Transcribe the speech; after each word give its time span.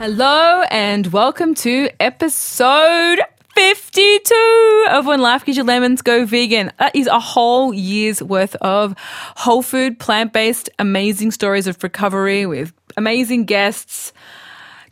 Hello 0.00 0.62
and 0.70 1.08
welcome 1.08 1.54
to 1.56 1.90
episode 2.00 3.20
52 3.54 4.86
of 4.88 5.04
When 5.04 5.20
Life 5.20 5.44
Gives 5.44 5.58
You 5.58 5.64
Lemons 5.64 6.00
Go 6.00 6.24
Vegan. 6.24 6.72
That 6.78 6.96
is 6.96 7.06
a 7.06 7.20
whole 7.20 7.74
year's 7.74 8.22
worth 8.22 8.54
of 8.62 8.94
whole 9.36 9.60
food, 9.60 9.98
plant 9.98 10.32
based, 10.32 10.70
amazing 10.78 11.32
stories 11.32 11.66
of 11.66 11.82
recovery 11.82 12.46
with 12.46 12.72
amazing 12.96 13.44
guests 13.44 14.14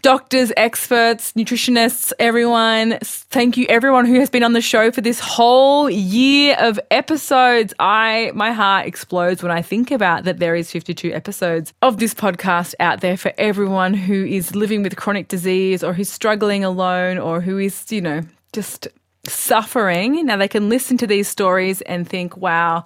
doctors, 0.03 0.53
experts, 0.57 1.33
nutritionists, 1.33 2.13
everyone. 2.19 2.99
Thank 3.03 3.57
you 3.57 3.67
everyone 3.69 4.07
who 4.07 4.21
has 4.21 4.31
been 4.31 4.43
on 4.43 4.53
the 4.53 4.61
show 4.61 4.91
for 4.91 5.01
this 5.01 5.21
whole 5.21 5.91
year 5.91 6.57
of 6.59 6.79
episodes. 6.91 7.75
I 7.79 8.31
my 8.35 8.53
heart 8.53 8.87
explodes 8.87 9.43
when 9.43 9.53
I 9.53 9.63
think 9.63 9.91
about 9.91 10.25
that 10.25 10.39
there 10.39 10.55
is 10.55 10.71
52 10.71 11.13
episodes 11.13 11.73
of 11.83 11.99
this 11.99 12.15
podcast 12.15 12.75
out 12.81 13.01
there 13.01 13.17
for 13.17 13.33
everyone 13.39 13.95
who 13.95 14.25
is 14.25 14.55
living 14.55 14.83
with 14.83 14.97
chronic 14.97 15.29
disease 15.29 15.83
or 15.83 15.93
who's 15.93 16.11
struggling 16.11 16.65
alone 16.65 17.19
or 17.19 17.41
who 17.41 17.59
is, 17.59 17.91
you 17.91 18.01
know, 18.01 18.23
just 18.53 18.89
suffering. 19.27 20.25
Now 20.27 20.37
they 20.37 20.49
can 20.49 20.69
listen 20.69 20.97
to 20.99 21.07
these 21.07 21.29
stories 21.29 21.81
and 21.83 22.09
think, 22.09 22.37
"Wow, 22.37 22.85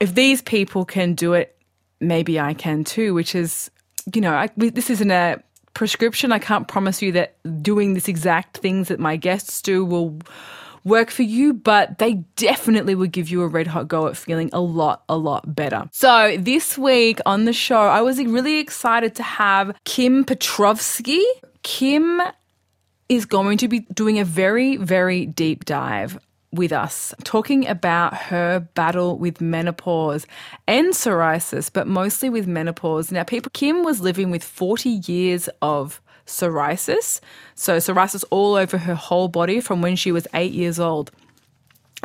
if 0.00 0.14
these 0.14 0.42
people 0.42 0.84
can 0.84 1.14
do 1.14 1.34
it, 1.34 1.56
maybe 2.00 2.40
I 2.40 2.54
can 2.54 2.84
too," 2.84 3.14
which 3.14 3.34
is 3.34 3.70
you 4.14 4.20
know, 4.20 4.34
I, 4.34 4.48
this 4.56 4.90
isn't 4.90 5.10
a 5.10 5.42
prescription. 5.78 6.32
I 6.32 6.40
can't 6.40 6.66
promise 6.66 7.00
you 7.00 7.12
that 7.12 7.36
doing 7.62 7.94
this 7.94 8.08
exact 8.08 8.56
things 8.58 8.88
that 8.88 8.98
my 8.98 9.14
guests 9.14 9.62
do 9.62 9.84
will 9.84 10.18
work 10.82 11.08
for 11.08 11.22
you, 11.22 11.54
but 11.54 11.98
they 11.98 12.14
definitely 12.34 12.96
will 12.96 13.06
give 13.06 13.28
you 13.28 13.42
a 13.42 13.46
red 13.46 13.68
hot 13.68 13.86
go 13.86 14.08
at 14.08 14.16
feeling 14.16 14.50
a 14.52 14.60
lot, 14.60 15.04
a 15.08 15.16
lot 15.16 15.54
better. 15.54 15.88
So 15.92 16.36
this 16.36 16.76
week 16.76 17.20
on 17.24 17.44
the 17.44 17.52
show, 17.52 17.78
I 17.78 18.02
was 18.02 18.18
really 18.18 18.58
excited 18.58 19.14
to 19.14 19.22
have 19.22 19.76
Kim 19.84 20.24
Petrovsky. 20.24 21.24
Kim 21.62 22.20
is 23.08 23.24
going 23.24 23.58
to 23.58 23.68
be 23.68 23.80
doing 23.94 24.18
a 24.18 24.24
very, 24.24 24.78
very 24.78 25.26
deep 25.26 25.64
dive 25.64 26.18
with 26.52 26.72
us, 26.72 27.14
talking 27.24 27.66
about 27.66 28.14
her 28.14 28.60
battle 28.74 29.18
with 29.18 29.40
menopause 29.40 30.26
and 30.66 30.88
psoriasis, 30.88 31.70
but 31.72 31.86
mostly 31.86 32.30
with 32.30 32.46
menopause. 32.46 33.12
Now, 33.12 33.22
people, 33.22 33.50
Kim 33.52 33.84
was 33.84 34.00
living 34.00 34.30
with 34.30 34.42
40 34.42 34.88
years 35.06 35.48
of 35.60 36.00
psoriasis. 36.26 37.20
So, 37.54 37.76
psoriasis 37.76 38.24
all 38.30 38.54
over 38.54 38.78
her 38.78 38.94
whole 38.94 39.28
body 39.28 39.60
from 39.60 39.82
when 39.82 39.96
she 39.96 40.12
was 40.12 40.26
eight 40.34 40.52
years 40.52 40.80
old. 40.80 41.10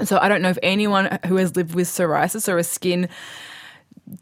So, 0.04 0.18
I 0.22 0.28
don't 0.28 0.42
know 0.42 0.50
if 0.50 0.60
anyone 0.62 1.20
who 1.26 1.38
has 1.38 1.56
lived 1.56 1.74
with 1.74 1.88
psoriasis 1.88 2.52
or 2.52 2.58
a 2.58 2.64
skin 2.64 3.08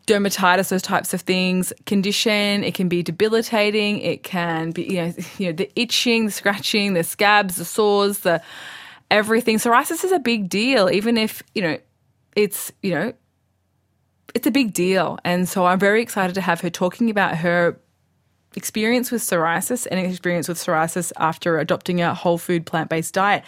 dermatitis, 0.06 0.70
those 0.70 0.82
types 0.82 1.14
of 1.14 1.22
things, 1.22 1.74
condition. 1.86 2.64
It 2.64 2.76
can 2.76 2.88
be 2.88 3.02
debilitating. 3.02 4.00
It 4.00 4.24
can 4.24 4.72
be, 4.72 4.84
you 4.84 5.02
know, 5.02 5.14
you 5.38 5.48
know, 5.48 5.54
the 5.54 5.72
itching, 5.76 6.26
the 6.26 6.32
scratching, 6.32 6.94
the 6.94 7.04
scabs, 7.04 7.56
the 7.56 7.66
sores, 7.66 8.20
the 8.20 8.42
everything. 9.12 9.58
Psoriasis 9.58 10.04
is 10.04 10.12
a 10.12 10.20
big 10.20 10.50
deal, 10.50 10.90
even 10.90 11.18
if, 11.18 11.44
you 11.54 11.62
know, 11.62 11.78
it's, 12.36 12.72
you 12.82 12.94
know, 12.96 13.14
it's 14.34 14.48
a 14.48 14.52
big 14.52 14.74
deal. 14.74 15.20
And 15.24 15.48
so 15.48 15.66
I'm 15.66 15.78
very 15.78 16.02
excited 16.02 16.34
to 16.36 16.42
have 16.42 16.62
her 16.62 16.70
talking 16.70 17.10
about 17.10 17.38
her 17.38 17.80
experience 18.56 19.12
with 19.12 19.22
psoriasis 19.22 19.88
and 19.90 20.00
experience 20.00 20.48
with 20.48 20.58
psoriasis 20.58 21.12
after 21.18 21.60
adopting 21.60 22.02
a 22.02 22.14
whole 22.16 22.38
food 22.38 22.66
plant 22.66 22.90
based 22.90 23.14
diet. 23.14 23.44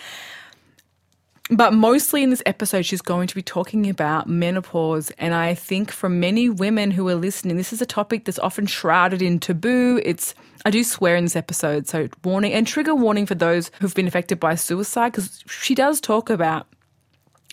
But 1.49 1.73
mostly 1.73 2.23
in 2.23 2.29
this 2.29 2.41
episode, 2.45 2.85
she's 2.85 3.01
going 3.01 3.27
to 3.27 3.35
be 3.35 3.41
talking 3.41 3.89
about 3.89 4.29
menopause. 4.29 5.11
And 5.17 5.33
I 5.33 5.53
think 5.53 5.91
for 5.91 6.07
many 6.07 6.47
women 6.47 6.89
who 6.89 7.07
are 7.09 7.15
listening, 7.15 7.57
this 7.57 7.73
is 7.73 7.81
a 7.81 7.85
topic 7.85 8.23
that's 8.23 8.39
often 8.39 8.65
shrouded 8.65 9.21
in 9.21 9.39
taboo. 9.39 10.01
It's, 10.05 10.33
I 10.63 10.69
do 10.69 10.85
swear 10.85 11.17
in 11.17 11.25
this 11.25 11.35
episode, 11.35 11.87
so 11.87 12.07
warning 12.23 12.53
and 12.53 12.65
trigger 12.65 12.95
warning 12.95 13.25
for 13.25 13.35
those 13.35 13.71
who've 13.81 13.93
been 13.93 14.07
affected 14.07 14.39
by 14.39 14.55
suicide, 14.55 15.11
because 15.11 15.43
she 15.45 15.75
does 15.75 15.99
talk 15.99 16.29
about 16.29 16.65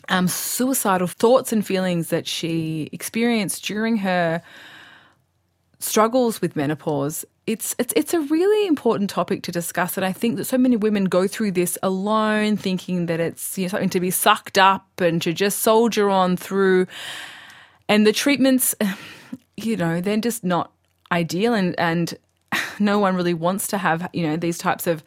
um, 0.08 0.28
suicidal 0.28 1.08
thoughts 1.08 1.52
and 1.52 1.66
feelings 1.66 2.10
that 2.10 2.28
she 2.28 2.88
experienced 2.92 3.64
during 3.64 3.96
her 3.98 4.40
struggles 5.80 6.40
with 6.40 6.54
menopause 6.54 7.24
it's 7.50 7.74
it's 7.80 7.92
it's 7.96 8.14
a 8.14 8.20
really 8.20 8.68
important 8.68 9.10
topic 9.10 9.42
to 9.42 9.52
discuss, 9.52 9.96
and 9.96 10.06
I 10.06 10.12
think 10.12 10.36
that 10.36 10.44
so 10.44 10.56
many 10.56 10.76
women 10.76 11.06
go 11.06 11.26
through 11.26 11.52
this 11.52 11.76
alone, 11.82 12.56
thinking 12.56 13.06
that 13.06 13.18
it's 13.18 13.58
you 13.58 13.64
know, 13.64 13.68
something 13.68 13.90
to 13.90 13.98
be 13.98 14.12
sucked 14.12 14.56
up 14.56 14.86
and 15.00 15.20
to 15.22 15.32
just 15.32 15.58
soldier 15.58 16.08
on 16.08 16.36
through. 16.36 16.86
And 17.88 18.06
the 18.06 18.12
treatments, 18.12 18.76
you 19.56 19.76
know, 19.76 20.00
they're 20.00 20.16
just 20.18 20.44
not 20.44 20.70
ideal, 21.10 21.54
and 21.54 21.74
and 21.78 22.14
no 22.78 23.00
one 23.00 23.16
really 23.16 23.34
wants 23.34 23.66
to 23.68 23.78
have 23.78 24.08
you 24.12 24.26
know 24.28 24.36
these 24.36 24.56
types 24.56 24.86
of 24.86 25.02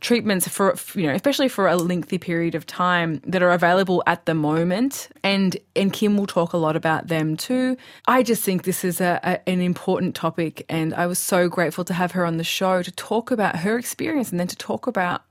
treatments 0.00 0.46
for 0.46 0.76
you 0.94 1.06
know 1.06 1.12
especially 1.12 1.48
for 1.48 1.66
a 1.66 1.76
lengthy 1.76 2.18
period 2.18 2.54
of 2.54 2.66
time 2.66 3.20
that 3.26 3.42
are 3.42 3.50
available 3.50 4.02
at 4.06 4.26
the 4.26 4.34
moment 4.34 5.08
and 5.22 5.56
and 5.74 5.92
Kim 5.92 6.16
will 6.16 6.26
talk 6.26 6.52
a 6.52 6.56
lot 6.56 6.76
about 6.76 7.08
them 7.08 7.36
too. 7.36 7.76
I 8.06 8.22
just 8.22 8.44
think 8.44 8.62
this 8.62 8.84
is 8.84 9.00
a, 9.00 9.20
a, 9.22 9.48
an 9.48 9.60
important 9.60 10.14
topic 10.14 10.64
and 10.68 10.94
I 10.94 11.06
was 11.06 11.18
so 11.18 11.48
grateful 11.48 11.84
to 11.84 11.94
have 11.94 12.12
her 12.12 12.24
on 12.24 12.36
the 12.36 12.44
show 12.44 12.82
to 12.82 12.92
talk 12.92 13.30
about 13.30 13.56
her 13.56 13.78
experience 13.78 14.30
and 14.30 14.38
then 14.38 14.46
to 14.48 14.56
talk 14.56 14.86
about 14.86 15.22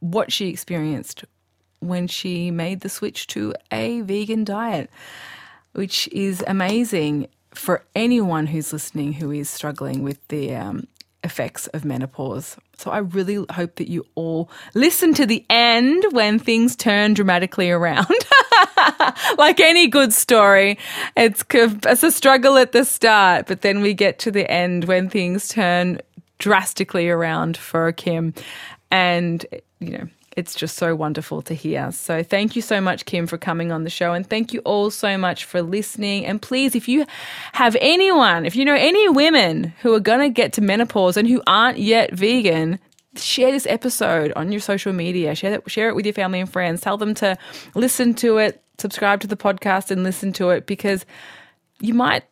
what 0.00 0.32
she 0.32 0.48
experienced 0.48 1.24
when 1.80 2.08
she 2.08 2.50
made 2.50 2.80
the 2.80 2.88
switch 2.88 3.26
to 3.28 3.54
a 3.70 4.00
vegan 4.02 4.44
diet 4.44 4.90
which 5.72 6.08
is 6.08 6.42
amazing 6.46 7.28
for 7.54 7.84
anyone 7.94 8.46
who's 8.46 8.72
listening 8.72 9.14
who 9.14 9.30
is 9.30 9.48
struggling 9.48 10.02
with 10.02 10.26
the 10.28 10.54
um, 10.54 10.86
effects 11.24 11.66
of 11.68 11.84
menopause. 11.84 12.56
So 12.78 12.92
I 12.92 12.98
really 12.98 13.44
hope 13.50 13.74
that 13.76 13.88
you 13.88 14.06
all 14.14 14.50
listen 14.74 15.12
to 15.14 15.26
the 15.26 15.44
end 15.50 16.04
when 16.12 16.38
things 16.38 16.76
turn 16.76 17.12
dramatically 17.12 17.72
around. 17.72 18.06
like 19.38 19.58
any 19.58 19.88
good 19.88 20.12
story, 20.12 20.78
it's 21.16 21.42
it's 21.50 22.02
a 22.04 22.12
struggle 22.12 22.56
at 22.56 22.70
the 22.70 22.84
start, 22.84 23.48
but 23.48 23.62
then 23.62 23.80
we 23.80 23.94
get 23.94 24.20
to 24.20 24.30
the 24.30 24.48
end 24.48 24.84
when 24.84 25.08
things 25.08 25.48
turn 25.48 26.00
drastically 26.38 27.08
around 27.08 27.56
for 27.56 27.90
Kim 27.90 28.32
and 28.92 29.44
you 29.80 29.98
know 29.98 30.08
it's 30.38 30.54
just 30.54 30.76
so 30.76 30.94
wonderful 30.94 31.42
to 31.42 31.52
hear. 31.52 31.90
So, 31.90 32.22
thank 32.22 32.54
you 32.54 32.62
so 32.62 32.80
much, 32.80 33.04
Kim, 33.04 33.26
for 33.26 33.36
coming 33.36 33.72
on 33.72 33.82
the 33.82 33.90
show. 33.90 34.12
And 34.12 34.24
thank 34.24 34.52
you 34.52 34.60
all 34.60 34.90
so 34.90 35.18
much 35.18 35.44
for 35.44 35.62
listening. 35.62 36.24
And 36.24 36.40
please, 36.40 36.76
if 36.76 36.88
you 36.88 37.04
have 37.54 37.76
anyone, 37.80 38.46
if 38.46 38.54
you 38.54 38.64
know 38.64 38.76
any 38.76 39.08
women 39.08 39.74
who 39.82 39.92
are 39.94 40.00
going 40.00 40.20
to 40.20 40.28
get 40.28 40.52
to 40.54 40.60
menopause 40.60 41.16
and 41.16 41.26
who 41.26 41.42
aren't 41.48 41.78
yet 41.78 42.12
vegan, 42.12 42.78
share 43.16 43.50
this 43.50 43.66
episode 43.66 44.32
on 44.36 44.52
your 44.52 44.60
social 44.60 44.92
media. 44.92 45.34
Share 45.34 45.54
it, 45.54 45.68
share 45.68 45.88
it 45.88 45.96
with 45.96 46.06
your 46.06 46.14
family 46.14 46.38
and 46.38 46.50
friends. 46.50 46.82
Tell 46.82 46.96
them 46.96 47.14
to 47.14 47.36
listen 47.74 48.14
to 48.14 48.38
it, 48.38 48.62
subscribe 48.78 49.20
to 49.22 49.26
the 49.26 49.36
podcast, 49.36 49.90
and 49.90 50.04
listen 50.04 50.32
to 50.34 50.50
it 50.50 50.66
because 50.66 51.04
you 51.80 51.94
might, 51.94 52.22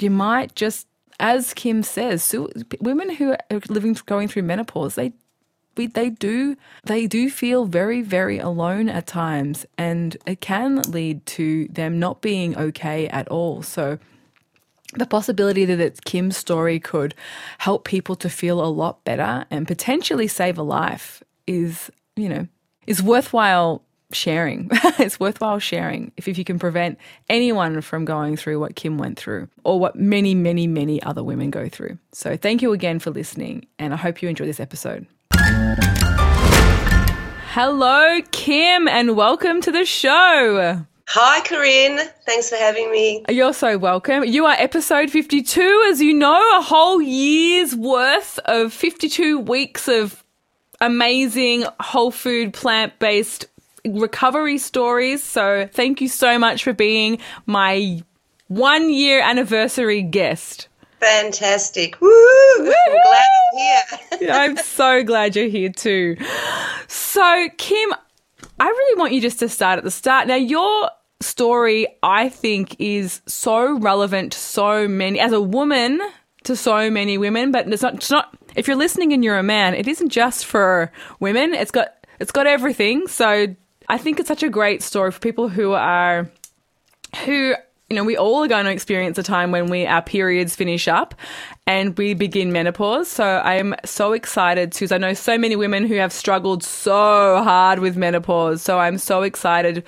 you 0.00 0.10
might 0.10 0.56
just 0.56 0.88
as 1.20 1.54
Kim 1.54 1.84
says, 1.84 2.34
women 2.80 3.08
who 3.10 3.30
are 3.30 3.60
living 3.68 3.96
going 4.06 4.26
through 4.26 4.42
menopause, 4.42 4.96
they 4.96 5.12
we, 5.76 5.86
they 5.86 6.10
do 6.10 6.56
they 6.84 7.06
do 7.06 7.30
feel 7.30 7.64
very 7.64 8.02
very 8.02 8.38
alone 8.38 8.88
at 8.88 9.06
times 9.06 9.66
and 9.78 10.16
it 10.26 10.40
can 10.40 10.82
lead 10.82 11.24
to 11.26 11.66
them 11.68 11.98
not 11.98 12.20
being 12.20 12.56
okay 12.56 13.08
at 13.08 13.28
all 13.28 13.62
so 13.62 13.98
the 14.94 15.06
possibility 15.06 15.64
that 15.64 16.04
Kim's 16.04 16.36
story 16.36 16.78
could 16.78 17.14
help 17.58 17.84
people 17.84 18.14
to 18.16 18.28
feel 18.28 18.62
a 18.62 18.68
lot 18.68 19.02
better 19.04 19.46
and 19.50 19.66
potentially 19.66 20.28
save 20.28 20.58
a 20.58 20.62
life 20.62 21.22
is 21.46 21.90
you 22.16 22.28
know 22.28 22.46
is 22.86 23.02
worthwhile 23.02 23.82
sharing. 24.14 24.68
it's 24.98 25.18
worthwhile 25.18 25.58
sharing 25.58 26.12
if, 26.16 26.28
if 26.28 26.38
you 26.38 26.44
can 26.44 26.58
prevent 26.58 26.98
anyone 27.28 27.80
from 27.80 28.04
going 28.04 28.36
through 28.36 28.60
what 28.60 28.76
Kim 28.76 28.98
went 28.98 29.18
through 29.18 29.48
or 29.64 29.78
what 29.78 29.96
many, 29.96 30.34
many, 30.34 30.66
many 30.66 31.02
other 31.02 31.22
women 31.22 31.50
go 31.50 31.68
through. 31.68 31.98
So, 32.12 32.36
thank 32.36 32.62
you 32.62 32.72
again 32.72 32.98
for 32.98 33.10
listening, 33.10 33.66
and 33.78 33.92
I 33.92 33.96
hope 33.96 34.22
you 34.22 34.28
enjoy 34.28 34.46
this 34.46 34.60
episode. 34.60 35.06
Hello, 37.54 38.20
Kim, 38.30 38.88
and 38.88 39.14
welcome 39.14 39.60
to 39.60 39.70
the 39.70 39.84
show. 39.84 40.84
Hi, 41.08 41.40
Corinne. 41.40 41.98
Thanks 42.24 42.48
for 42.48 42.56
having 42.56 42.90
me. 42.90 43.22
You're 43.28 43.52
so 43.52 43.76
welcome. 43.76 44.24
You 44.24 44.46
are 44.46 44.54
episode 44.58 45.10
52, 45.10 45.88
as 45.90 46.00
you 46.00 46.14
know, 46.14 46.58
a 46.58 46.62
whole 46.62 47.02
year's 47.02 47.76
worth 47.76 48.38
of 48.46 48.72
52 48.72 49.38
weeks 49.40 49.88
of 49.88 50.24
amazing 50.80 51.64
whole 51.80 52.10
food, 52.10 52.54
plant 52.54 52.98
based 52.98 53.44
recovery 53.84 54.56
stories. 54.56 55.22
So, 55.22 55.68
thank 55.70 56.00
you 56.00 56.08
so 56.08 56.38
much 56.38 56.64
for 56.64 56.72
being 56.72 57.18
my 57.44 58.02
one 58.48 58.88
year 58.88 59.20
anniversary 59.20 60.00
guest. 60.00 60.68
Fantastic. 61.02 62.00
Woo! 62.00 62.10
I'm 62.58 62.64
glad 62.64 63.26
I'm 63.52 63.58
here. 63.58 64.30
I'm 64.32 64.56
so 64.56 65.02
glad 65.02 65.34
you're 65.34 65.48
here 65.48 65.70
too. 65.70 66.16
So, 66.86 67.48
Kim, 67.58 67.92
I 68.60 68.66
really 68.66 68.98
want 68.98 69.12
you 69.12 69.20
just 69.20 69.40
to 69.40 69.48
start 69.48 69.78
at 69.78 69.84
the 69.84 69.90
start. 69.90 70.28
Now, 70.28 70.36
your 70.36 70.90
story, 71.20 71.88
I 72.02 72.28
think, 72.28 72.76
is 72.78 73.20
so 73.26 73.78
relevant 73.78 74.32
to 74.32 74.38
so 74.38 74.86
many, 74.86 75.18
as 75.18 75.32
a 75.32 75.40
woman, 75.40 76.00
to 76.44 76.54
so 76.54 76.90
many 76.90 77.18
women, 77.18 77.50
but 77.50 77.68
it's 77.68 77.82
not, 77.82 77.94
it's 77.94 78.10
not, 78.10 78.36
if 78.54 78.66
you're 78.68 78.76
listening 78.76 79.12
and 79.12 79.24
you're 79.24 79.38
a 79.38 79.42
man, 79.42 79.74
it 79.74 79.88
isn't 79.88 80.10
just 80.10 80.46
for 80.46 80.92
women. 81.20 81.54
It's 81.54 81.70
got 81.70 81.94
it's 82.20 82.30
got 82.30 82.46
everything. 82.46 83.08
So 83.08 83.54
I 83.88 83.98
think 83.98 84.20
it's 84.20 84.28
such 84.28 84.44
a 84.44 84.48
great 84.48 84.82
story 84.82 85.10
for 85.10 85.18
people 85.18 85.48
who 85.48 85.72
are 85.72 86.30
who 87.24 87.54
you 87.92 87.96
know, 87.96 88.04
we 88.04 88.16
all 88.16 88.42
are 88.42 88.48
going 88.48 88.64
to 88.64 88.70
experience 88.70 89.18
a 89.18 89.22
time 89.22 89.50
when 89.50 89.68
we 89.68 89.84
our 89.84 90.00
periods 90.00 90.56
finish 90.56 90.88
up 90.88 91.14
and 91.66 91.94
we 91.98 92.14
begin 92.14 92.50
menopause. 92.50 93.06
So 93.06 93.22
I'm 93.44 93.74
so 93.84 94.14
excited 94.14 94.70
because 94.70 94.92
I 94.92 94.96
know 94.96 95.12
so 95.12 95.36
many 95.36 95.56
women 95.56 95.86
who 95.86 95.96
have 95.96 96.10
struggled 96.10 96.64
so 96.64 97.42
hard 97.44 97.80
with 97.80 97.94
menopause. 97.94 98.62
So 98.62 98.78
I'm 98.78 98.96
so 98.96 99.20
excited 99.20 99.84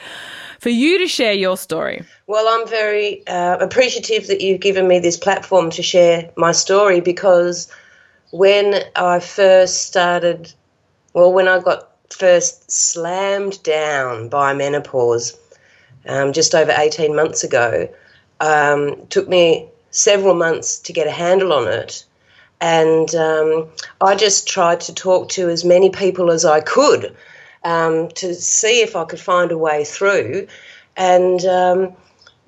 for 0.61 0.69
you 0.69 0.99
to 0.99 1.09
share 1.09 1.33
your 1.33 1.57
story. 1.57 2.05
Well, 2.27 2.47
I'm 2.47 2.69
very 2.69 3.27
uh, 3.27 3.57
appreciative 3.59 4.27
that 4.27 4.43
you've 4.43 4.61
given 4.61 4.87
me 4.87 4.99
this 4.99 5.17
platform 5.17 5.71
to 5.71 5.83
share 5.83 6.31
my 6.37 6.53
story 6.53 7.01
because 7.01 7.73
when 8.33 8.83
I 8.97 9.21
first 9.21 9.87
started, 9.87 10.53
well, 11.15 11.33
when 11.33 11.49
I 11.49 11.59
got 11.59 11.91
first 12.13 12.71
slammed 12.71 13.63
down 13.63 14.29
by 14.29 14.53
menopause, 14.53 15.39
um, 16.07 16.33
just 16.33 16.55
over 16.55 16.75
18 16.77 17.15
months 17.15 17.45
ago. 17.45 17.89
Um, 18.41 19.07
took 19.09 19.29
me 19.29 19.69
several 19.91 20.35
months 20.35 20.79
to 20.81 20.93
get 20.93 21.07
a 21.07 21.13
handle 21.13 21.53
on 21.53 21.69
it. 21.69 22.05
And 22.61 23.15
um, 23.15 23.69
I 24.01 24.15
just 24.15 24.49
tried 24.49 24.81
to 24.83 24.95
talk 24.95 25.29
to 25.31 25.49
as 25.49 25.65
many 25.65 25.91
people 25.91 26.31
as 26.31 26.45
I 26.45 26.61
could 26.61 27.15
um, 27.63 28.09
to 28.17 28.35
see 28.35 28.81
if 28.81 28.97
I 28.97 29.05
could 29.05 29.21
find 29.21 29.53
a 29.53 29.59
way 29.59 29.85
through. 29.85 30.47
And 30.97 31.45
um, 31.45 31.93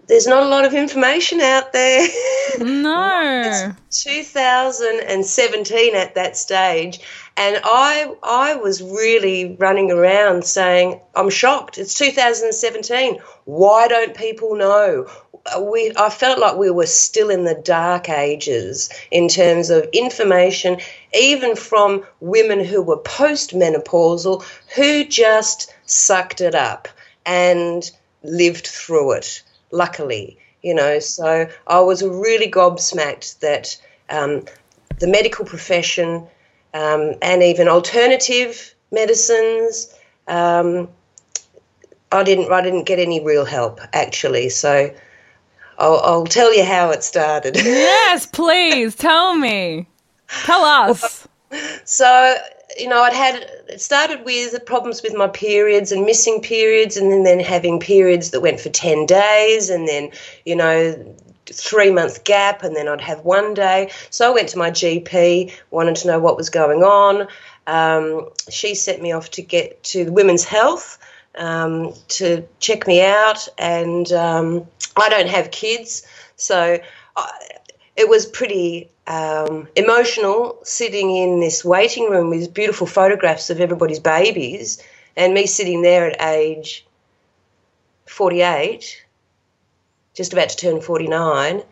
there's 0.06 0.26
not 0.26 0.42
a 0.42 0.48
lot 0.48 0.64
of 0.64 0.74
information 0.74 1.40
out 1.40 1.72
there. 1.72 2.08
No. 2.58 3.74
2017 3.90 5.94
at 5.94 6.14
that 6.14 6.38
stage, 6.38 7.00
and 7.36 7.60
I 7.64 8.12
I 8.22 8.54
was 8.56 8.82
really 8.82 9.56
running 9.58 9.90
around 9.92 10.44
saying, 10.44 11.00
"I'm 11.14 11.30
shocked. 11.30 11.78
It's 11.78 11.94
2017. 11.94 13.20
Why 13.44 13.88
don't 13.88 14.14
people 14.16 14.56
know?" 14.56 15.06
We 15.60 15.92
I 15.96 16.08
felt 16.10 16.38
like 16.38 16.56
we 16.56 16.70
were 16.70 16.86
still 16.86 17.30
in 17.30 17.44
the 17.44 17.54
dark 17.54 18.08
ages 18.08 18.90
in 19.10 19.28
terms 19.28 19.70
of 19.70 19.88
information, 19.92 20.80
even 21.14 21.56
from 21.56 22.04
women 22.20 22.64
who 22.64 22.82
were 22.82 22.98
postmenopausal 22.98 24.44
who 24.74 25.04
just 25.04 25.72
sucked 25.84 26.40
it 26.40 26.54
up 26.54 26.88
and 27.24 27.90
lived 28.22 28.66
through 28.66 29.12
it 29.12 29.42
luckily, 29.70 30.38
you 30.62 30.74
know. 30.74 30.98
So 30.98 31.48
I 31.66 31.80
was 31.80 32.02
really 32.02 32.50
gobsmacked 32.50 33.40
that 33.40 33.76
um, 34.08 34.44
the 34.98 35.06
medical 35.06 35.44
profession 35.44 36.26
um, 36.76 37.14
and 37.22 37.42
even 37.42 37.68
alternative 37.68 38.74
medicines. 38.92 39.94
Um, 40.28 40.88
I 42.12 42.22
didn't. 42.22 42.52
I 42.52 42.60
didn't 42.62 42.84
get 42.84 42.98
any 42.98 43.24
real 43.24 43.44
help 43.44 43.80
actually. 43.92 44.48
So 44.50 44.94
I'll, 45.78 46.00
I'll 46.04 46.26
tell 46.26 46.54
you 46.54 46.64
how 46.64 46.90
it 46.90 47.02
started. 47.02 47.56
Yes, 47.64 48.26
please 48.26 48.94
tell 48.94 49.34
me. 49.36 49.88
Tell 50.44 50.64
us. 50.64 51.26
So 51.84 52.36
you 52.78 52.88
know, 52.88 53.02
I'd 53.02 53.12
had 53.12 53.50
it 53.68 53.80
started 53.80 54.24
with 54.24 54.64
problems 54.66 55.02
with 55.02 55.14
my 55.14 55.28
periods 55.28 55.92
and 55.92 56.04
missing 56.04 56.40
periods, 56.40 56.96
and 56.96 57.10
then, 57.10 57.24
then 57.24 57.40
having 57.40 57.80
periods 57.80 58.30
that 58.30 58.40
went 58.40 58.60
for 58.60 58.68
10 58.68 59.06
days, 59.06 59.70
and 59.70 59.88
then, 59.88 60.10
you 60.44 60.56
know, 60.56 61.14
three 61.46 61.90
month 61.90 62.24
gap, 62.24 62.62
and 62.62 62.74
then 62.76 62.88
I'd 62.88 63.00
have 63.00 63.20
one 63.24 63.54
day. 63.54 63.90
So 64.10 64.30
I 64.30 64.34
went 64.34 64.48
to 64.50 64.58
my 64.58 64.70
GP, 64.70 65.52
wanted 65.70 65.96
to 65.96 66.08
know 66.08 66.18
what 66.18 66.36
was 66.36 66.50
going 66.50 66.82
on. 66.82 67.28
Um, 67.66 68.28
she 68.48 68.74
sent 68.74 69.02
me 69.02 69.12
off 69.12 69.30
to 69.32 69.42
get 69.42 69.82
to 69.84 70.10
Women's 70.10 70.44
Health 70.44 70.98
um, 71.36 71.92
to 72.08 72.46
check 72.60 72.86
me 72.86 73.04
out, 73.04 73.48
and 73.58 74.10
um, 74.12 74.66
I 74.96 75.08
don't 75.08 75.28
have 75.28 75.50
kids, 75.50 76.06
so 76.36 76.78
I, 77.16 77.30
it 77.96 78.08
was 78.08 78.26
pretty 78.26 78.90
um, 79.06 79.68
emotional 79.76 80.58
sitting 80.62 81.14
in 81.16 81.40
this 81.40 81.64
waiting 81.64 82.10
room 82.10 82.30
with 82.30 82.52
beautiful 82.52 82.86
photographs 82.86 83.50
of 83.50 83.60
everybody's 83.60 84.00
babies 84.00 84.82
and 85.16 85.32
me 85.32 85.46
sitting 85.46 85.82
there 85.82 86.08
at 86.08 86.20
age 86.20 86.86
48 88.06 89.04
just 90.14 90.32
about 90.32 90.48
to 90.48 90.56
turn 90.56 90.80
49 90.80 91.62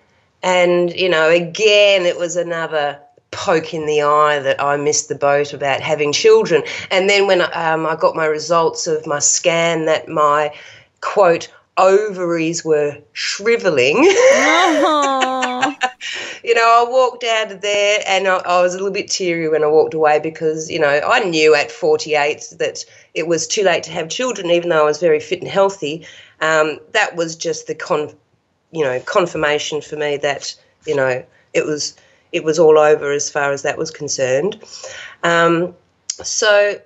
and 0.42 0.94
you 0.94 1.08
know 1.08 1.28
again 1.28 2.06
it 2.06 2.18
was 2.18 2.36
another 2.36 3.00
poke 3.34 3.74
in 3.74 3.86
the 3.86 4.02
eye 4.02 4.38
that 4.38 4.62
I 4.62 4.76
missed 4.76 5.08
the 5.08 5.14
boat 5.14 5.52
about 5.52 5.80
having 5.80 6.12
children. 6.12 6.62
And 6.90 7.10
then 7.10 7.26
when 7.26 7.40
um, 7.40 7.84
I 7.86 7.96
got 7.96 8.14
my 8.14 8.26
results 8.26 8.86
of 8.86 9.06
my 9.06 9.18
scan 9.18 9.86
that 9.86 10.08
my 10.08 10.54
quote 11.00 11.52
ovaries 11.76 12.64
were 12.64 12.96
shriveling. 13.12 13.96
Oh. 13.98 15.74
you 16.44 16.54
know, 16.54 16.86
I 16.86 16.90
walked 16.90 17.24
out 17.24 17.50
of 17.50 17.60
there 17.60 18.00
and 18.06 18.28
I, 18.28 18.36
I, 18.36 18.62
was 18.62 18.74
a 18.74 18.78
little 18.78 18.92
bit 18.92 19.10
teary 19.10 19.48
when 19.48 19.64
I 19.64 19.66
walked 19.66 19.94
away 19.94 20.20
because, 20.20 20.70
you 20.70 20.78
know, 20.78 21.00
I 21.04 21.20
knew 21.20 21.54
at 21.54 21.72
48 21.72 22.54
that 22.58 22.84
it 23.14 23.26
was 23.26 23.46
too 23.46 23.64
late 23.64 23.82
to 23.84 23.90
have 23.90 24.08
children, 24.08 24.50
even 24.50 24.68
though 24.68 24.82
I 24.82 24.84
was 24.84 25.00
very 25.00 25.20
fit 25.20 25.40
and 25.40 25.50
healthy. 25.50 26.06
Um, 26.40 26.78
that 26.92 27.16
was 27.16 27.34
just 27.36 27.66
the 27.66 27.74
con, 27.74 28.10
you 28.70 28.84
know, 28.84 29.00
confirmation 29.00 29.80
for 29.80 29.96
me 29.96 30.16
that, 30.18 30.54
you 30.86 30.94
know, 30.94 31.24
it 31.52 31.64
was 31.64 31.96
it 32.32 32.42
was 32.42 32.58
all 32.58 32.78
over 32.78 33.12
as 33.12 33.30
far 33.30 33.52
as 33.52 33.62
that 33.62 33.78
was 33.78 33.92
concerned. 33.92 34.60
Um, 35.22 35.74
so 36.10 36.80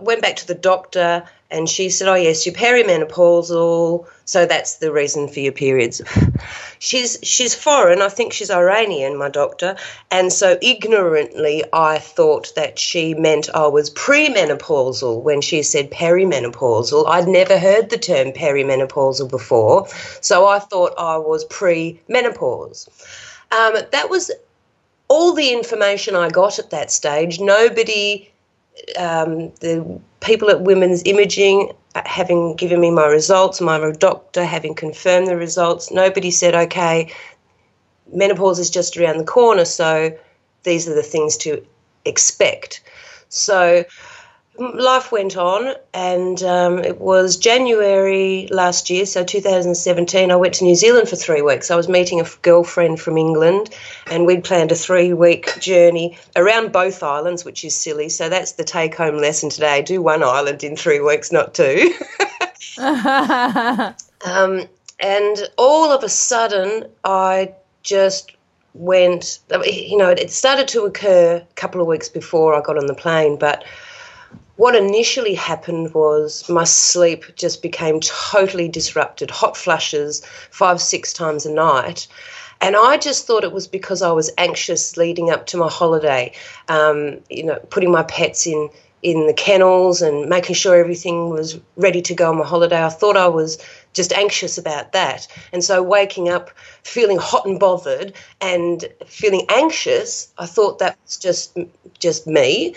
went 0.00 0.20
back 0.20 0.36
to 0.36 0.46
the 0.46 0.54
doctor 0.54 1.24
and 1.52 1.68
she 1.68 1.90
said, 1.90 2.08
"Oh 2.08 2.14
yes, 2.14 2.46
you're 2.46 2.54
perimenopausal, 2.54 4.06
so 4.24 4.46
that's 4.46 4.76
the 4.76 4.90
reason 4.90 5.28
for 5.28 5.40
your 5.40 5.52
periods." 5.52 6.00
she's 6.78 7.18
she's 7.22 7.54
foreign. 7.54 8.02
I 8.02 8.08
think 8.08 8.32
she's 8.32 8.50
Iranian, 8.50 9.16
my 9.16 9.28
doctor, 9.28 9.76
and 10.10 10.32
so 10.32 10.58
ignorantly 10.60 11.62
I 11.72 11.98
thought 11.98 12.54
that 12.56 12.78
she 12.78 13.14
meant 13.14 13.54
I 13.54 13.66
was 13.66 13.90
premenopausal 13.90 15.22
when 15.22 15.42
she 15.42 15.62
said 15.62 15.90
perimenopausal. 15.90 17.06
I'd 17.06 17.28
never 17.28 17.58
heard 17.58 17.90
the 17.90 17.98
term 17.98 18.32
perimenopausal 18.32 19.30
before, 19.30 19.86
so 20.20 20.46
I 20.46 20.58
thought 20.58 20.94
I 20.98 21.18
was 21.18 21.44
pre-menopause. 21.44 22.88
Um, 23.52 23.74
that 23.92 24.08
was 24.08 24.30
all 25.08 25.34
the 25.34 25.52
information 25.52 26.16
I 26.16 26.30
got 26.30 26.58
at 26.58 26.70
that 26.70 26.90
stage. 26.90 27.38
Nobody 27.38 28.31
um, 28.98 29.52
the 29.60 30.00
people 30.20 30.50
at 30.50 30.62
Women's 30.62 31.02
Imaging 31.04 31.72
having 31.94 32.56
given 32.56 32.80
me 32.80 32.90
my 32.90 33.06
results, 33.06 33.60
my 33.60 33.92
doctor 33.92 34.44
having 34.44 34.74
confirmed 34.74 35.28
the 35.28 35.36
results, 35.36 35.90
nobody 35.90 36.30
said, 36.30 36.54
okay, 36.54 37.12
menopause 38.12 38.58
is 38.58 38.70
just 38.70 38.96
around 38.96 39.18
the 39.18 39.24
corner, 39.24 39.64
so 39.64 40.16
these 40.62 40.88
are 40.88 40.94
the 40.94 41.02
things 41.02 41.36
to 41.38 41.64
expect. 42.04 42.82
So 43.28 43.84
life 44.58 45.10
went 45.10 45.36
on, 45.36 45.74
and 45.94 46.42
um, 46.42 46.78
it 46.78 47.00
was 47.00 47.36
January 47.36 48.48
last 48.50 48.90
year, 48.90 49.06
so 49.06 49.24
2017. 49.24 50.30
I 50.30 50.36
went 50.36 50.54
to 50.54 50.64
New 50.64 50.74
Zealand 50.74 51.08
for 51.08 51.16
three 51.16 51.42
weeks. 51.42 51.70
I 51.70 51.76
was 51.76 51.88
meeting 51.88 52.20
a 52.20 52.26
girlfriend 52.42 53.00
from 53.00 53.16
England, 53.16 53.70
and 54.10 54.26
we'd 54.26 54.44
planned 54.44 54.72
a 54.72 54.74
three 54.74 55.12
week 55.12 55.58
journey 55.60 56.18
around 56.36 56.72
both 56.72 57.02
islands, 57.02 57.44
which 57.44 57.64
is 57.64 57.76
silly. 57.76 58.08
So 58.08 58.28
that's 58.28 58.52
the 58.52 58.64
take 58.64 58.94
home 58.94 59.18
lesson 59.18 59.50
today 59.50 59.82
do 59.82 60.02
one 60.02 60.22
island 60.22 60.62
in 60.64 60.76
three 60.76 61.00
weeks, 61.00 61.32
not 61.32 61.54
two. 61.54 61.94
um, 62.78 64.68
and 65.00 65.50
all 65.56 65.90
of 65.90 66.04
a 66.04 66.08
sudden, 66.08 66.84
I 67.04 67.54
just 67.82 68.32
went, 68.74 69.40
you 69.64 69.96
know, 69.96 70.10
it 70.10 70.30
started 70.30 70.68
to 70.68 70.84
occur 70.84 71.36
a 71.36 71.54
couple 71.54 71.80
of 71.80 71.86
weeks 71.86 72.08
before 72.08 72.54
I 72.54 72.60
got 72.60 72.78
on 72.78 72.86
the 72.86 72.94
plane, 72.94 73.36
but 73.36 73.64
what 74.62 74.76
initially 74.76 75.34
happened 75.34 75.92
was 75.92 76.48
my 76.48 76.62
sleep 76.62 77.24
just 77.34 77.62
became 77.62 77.98
totally 77.98 78.68
disrupted, 78.68 79.28
hot 79.28 79.56
flushes 79.56 80.24
five, 80.52 80.80
six 80.80 81.12
times 81.12 81.44
a 81.44 81.52
night. 81.52 82.06
And 82.60 82.76
I 82.76 82.96
just 82.96 83.26
thought 83.26 83.42
it 83.42 83.50
was 83.50 83.66
because 83.66 84.02
I 84.02 84.12
was 84.12 84.30
anxious 84.38 84.96
leading 84.96 85.30
up 85.30 85.46
to 85.46 85.56
my 85.56 85.68
holiday, 85.68 86.32
um, 86.68 87.18
you 87.28 87.42
know, 87.42 87.58
putting 87.70 87.90
my 87.90 88.04
pets 88.04 88.46
in 88.46 88.70
in 89.02 89.26
the 89.26 89.34
kennels 89.34 90.00
and 90.00 90.28
making 90.28 90.54
sure 90.54 90.76
everything 90.76 91.28
was 91.30 91.58
ready 91.74 92.00
to 92.00 92.14
go 92.14 92.30
on 92.30 92.38
my 92.38 92.46
holiday. 92.46 92.84
I 92.84 92.88
thought 92.88 93.16
I 93.16 93.26
was 93.26 93.58
just 93.94 94.12
anxious 94.12 94.58
about 94.58 94.92
that. 94.92 95.26
And 95.52 95.64
so 95.64 95.82
waking 95.82 96.28
up 96.28 96.50
feeling 96.84 97.18
hot 97.18 97.46
and 97.46 97.58
bothered 97.58 98.12
and 98.40 98.84
feeling 99.08 99.44
anxious, 99.48 100.32
I 100.38 100.46
thought 100.46 100.78
that 100.78 100.96
was 101.04 101.16
just 101.16 101.58
just 101.98 102.28
me. 102.28 102.76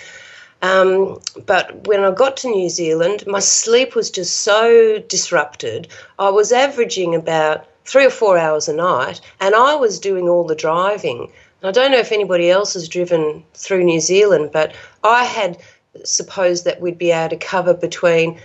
Um, 0.66 1.20
but 1.46 1.88
when 1.88 2.04
I 2.04 2.12
got 2.12 2.38
to 2.38 2.50
New 2.50 2.70
Zealand, 2.70 3.24
my 3.28 3.40
sleep 3.40 3.94
was 3.94 4.10
just 4.10 4.38
so 4.38 4.98
disrupted. 4.98 5.88
I 6.18 6.30
was 6.30 6.52
averaging 6.52 7.14
about 7.14 7.68
three 7.84 8.06
or 8.06 8.10
four 8.10 8.40
hours 8.40 8.68
a 8.68 8.74
night, 8.74 9.22
and 9.40 9.54
I 9.54 9.76
was 9.76 10.00
doing 10.00 10.28
all 10.28 10.44
the 10.44 10.56
driving. 10.56 11.32
I 11.62 11.72
don't 11.72 11.92
know 11.92 12.00
if 12.00 12.12
anybody 12.12 12.50
else 12.50 12.74
has 12.74 12.90
driven 12.90 13.44
through 13.54 13.84
New 13.84 14.00
Zealand, 14.00 14.50
but 14.52 14.74
I 15.04 15.24
had 15.26 15.60
supposed 16.04 16.66
that 16.66 16.82
we'd 16.82 16.98
be 16.98 17.12
able 17.12 17.30
to 17.30 17.38
cover 17.38 17.76
between 17.76 18.40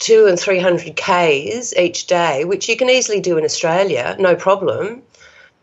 two 0.00 0.26
and 0.26 0.38
300 0.38 0.96
Ks 0.96 1.72
each 1.74 2.08
day, 2.08 2.44
which 2.44 2.68
you 2.68 2.76
can 2.76 2.90
easily 2.90 3.20
do 3.20 3.38
in 3.38 3.44
Australia, 3.44 4.16
no 4.18 4.34
problem. 4.34 5.02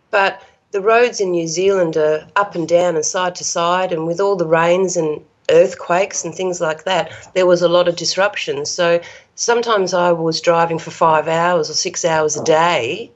But 0.09 0.41
the 0.71 0.81
roads 0.81 1.19
in 1.19 1.31
New 1.31 1.47
Zealand 1.47 1.97
are 1.97 2.27
up 2.37 2.55
and 2.55 2.67
down 2.67 2.95
and 2.95 3.05
side 3.05 3.35
to 3.35 3.43
side, 3.43 3.91
and 3.91 4.07
with 4.07 4.21
all 4.21 4.37
the 4.37 4.47
rains 4.47 4.95
and 4.95 5.21
earthquakes 5.51 6.23
and 6.23 6.33
things 6.33 6.59
like 6.61 6.83
that, 6.85 7.11
there 7.35 7.45
was 7.45 7.61
a 7.61 7.67
lot 7.67 7.87
of 7.87 7.95
disruption. 7.95 8.65
So 8.65 9.01
sometimes 9.35 9.93
I 9.93 10.11
was 10.11 10.41
driving 10.41 10.79
for 10.79 10.91
five 10.91 11.27
hours 11.27 11.69
or 11.69 11.73
six 11.73 12.05
hours 12.05 12.37
a 12.37 12.43
day 12.43 13.11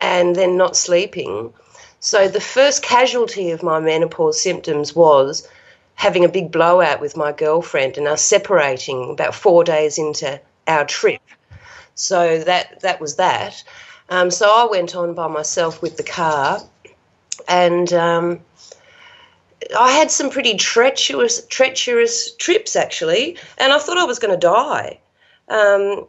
and 0.00 0.34
then 0.34 0.56
not 0.56 0.76
sleeping. 0.76 1.52
So 2.00 2.28
the 2.28 2.40
first 2.40 2.82
casualty 2.82 3.50
of 3.50 3.62
my 3.62 3.80
menopause 3.80 4.40
symptoms 4.40 4.94
was 4.94 5.46
having 5.94 6.24
a 6.24 6.28
big 6.28 6.52
blowout 6.52 7.00
with 7.00 7.16
my 7.16 7.32
girlfriend 7.32 7.98
and 7.98 8.06
us 8.06 8.22
separating 8.22 9.10
about 9.10 9.34
four 9.34 9.64
days 9.64 9.98
into 9.98 10.40
our 10.68 10.84
trip. 10.84 11.20
So 11.96 12.38
that 12.38 12.80
that 12.80 13.00
was 13.00 13.16
that. 13.16 13.64
Um, 14.08 14.30
so 14.30 14.48
I 14.48 14.70
went 14.70 14.94
on 14.94 15.14
by 15.14 15.26
myself 15.26 15.82
with 15.82 15.96
the 15.96 16.04
car, 16.04 16.60
and 17.48 17.92
um, 17.92 18.40
I 19.76 19.92
had 19.92 20.10
some 20.10 20.30
pretty 20.30 20.56
treacherous 20.56 21.44
treacherous 21.46 22.32
trips 22.36 22.76
actually, 22.76 23.36
and 23.58 23.72
I 23.72 23.78
thought 23.78 23.98
I 23.98 24.04
was 24.04 24.18
going 24.18 24.34
to 24.34 24.46
die. 24.46 25.00
Um, 25.48 26.06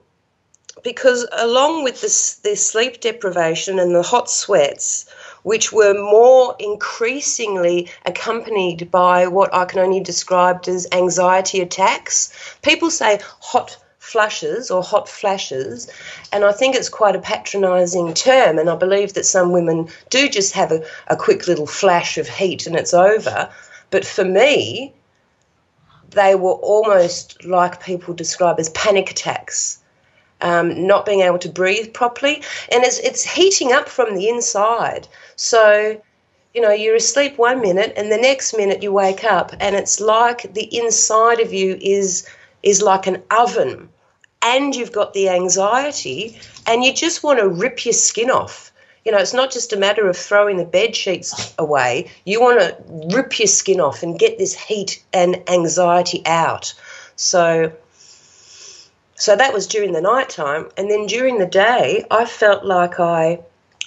because 0.83 1.27
along 1.33 1.83
with 1.83 2.01
this, 2.01 2.35
this 2.35 2.65
sleep 2.65 3.01
deprivation 3.01 3.79
and 3.79 3.93
the 3.93 4.01
hot 4.01 4.29
sweats, 4.29 5.09
which 5.43 5.71
were 5.71 5.93
more 5.93 6.55
increasingly 6.59 7.89
accompanied 8.05 8.89
by 8.91 9.27
what 9.27 9.53
I 9.53 9.65
can 9.65 9.79
only 9.79 9.99
describe 9.99 10.63
as 10.67 10.87
anxiety 10.91 11.61
attacks. 11.61 12.31
People 12.61 12.91
say 12.91 13.19
hot 13.41 13.77
flushes 14.11 14.71
or 14.71 14.81
hot 14.83 15.07
flashes, 15.07 15.89
and 16.31 16.43
I 16.43 16.51
think 16.51 16.75
it's 16.75 16.89
quite 16.89 17.15
a 17.15 17.19
patronising 17.19 18.13
term. 18.13 18.59
And 18.59 18.69
I 18.69 18.75
believe 18.75 19.13
that 19.13 19.25
some 19.25 19.51
women 19.51 19.87
do 20.09 20.29
just 20.29 20.53
have 20.53 20.71
a, 20.71 20.83
a 21.07 21.15
quick 21.15 21.47
little 21.47 21.67
flash 21.67 22.17
of 22.17 22.27
heat 22.27 22.67
and 22.67 22.75
it's 22.75 22.93
over. 22.93 23.49
But 23.91 24.05
for 24.05 24.25
me, 24.25 24.93
they 26.11 26.35
were 26.35 26.53
almost 26.53 27.45
like 27.45 27.83
people 27.83 28.13
describe 28.13 28.59
as 28.59 28.69
panic 28.69 29.11
attacks 29.11 29.79
um, 30.41 30.87
not 30.87 31.05
being 31.05 31.21
able 31.21 31.39
to 31.39 31.49
breathe 31.49 31.93
properly, 31.93 32.41
and 32.71 32.83
it's 32.83 32.99
it's 32.99 33.23
heating 33.23 33.71
up 33.73 33.89
from 33.89 34.15
the 34.15 34.29
inside. 34.29 35.07
So, 35.35 36.01
you 36.53 36.61
know, 36.61 36.71
you're 36.71 36.95
asleep 36.95 37.37
one 37.37 37.61
minute, 37.61 37.93
and 37.95 38.11
the 38.11 38.17
next 38.17 38.55
minute 38.55 38.81
you 38.83 38.91
wake 38.91 39.23
up, 39.23 39.53
and 39.59 39.75
it's 39.75 39.99
like 39.99 40.53
the 40.53 40.75
inside 40.75 41.39
of 41.39 41.53
you 41.53 41.77
is 41.81 42.27
is 42.63 42.81
like 42.81 43.07
an 43.07 43.21
oven, 43.31 43.89
and 44.41 44.75
you've 44.75 44.91
got 44.91 45.13
the 45.13 45.29
anxiety, 45.29 46.39
and 46.65 46.83
you 46.83 46.93
just 46.93 47.23
want 47.23 47.39
to 47.39 47.47
rip 47.47 47.85
your 47.85 47.93
skin 47.93 48.29
off. 48.29 48.71
You 49.05 49.11
know, 49.11 49.17
it's 49.17 49.33
not 49.33 49.51
just 49.51 49.73
a 49.73 49.77
matter 49.77 50.07
of 50.07 50.17
throwing 50.17 50.57
the 50.57 50.65
bed 50.65 50.95
sheets 50.95 51.53
away. 51.57 52.11
You 52.25 52.41
want 52.41 52.59
to 52.59 53.15
rip 53.15 53.39
your 53.39 53.47
skin 53.47 53.79
off 53.79 54.03
and 54.03 54.19
get 54.19 54.37
this 54.37 54.53
heat 54.53 55.03
and 55.13 55.49
anxiety 55.49 56.21
out. 56.25 56.73
So 57.15 57.71
so 59.15 59.35
that 59.35 59.53
was 59.53 59.67
during 59.67 59.91
the 59.91 60.01
night 60.01 60.29
time. 60.29 60.69
And 60.77 60.89
then 60.89 61.05
during 61.05 61.39
the 61.39 61.45
day, 61.45 62.05
I 62.09 62.23
felt 62.23 62.63
like 62.63 63.01
I 63.01 63.39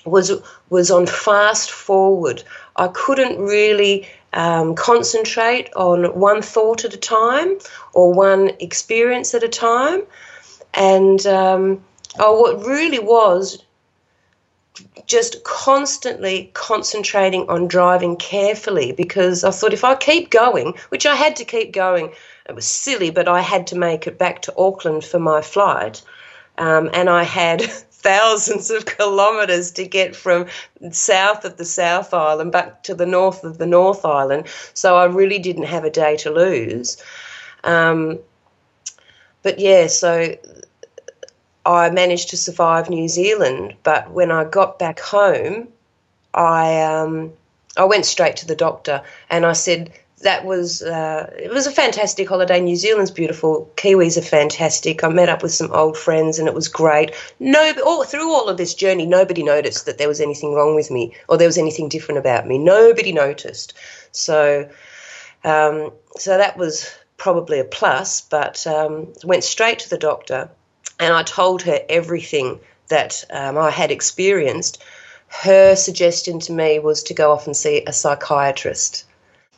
was 0.04 0.30
was 0.68 0.90
on 0.90 1.06
fast 1.06 1.71
forward. 1.71 2.42
I 2.76 2.88
couldn't 2.88 3.38
really 3.38 4.09
um, 4.35 4.75
concentrate 4.75 5.73
on 5.75 6.18
one 6.18 6.42
thought 6.42 6.85
at 6.85 6.94
a 6.94 6.99
time 6.99 7.59
or 7.94 8.12
one 8.12 8.50
experience 8.61 9.35
at 9.35 9.42
a 9.42 9.49
time. 9.49 10.02
And 10.75 11.25
um, 11.26 11.85
oh, 12.19 12.41
what 12.41 12.67
really 12.67 12.99
was 12.99 13.62
just 15.07 15.43
constantly 15.45 16.50
concentrating 16.55 17.49
on 17.49 17.69
driving 17.69 18.17
carefully 18.17 18.93
because 18.93 19.45
I 19.45 19.50
thought 19.50 19.73
if 19.73 19.85
I 19.85 19.95
keep 19.95 20.31
going, 20.31 20.75
which 20.88 21.07
I 21.07 21.14
had 21.14 21.37
to 21.37 21.45
keep 21.45 21.73
going 21.73 22.12
it 22.49 22.55
was 22.55 22.67
silly, 22.67 23.11
but 23.11 23.29
I 23.29 23.41
had 23.41 23.69
to 23.69 23.76
make 23.76 24.07
it 24.07 24.19
back 24.19 24.43
to 24.43 24.57
Auckland 24.57 25.05
for 25.05 25.19
my 25.19 25.43
flight. 25.43 26.02
Um, 26.59 26.91
and 26.93 27.09
I 27.09 27.23
had 27.23 27.62
thousands 28.02 28.71
of 28.71 28.85
kilometres 28.85 29.71
to 29.73 29.87
get 29.87 30.17
from 30.17 30.47
south 30.91 31.45
of 31.45 31.57
the 31.57 31.64
South 31.64 32.12
Island 32.12 32.50
back 32.50 32.83
to 32.85 32.95
the 32.95 33.07
north 33.07 33.45
of 33.45 33.59
the 33.59 33.67
North 33.67 34.05
Island. 34.05 34.47
So 34.75 34.97
I 34.97 35.05
really 35.05 35.38
didn't 35.38 35.64
have 35.64 35.85
a 35.85 35.91
day 35.91 36.17
to 36.19 36.31
lose. 36.31 36.97
Um, 37.64 38.19
but 39.42 39.58
yeah, 39.58 39.87
so 39.87 40.37
I 41.64 41.90
managed 41.90 42.30
to 42.30 42.37
survive 42.37 42.90
New 42.90 43.08
Zealand. 43.08 43.75
But 43.82 44.11
when 44.11 44.30
I 44.30 44.44
got 44.44 44.78
back 44.78 45.00
home, 45.00 45.68
I 46.34 46.82
um, 46.82 47.32
I 47.76 47.84
went 47.84 48.06
straight 48.06 48.37
to 48.37 48.46
the 48.46 48.56
doctor 48.56 49.02
and 49.30 49.46
I 49.46 49.52
said, 49.52 49.92
that 50.22 50.44
was 50.44 50.82
uh, 50.82 51.32
it 51.37 51.50
was 51.50 51.66
a 51.66 51.70
fantastic 51.70 52.28
holiday. 52.28 52.61
New 52.61 52.76
Zealand's 52.76 53.11
beautiful. 53.11 53.70
Kiwis 53.76 54.16
are 54.16 54.22
fantastic. 54.22 55.04
I 55.04 55.08
met 55.08 55.28
up 55.28 55.42
with 55.42 55.52
some 55.52 55.72
old 55.72 55.96
friends 55.96 56.38
and 56.38 56.49
it 56.49 56.54
was 56.54 56.68
great. 56.68 57.12
No, 57.40 57.72
all, 57.84 58.04
through 58.04 58.32
all 58.32 58.49
of 58.49 58.56
this 58.56 58.75
journey, 58.75 59.06
nobody 59.06 59.42
noticed 59.42 59.87
that 59.87 59.99
there 59.99 60.08
was 60.08 60.20
anything 60.20 60.54
wrong 60.54 60.75
with 60.75 60.90
me 60.90 61.14
or 61.28 61.37
there 61.37 61.49
was 61.49 61.58
anything 61.58 61.88
different 61.88 62.18
about 62.18 62.46
me. 62.46 62.58
Nobody 62.58 63.12
noticed. 63.12 63.75
So, 64.12 64.68
um, 65.44 65.92
so 66.16 66.38
that 66.38 66.56
was 66.56 66.88
probably 67.23 67.61
a 67.61 67.64
plus. 67.64 68.21
But 68.21 68.67
um, 68.67 69.12
went 69.23 69.45
straight 69.45 69.79
to 69.81 69.91
the 69.91 69.97
doctor 69.97 70.50
and 70.99 71.14
I 71.14 71.23
told 71.23 71.62
her 71.62 71.79
everything 71.88 72.59
that 72.88 73.25
um, 73.31 73.57
I 73.57 73.71
had 73.71 73.93
experienced. 73.93 74.83
Her 75.29 75.76
suggestion 75.76 76.41
to 76.41 76.52
me 76.52 76.81
was 76.81 77.05
to 77.05 77.14
go 77.14 77.31
off 77.31 77.47
and 77.47 77.57
see 77.57 77.85
a 77.87 77.93
psychiatrist. 77.93 79.05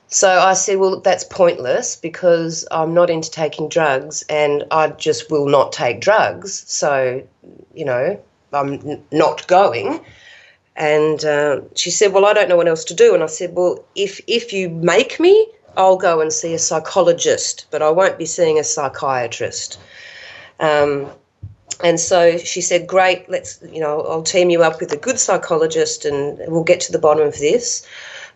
So 0.09 0.29
I 0.29 0.53
said, 0.53 0.77
well, 0.77 1.01
that's 1.01 1.25
pointless 1.25 1.97
because 1.97 2.67
I'm 2.71 2.93
not 2.93 3.09
into 3.09 3.31
taking 3.31 3.71
drugs 3.71 4.25
and 4.29 4.65
I 4.71 4.89
just 4.89 5.31
will 5.31 5.49
not 5.49 5.73
take 5.73 6.03
drugs. 6.03 6.65
So, 6.67 7.27
you 7.75 7.87
know, 7.87 8.21
I'm 8.53 9.03
not 9.11 9.49
going. 9.49 10.05
And 10.77 11.25
uh, 11.25 11.63
she 11.75 11.91
said, 11.91 12.13
well, 12.13 12.27
I 12.27 12.35
don't 12.35 12.51
know 12.51 12.57
what 12.57 12.69
else 12.69 12.85
to 12.85 12.95
do. 12.95 13.15
And 13.15 13.23
I 13.23 13.27
said, 13.27 13.55
well, 13.55 13.83
if, 13.97 14.21
if 14.27 14.53
you 14.53 14.69
make 14.69 15.19
me, 15.19 15.49
I'll 15.77 15.97
go 15.97 16.21
and 16.21 16.33
see 16.33 16.55
a 16.55 16.59
psychologist, 16.59 17.67
but 17.71 17.83
I 17.83 17.91
won't 17.91 18.19
be 18.19 18.27
seeing 18.27 18.59
a 18.59 18.65
psychiatrist. 18.65 19.79
Um, 20.61 21.11
and 21.83 21.99
so 21.99 22.39
she 22.39 22.61
said, 22.61 22.87
Great, 22.87 23.29
let's, 23.29 23.61
you 23.71 23.81
know, 23.81 24.03
I'll 24.03 24.23
team 24.23 24.51
you 24.51 24.63
up 24.63 24.81
with 24.81 24.93
a 24.93 24.97
good 24.97 25.19
psychologist 25.19 26.05
and 26.05 26.39
we'll 26.47 26.65
get 26.65 26.81
to 26.81 26.93
the 26.93 26.99
bottom 26.99 27.27
of 27.27 27.39
this. 27.39 27.87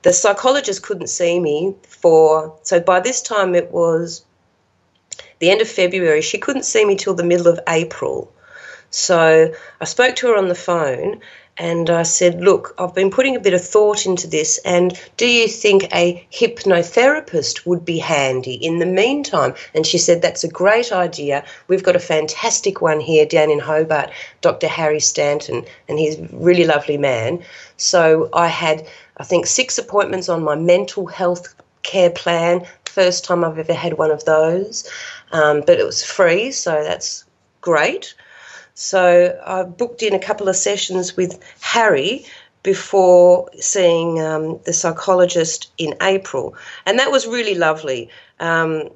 The 0.02 0.12
psychologist 0.12 0.82
couldn't 0.82 1.08
see 1.08 1.38
me 1.38 1.74
for, 1.86 2.56
so 2.62 2.80
by 2.80 3.00
this 3.00 3.20
time 3.20 3.54
it 3.54 3.70
was 3.70 4.24
the 5.38 5.50
end 5.50 5.60
of 5.60 5.68
February. 5.68 6.22
She 6.22 6.38
couldn't 6.38 6.64
see 6.64 6.84
me 6.84 6.96
till 6.96 7.14
the 7.14 7.24
middle 7.24 7.48
of 7.48 7.60
April. 7.68 8.32
So 8.90 9.52
I 9.80 9.84
spoke 9.84 10.16
to 10.16 10.28
her 10.28 10.36
on 10.36 10.48
the 10.48 10.54
phone 10.54 11.20
and 11.58 11.90
I 11.90 12.02
said, 12.02 12.40
Look, 12.40 12.74
I've 12.78 12.94
been 12.94 13.10
putting 13.10 13.36
a 13.36 13.40
bit 13.40 13.54
of 13.54 13.64
thought 13.64 14.06
into 14.06 14.26
this, 14.26 14.58
and 14.64 14.98
do 15.16 15.26
you 15.26 15.48
think 15.48 15.92
a 15.94 16.26
hypnotherapist 16.32 17.66
would 17.66 17.84
be 17.84 17.98
handy 17.98 18.54
in 18.54 18.78
the 18.78 18.86
meantime? 18.86 19.54
And 19.74 19.86
she 19.86 19.98
said, 19.98 20.22
That's 20.22 20.44
a 20.44 20.48
great 20.48 20.92
idea. 20.92 21.44
We've 21.68 21.82
got 21.82 21.96
a 21.96 22.00
fantastic 22.00 22.80
one 22.80 23.00
here 23.00 23.26
down 23.26 23.50
in 23.50 23.58
Hobart, 23.58 24.10
Dr. 24.40 24.68
Harry 24.68 25.00
Stanton, 25.00 25.64
and 25.88 25.98
he's 25.98 26.18
a 26.18 26.28
really 26.32 26.64
lovely 26.64 26.98
man. 26.98 27.42
So 27.76 28.28
I 28.32 28.48
had 28.48 28.86
I 29.18 29.24
think, 29.24 29.46
six 29.46 29.78
appointments 29.78 30.28
on 30.28 30.44
my 30.44 30.54
mental 30.54 31.06
health 31.06 31.54
care 31.82 32.10
plan. 32.10 32.64
First 32.84 33.24
time 33.24 33.44
I've 33.44 33.58
ever 33.58 33.74
had 33.74 33.98
one 33.98 34.10
of 34.10 34.24
those, 34.24 34.88
um, 35.32 35.62
but 35.66 35.78
it 35.78 35.84
was 35.84 36.04
free, 36.04 36.52
so 36.52 36.82
that's 36.84 37.24
great. 37.60 38.14
So 38.80 39.36
I 39.44 39.64
booked 39.64 40.04
in 40.04 40.14
a 40.14 40.20
couple 40.20 40.48
of 40.48 40.54
sessions 40.54 41.16
with 41.16 41.40
Harry 41.58 42.24
before 42.62 43.50
seeing 43.58 44.22
um, 44.22 44.60
the 44.66 44.72
psychologist 44.72 45.72
in 45.78 45.96
April, 46.00 46.54
and 46.86 47.00
that 47.00 47.10
was 47.10 47.26
really 47.26 47.56
lovely. 47.56 48.08
Um, 48.38 48.90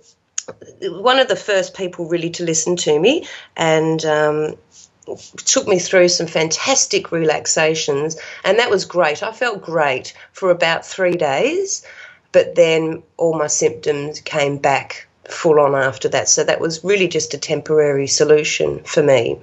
one 0.82 1.18
of 1.18 1.26
the 1.26 1.34
first 1.34 1.74
people 1.74 2.08
really 2.08 2.30
to 2.30 2.44
listen 2.44 2.76
to 2.76 3.00
me, 3.00 3.26
and 3.56 4.04
um, 4.04 4.54
took 5.38 5.66
me 5.66 5.80
through 5.80 6.10
some 6.10 6.28
fantastic 6.28 7.10
relaxations, 7.10 8.16
and 8.44 8.60
that 8.60 8.70
was 8.70 8.84
great. 8.84 9.24
I 9.24 9.32
felt 9.32 9.62
great 9.62 10.14
for 10.30 10.52
about 10.52 10.86
three 10.86 11.16
days, 11.16 11.84
but 12.30 12.54
then 12.54 13.02
all 13.16 13.36
my 13.36 13.48
symptoms 13.48 14.20
came 14.20 14.58
back 14.58 15.08
full 15.28 15.58
on 15.58 15.74
after 15.74 16.08
that. 16.10 16.28
So 16.28 16.44
that 16.44 16.60
was 16.60 16.84
really 16.84 17.08
just 17.08 17.34
a 17.34 17.38
temporary 17.38 18.06
solution 18.06 18.84
for 18.84 19.02
me. 19.02 19.40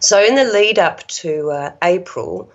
So 0.00 0.22
in 0.22 0.34
the 0.34 0.44
lead 0.44 0.78
up 0.78 1.06
to 1.08 1.50
uh, 1.50 1.72
April, 1.82 2.50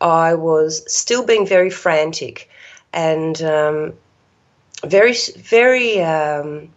I 0.00 0.34
was 0.34 0.82
still 0.92 1.24
being 1.24 1.46
very 1.46 1.70
frantic 1.70 2.48
and 2.92 3.40
um, 3.42 3.94
very, 4.84 5.14
very. 5.36 6.02
Um, 6.02 6.70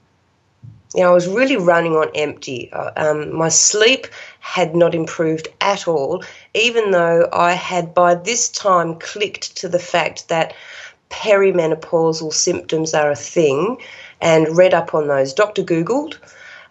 you 0.96 1.02
know, 1.02 1.10
I 1.10 1.14
was 1.14 1.28
really 1.28 1.58
running 1.58 1.94
on 1.94 2.12
empty. 2.14 2.72
Uh, 2.72 2.92
um, 2.96 3.36
my 3.36 3.50
sleep 3.50 4.06
had 4.40 4.76
not 4.76 4.94
improved 4.94 5.48
at 5.60 5.88
all, 5.88 6.24
even 6.54 6.92
though 6.92 7.28
I 7.34 7.54
had 7.54 7.96
by 7.96 8.14
this 8.14 8.48
time 8.50 9.00
clicked 9.00 9.58
to 9.58 9.68
the 9.68 9.80
fact 9.80 10.30
that 10.30 10.54
perimenopausal 11.10 12.32
symptoms 12.32 12.94
are 12.94 13.10
a 13.10 13.16
thing 13.16 13.78
and 14.22 14.56
read 14.56 14.76
up 14.76 14.94
on 14.94 15.08
those. 15.08 15.34
Dr. 15.34 15.64
Googled 15.64 16.18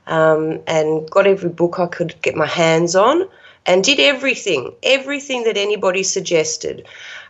um, 0.07 0.61
and 0.67 1.09
got 1.11 1.27
every 1.27 1.51
book 1.51 1.79
I 1.79 1.87
could 1.87 2.21
get 2.23 2.35
my 2.35 2.47
hands 2.47 2.97
on 2.97 3.29
and 3.67 3.85
did 3.85 4.01
everything, 4.01 4.75
everything 4.83 5.45
that 5.45 5.57
anybody 5.57 6.03
suggested. 6.03 6.87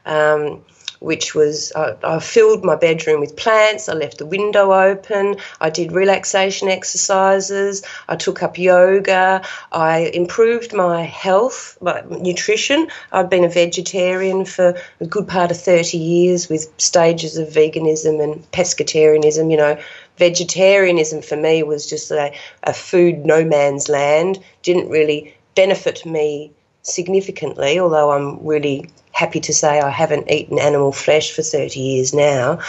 Um, 0.06 0.64
which 1.02 1.34
was 1.34 1.72
I, 1.74 1.96
I, 2.04 2.20
filled 2.20 2.64
my 2.64 2.76
bedroom 2.76 3.20
with 3.20 3.36
plants. 3.36 3.88
I 3.88 3.94
left 3.94 4.18
the 4.18 4.26
window 4.26 4.72
open. 4.72 5.36
I 5.60 5.68
did 5.68 5.90
relaxation 5.90 6.68
exercises. 6.68 7.82
I 8.08 8.16
took 8.16 8.42
up 8.42 8.56
yoga. 8.56 9.42
I 9.72 10.10
improved 10.14 10.72
my 10.72 11.02
health, 11.02 11.76
my 11.80 12.02
nutrition. 12.08 12.88
I've 13.10 13.28
been 13.28 13.44
a 13.44 13.48
vegetarian 13.48 14.44
for 14.44 14.76
a 15.00 15.06
good 15.06 15.26
part 15.26 15.50
of 15.50 15.60
30 15.60 15.98
years 15.98 16.48
with 16.48 16.72
stages 16.78 17.36
of 17.36 17.48
veganism 17.48 18.22
and 18.22 18.50
pescatarianism. 18.52 19.50
You 19.50 19.56
know, 19.56 19.80
vegetarianism 20.18 21.22
for 21.22 21.36
me 21.36 21.62
was 21.62 21.88
just 21.88 22.10
a, 22.10 22.32
a 22.62 22.72
food 22.72 23.24
no 23.24 23.44
man's 23.44 23.88
land, 23.88 24.38
didn't 24.62 24.90
really 24.90 25.34
benefit 25.54 26.04
me 26.06 26.52
significantly, 26.82 27.78
although 27.78 28.10
I'm 28.10 28.44
really 28.44 28.90
happy 29.12 29.40
to 29.40 29.54
say 29.54 29.80
I 29.80 29.90
haven't 29.90 30.30
eaten 30.30 30.58
animal 30.58 30.92
flesh 30.92 31.32
for 31.32 31.42
30 31.42 31.78
years 31.78 32.14
now. 32.14 32.60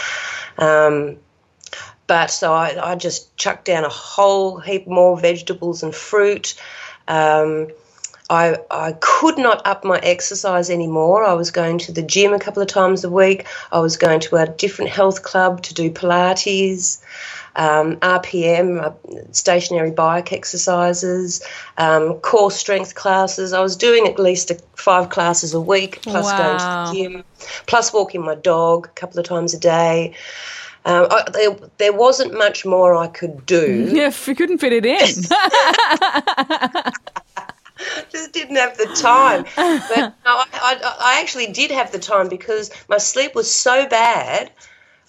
Um, 0.58 1.16
but 2.06 2.30
so 2.30 2.52
I, 2.52 2.92
I, 2.92 2.94
just 2.96 3.34
chucked 3.36 3.64
down 3.64 3.84
a 3.84 3.88
whole 3.88 4.60
heap 4.60 4.86
more 4.86 5.18
vegetables 5.18 5.82
and 5.82 5.94
fruit. 5.94 6.54
Um, 7.08 7.68
I, 8.30 8.56
I 8.70 8.92
could 9.00 9.36
not 9.36 9.66
up 9.66 9.84
my 9.84 9.98
exercise 9.98 10.70
anymore. 10.70 11.24
I 11.24 11.34
was 11.34 11.50
going 11.50 11.78
to 11.78 11.92
the 11.92 12.02
gym 12.02 12.32
a 12.32 12.38
couple 12.38 12.62
of 12.62 12.68
times 12.68 13.04
a 13.04 13.10
week. 13.10 13.46
I 13.70 13.80
was 13.80 13.96
going 13.96 14.20
to 14.20 14.36
a 14.36 14.46
different 14.46 14.90
health 14.90 15.22
club 15.22 15.62
to 15.62 15.74
do 15.74 15.90
Pilates 15.90 17.02
um, 17.56 17.96
RPM, 17.96 18.82
uh, 18.82 18.92
stationary 19.32 19.90
bike 19.90 20.32
exercises, 20.32 21.44
um, 21.78 22.14
core 22.14 22.50
strength 22.50 22.94
classes. 22.94 23.52
I 23.52 23.60
was 23.60 23.76
doing 23.76 24.06
at 24.06 24.18
least 24.18 24.50
a, 24.50 24.58
five 24.74 25.10
classes 25.10 25.54
a 25.54 25.60
week, 25.60 26.02
plus 26.02 26.24
wow. 26.26 26.38
going 26.38 26.58
to 26.58 26.64
the 26.64 27.02
gym, 27.02 27.24
plus 27.66 27.92
walking 27.92 28.22
my 28.22 28.34
dog 28.34 28.86
a 28.86 28.90
couple 28.90 29.20
of 29.20 29.26
times 29.26 29.54
a 29.54 29.58
day. 29.58 30.14
Um, 30.86 31.06
I, 31.10 31.24
there, 31.32 31.56
there, 31.78 31.92
wasn't 31.94 32.34
much 32.34 32.66
more 32.66 32.94
I 32.94 33.06
could 33.06 33.46
do. 33.46 33.88
Yeah, 33.94 34.12
we 34.26 34.34
couldn't 34.34 34.58
fit 34.58 34.72
it 34.72 34.84
in. 34.84 34.98
just 38.10 38.32
didn't 38.32 38.56
have 38.56 38.76
the 38.76 38.86
time. 38.86 39.44
But 39.56 40.14
no, 40.24 40.36
I, 40.36 40.46
I, 40.52 40.96
I, 41.00 41.20
actually 41.20 41.52
did 41.52 41.70
have 41.70 41.92
the 41.92 41.98
time 41.98 42.28
because 42.28 42.70
my 42.88 42.98
sleep 42.98 43.34
was 43.34 43.50
so 43.50 43.86
bad. 43.88 44.50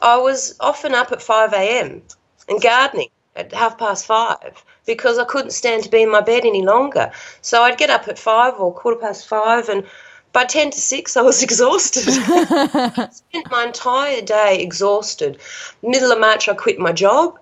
I 0.02 0.18
was 0.18 0.56
often 0.60 0.94
up 0.94 1.12
at 1.12 1.22
5 1.22 1.54
a.m 1.54 2.02
and 2.48 2.62
gardening 2.62 3.10
at 3.36 3.52
half 3.54 3.78
past 3.78 4.06
five 4.06 4.64
because 4.86 5.18
I 5.18 5.26
couldn't 5.26 5.52
stand 5.52 5.84
to 5.84 5.90
be 5.90 6.04
in 6.04 6.12
my 6.12 6.22
bed 6.22 6.46
any 6.46 6.62
longer. 6.62 7.12
So 7.42 7.64
I'd 7.64 7.78
get 7.78 7.90
up 7.90 8.08
at 8.08 8.20
five 8.20 8.54
or 8.60 8.74
quarter 8.74 9.00
past 9.00 9.28
five, 9.28 9.68
and 9.70 9.86
by 10.32 10.46
10 10.46 10.72
to 10.72 10.80
6, 10.80 11.18
I 11.18 11.22
was 11.22 11.42
exhausted. 11.48 12.06
I 12.08 13.10
spent 13.12 13.52
my 13.52 13.66
entire 13.66 14.22
day 14.22 14.60
exhausted. 14.62 15.40
Middle 15.82 16.12
of 16.12 16.20
March, 16.20 16.48
I 16.48 16.54
quit 16.54 16.80
my 16.80 16.92
job. 16.92 17.40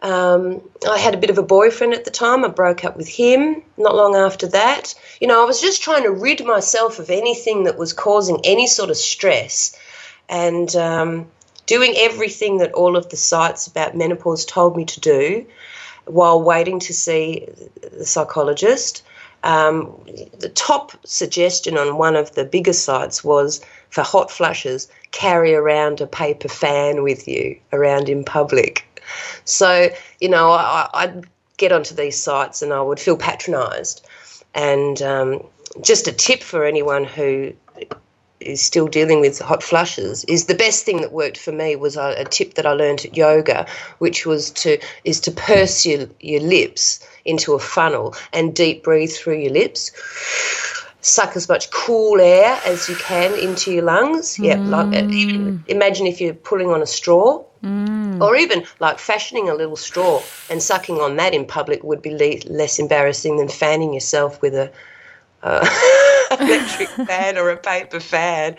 Um, 0.00 0.62
I 0.88 0.98
had 0.98 1.14
a 1.14 1.18
bit 1.18 1.30
of 1.30 1.38
a 1.38 1.42
boyfriend 1.42 1.92
at 1.92 2.04
the 2.04 2.10
time. 2.10 2.44
I 2.44 2.48
broke 2.48 2.84
up 2.84 2.96
with 2.96 3.08
him 3.08 3.62
not 3.76 3.96
long 3.96 4.14
after 4.14 4.46
that. 4.48 4.94
You 5.20 5.26
know, 5.26 5.42
I 5.42 5.44
was 5.44 5.60
just 5.60 5.82
trying 5.82 6.04
to 6.04 6.10
rid 6.10 6.44
myself 6.44 6.98
of 6.98 7.10
anything 7.10 7.64
that 7.64 7.78
was 7.78 7.92
causing 7.92 8.40
any 8.44 8.66
sort 8.66 8.90
of 8.90 8.96
stress. 8.96 9.76
And 10.28 10.74
um, 10.76 11.26
doing 11.66 11.94
everything 11.96 12.58
that 12.58 12.72
all 12.72 12.96
of 12.96 13.08
the 13.08 13.16
sites 13.16 13.66
about 13.66 13.96
menopause 13.96 14.44
told 14.44 14.76
me 14.76 14.84
to 14.84 15.00
do 15.00 15.46
while 16.04 16.42
waiting 16.42 16.80
to 16.80 16.94
see 16.94 17.46
the 17.98 18.06
psychologist. 18.06 19.02
Um, 19.44 19.94
the 20.38 20.48
top 20.48 20.92
suggestion 21.06 21.78
on 21.78 21.96
one 21.96 22.16
of 22.16 22.34
the 22.34 22.44
bigger 22.44 22.72
sites 22.72 23.22
was 23.22 23.60
for 23.90 24.02
hot 24.02 24.30
flushes, 24.30 24.88
carry 25.12 25.54
around 25.54 26.00
a 26.00 26.06
paper 26.06 26.48
fan 26.48 27.02
with 27.02 27.28
you 27.28 27.58
around 27.72 28.08
in 28.08 28.24
public. 28.24 28.87
So, 29.44 29.90
you 30.20 30.28
know, 30.28 30.50
I, 30.50 31.06
would 31.06 31.28
get 31.56 31.72
onto 31.72 31.94
these 31.94 32.20
sites 32.20 32.62
and 32.62 32.72
I 32.72 32.80
would 32.80 33.00
feel 33.00 33.16
patronised. 33.16 34.06
And 34.54 35.00
um, 35.02 35.46
just 35.80 36.08
a 36.08 36.12
tip 36.12 36.42
for 36.42 36.64
anyone 36.64 37.04
who 37.04 37.52
is 38.40 38.62
still 38.62 38.86
dealing 38.86 39.20
with 39.20 39.38
hot 39.38 39.62
flushes 39.62 40.24
is 40.24 40.46
the 40.46 40.54
best 40.54 40.84
thing 40.84 41.00
that 41.00 41.12
worked 41.12 41.38
for 41.38 41.52
me 41.52 41.76
was 41.76 41.96
a, 41.96 42.14
a, 42.18 42.24
tip 42.24 42.54
that 42.54 42.66
I 42.66 42.72
learned 42.72 43.04
at 43.04 43.16
yoga, 43.16 43.66
which 43.98 44.26
was 44.26 44.50
to 44.52 44.78
is 45.04 45.20
to 45.20 45.30
purse 45.32 45.84
your, 45.84 46.06
your 46.20 46.40
lips 46.40 47.06
into 47.24 47.54
a 47.54 47.58
funnel 47.58 48.14
and 48.32 48.54
deep 48.54 48.84
breathe 48.84 49.10
through 49.10 49.38
your 49.38 49.52
lips. 49.52 49.90
Suck 51.00 51.36
as 51.36 51.48
much 51.48 51.70
cool 51.70 52.20
air 52.20 52.58
as 52.64 52.88
you 52.88 52.96
can 52.96 53.32
into 53.38 53.72
your 53.72 53.84
lungs. 53.84 54.36
Mm. 54.36 54.44
Yeah, 54.44 54.58
like 54.58 55.12
even 55.12 55.64
imagine 55.68 56.06
if 56.06 56.20
you're 56.20 56.34
pulling 56.34 56.68
on 56.68 56.82
a 56.82 56.86
straw. 56.86 57.44
Mm. 57.62 58.20
Or 58.20 58.36
even 58.36 58.64
like 58.78 58.98
fashioning 58.98 59.48
a 59.48 59.54
little 59.54 59.76
straw 59.76 60.22
and 60.48 60.62
sucking 60.62 61.00
on 61.00 61.16
that 61.16 61.34
in 61.34 61.44
public 61.44 61.82
would 61.82 62.02
be 62.02 62.10
le- 62.10 62.52
less 62.52 62.78
embarrassing 62.78 63.36
than 63.36 63.48
fanning 63.48 63.94
yourself 63.94 64.40
with 64.40 64.54
a 64.54 64.70
uh, 65.42 65.68
electric 66.40 66.88
fan 67.06 67.38
or 67.38 67.50
a 67.50 67.56
paper 67.56 68.00
fan, 68.00 68.56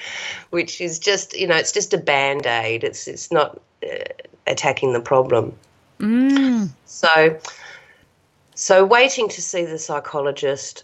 which 0.49 0.81
is 0.81 0.99
just 0.99 1.37
you 1.37 1.47
know 1.47 1.55
it's 1.55 1.71
just 1.71 1.93
a 1.93 1.97
band 1.97 2.45
aid. 2.45 2.83
It's 2.83 3.07
it's 3.07 3.31
not 3.31 3.59
uh, 3.83 4.03
attacking 4.47 4.93
the 4.93 5.01
problem. 5.01 5.53
Mm. 5.99 6.69
So 6.85 7.39
so 8.55 8.85
waiting 8.85 9.29
to 9.29 9.41
see 9.41 9.65
the 9.65 9.79
psychologist. 9.79 10.83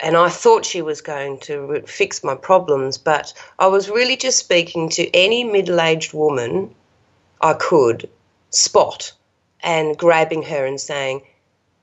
And 0.00 0.16
I 0.16 0.28
thought 0.28 0.64
she 0.64 0.82
was 0.82 1.00
going 1.00 1.40
to 1.40 1.82
fix 1.86 2.24
my 2.24 2.34
problems, 2.34 2.96
but 2.96 3.32
I 3.58 3.66
was 3.66 3.90
really 3.90 4.16
just 4.16 4.38
speaking 4.38 4.88
to 4.90 5.14
any 5.14 5.44
middle 5.44 5.80
aged 5.80 6.14
woman 6.14 6.74
I 7.40 7.54
could 7.54 8.08
spot 8.50 9.12
and 9.62 9.96
grabbing 9.96 10.42
her 10.42 10.64
and 10.64 10.80
saying, 10.80 11.22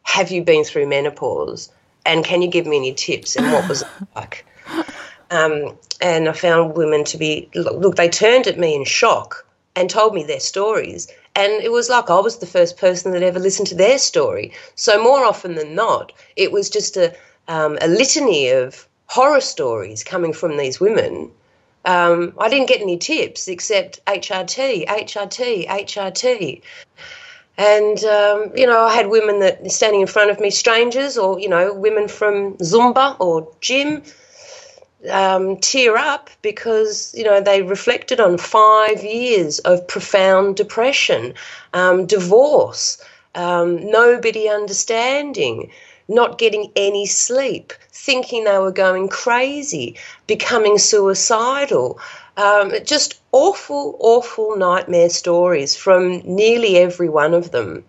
Have 0.04 0.32
you 0.32 0.44
been 0.44 0.64
through 0.64 0.88
menopause? 0.88 1.70
and 2.08 2.24
can 2.24 2.42
you 2.42 2.48
give 2.48 2.66
me 2.66 2.78
any 2.78 2.94
tips 2.94 3.36
and 3.36 3.52
what 3.52 3.68
was 3.70 3.84
it 3.84 3.88
like? 4.16 4.46
Um, 5.30 5.78
and 6.02 6.30
I 6.30 6.32
found 6.32 6.76
women 6.76 7.04
to 7.06 7.18
be 7.18 7.50
look, 7.54 7.98
they 7.98 8.10
turned 8.10 8.48
at 8.48 8.58
me 8.58 8.74
in 8.74 8.86
shock 8.86 9.46
and 9.76 9.90
told 9.90 10.16
me 10.16 10.24
their 10.24 10.40
stories. 10.40 11.08
And 11.36 11.52
it 11.62 11.72
was 11.72 11.90
like 11.90 12.10
I 12.10 12.20
was 12.20 12.38
the 12.38 12.48
first 12.48 12.78
person 12.78 13.12
that 13.12 13.22
ever 13.22 13.40
listened 13.40 13.68
to 13.68 13.76
their 13.76 14.00
story. 14.00 14.54
So 14.76 15.04
more 15.04 15.24
often 15.24 15.56
than 15.56 15.76
not, 15.76 16.14
it 16.36 16.52
was 16.52 16.70
just 16.70 16.98
a 16.98 17.14
um, 17.48 17.78
a 17.82 17.88
litany 17.88 18.50
of 18.50 18.88
horror 19.08 19.42
stories 19.42 20.04
coming 20.04 20.34
from 20.34 20.58
these 20.58 20.80
women. 20.80 21.32
Um, 21.86 22.34
I 22.38 22.50
didn't 22.50 22.68
get 22.68 22.82
any 22.82 22.98
tips 22.98 23.48
except 23.48 24.04
HRT, 24.06 24.88
HRT, 24.88 25.68
HRT. 25.68 26.62
And, 27.58 28.04
um, 28.04 28.52
you 28.56 28.68
know, 28.68 28.84
I 28.84 28.94
had 28.94 29.08
women 29.08 29.40
that 29.40 29.72
standing 29.72 30.02
in 30.02 30.08
front 30.08 30.30
of 30.30 30.40
me, 30.40 30.52
strangers, 30.52 31.18
or, 31.18 31.40
you 31.40 31.50
know, 31.50 31.74
women 31.74 32.08
from 32.08 32.54
Zumba 32.58 33.16
or 33.20 33.52
gym, 33.62 34.04
um, 35.10 35.58
tear 35.58 35.96
up 35.98 36.30
because, 36.42 37.14
you 37.18 37.24
know, 37.24 37.42
they 37.42 37.62
reflected 37.62 38.20
on 38.20 38.38
five 38.38 39.04
years 39.04 39.60
of 39.60 39.88
profound 39.88 40.56
depression, 40.56 41.34
um, 41.74 42.06
divorce, 42.06 43.04
um, 43.36 43.90
nobody 43.90 44.50
understanding, 44.50 45.72
not 46.08 46.38
getting 46.38 46.72
any 46.76 47.06
sleep, 47.06 47.74
thinking 47.92 48.44
they 48.44 48.58
were 48.58 48.72
going 48.72 49.10
crazy, 49.10 49.98
becoming 50.26 50.78
suicidal. 50.78 52.00
Um, 52.38 52.72
just 52.86 53.20
awful, 53.32 53.98
awful 54.00 54.58
nightmare 54.58 55.10
stories 55.10 55.76
from 55.76 56.20
nearly 56.24 56.78
every 56.78 57.10
one 57.10 57.34
of 57.34 57.52
them. 57.52 57.84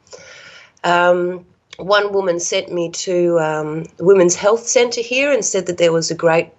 Um, 0.83 1.45
one 1.77 2.13
woman 2.13 2.41
sent 2.41 2.73
me 2.73 2.91
to 2.91 3.39
um, 3.39 3.87
Women's 3.99 4.35
Health 4.35 4.67
Centre 4.67 5.01
here 5.01 5.33
and 5.33 5.45
said 5.45 5.67
that 5.67 5.79
there 5.79 5.93
was 5.93 6.11
a 6.11 6.15
great 6.15 6.51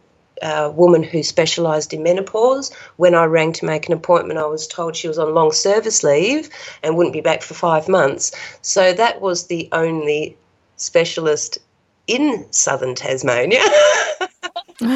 uh, 0.42 0.72
woman 0.74 1.04
who 1.04 1.24
specialised 1.24 1.94
in 1.94 2.04
menopause. 2.04 2.74
When 2.96 3.16
I 3.16 3.26
rang 3.26 3.52
to 3.54 3.66
make 3.66 3.88
an 3.88 3.94
appointment, 3.94 4.40
I 4.40 4.46
was 4.46 4.68
told 4.68 4.96
she 4.96 5.10
was 5.10 5.20
on 5.20 5.34
long 5.34 5.52
service 5.52 6.04
leave 6.04 6.50
and 6.82 6.96
wouldn't 6.96 7.14
be 7.14 7.22
back 7.22 7.42
for 7.42 7.54
five 7.54 7.90
months. 7.90 8.32
So 8.62 8.94
that 8.94 9.20
was 9.20 9.48
the 9.48 9.68
only 9.72 10.38
specialist 10.80 11.60
in 12.08 12.46
southern 12.52 12.96
Tasmania. 12.96 13.62
um, 14.82 14.90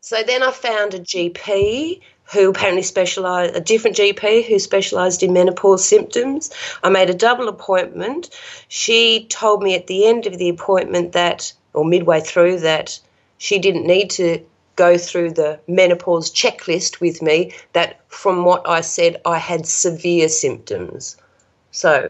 so 0.00 0.22
then 0.22 0.42
I 0.42 0.50
found 0.52 0.94
a 0.94 1.00
GP 1.00 2.00
who 2.32 2.50
apparently 2.50 2.82
specialised, 2.82 3.54
a 3.56 3.60
different 3.60 3.96
GP 3.96 4.46
who 4.46 4.58
specialised 4.58 5.22
in 5.22 5.32
menopause 5.32 5.84
symptoms. 5.84 6.50
I 6.82 6.88
made 6.88 7.10
a 7.10 7.14
double 7.14 7.48
appointment. 7.48 8.30
She 8.68 9.26
told 9.28 9.62
me 9.62 9.74
at 9.74 9.88
the 9.88 10.06
end 10.06 10.26
of 10.26 10.38
the 10.38 10.48
appointment 10.48 11.12
that, 11.12 11.52
or 11.72 11.84
midway 11.84 12.20
through, 12.20 12.60
that 12.60 12.98
she 13.38 13.58
didn't 13.58 13.86
need 13.86 14.10
to 14.10 14.44
go 14.76 14.96
through 14.96 15.32
the 15.32 15.58
menopause 15.66 16.30
checklist 16.30 17.00
with 17.00 17.20
me, 17.20 17.52
that 17.72 18.00
from 18.08 18.44
what 18.44 18.66
I 18.68 18.80
said, 18.80 19.20
I 19.26 19.38
had 19.38 19.66
severe 19.66 20.28
symptoms. 20.28 21.16
So, 21.72 22.08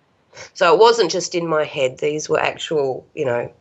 so 0.54 0.72
it 0.72 0.78
wasn't 0.78 1.10
just 1.10 1.34
in 1.34 1.46
my 1.46 1.64
head, 1.64 1.98
these 1.98 2.28
were 2.28 2.40
actual, 2.40 3.06
you 3.14 3.24
know, 3.24 3.52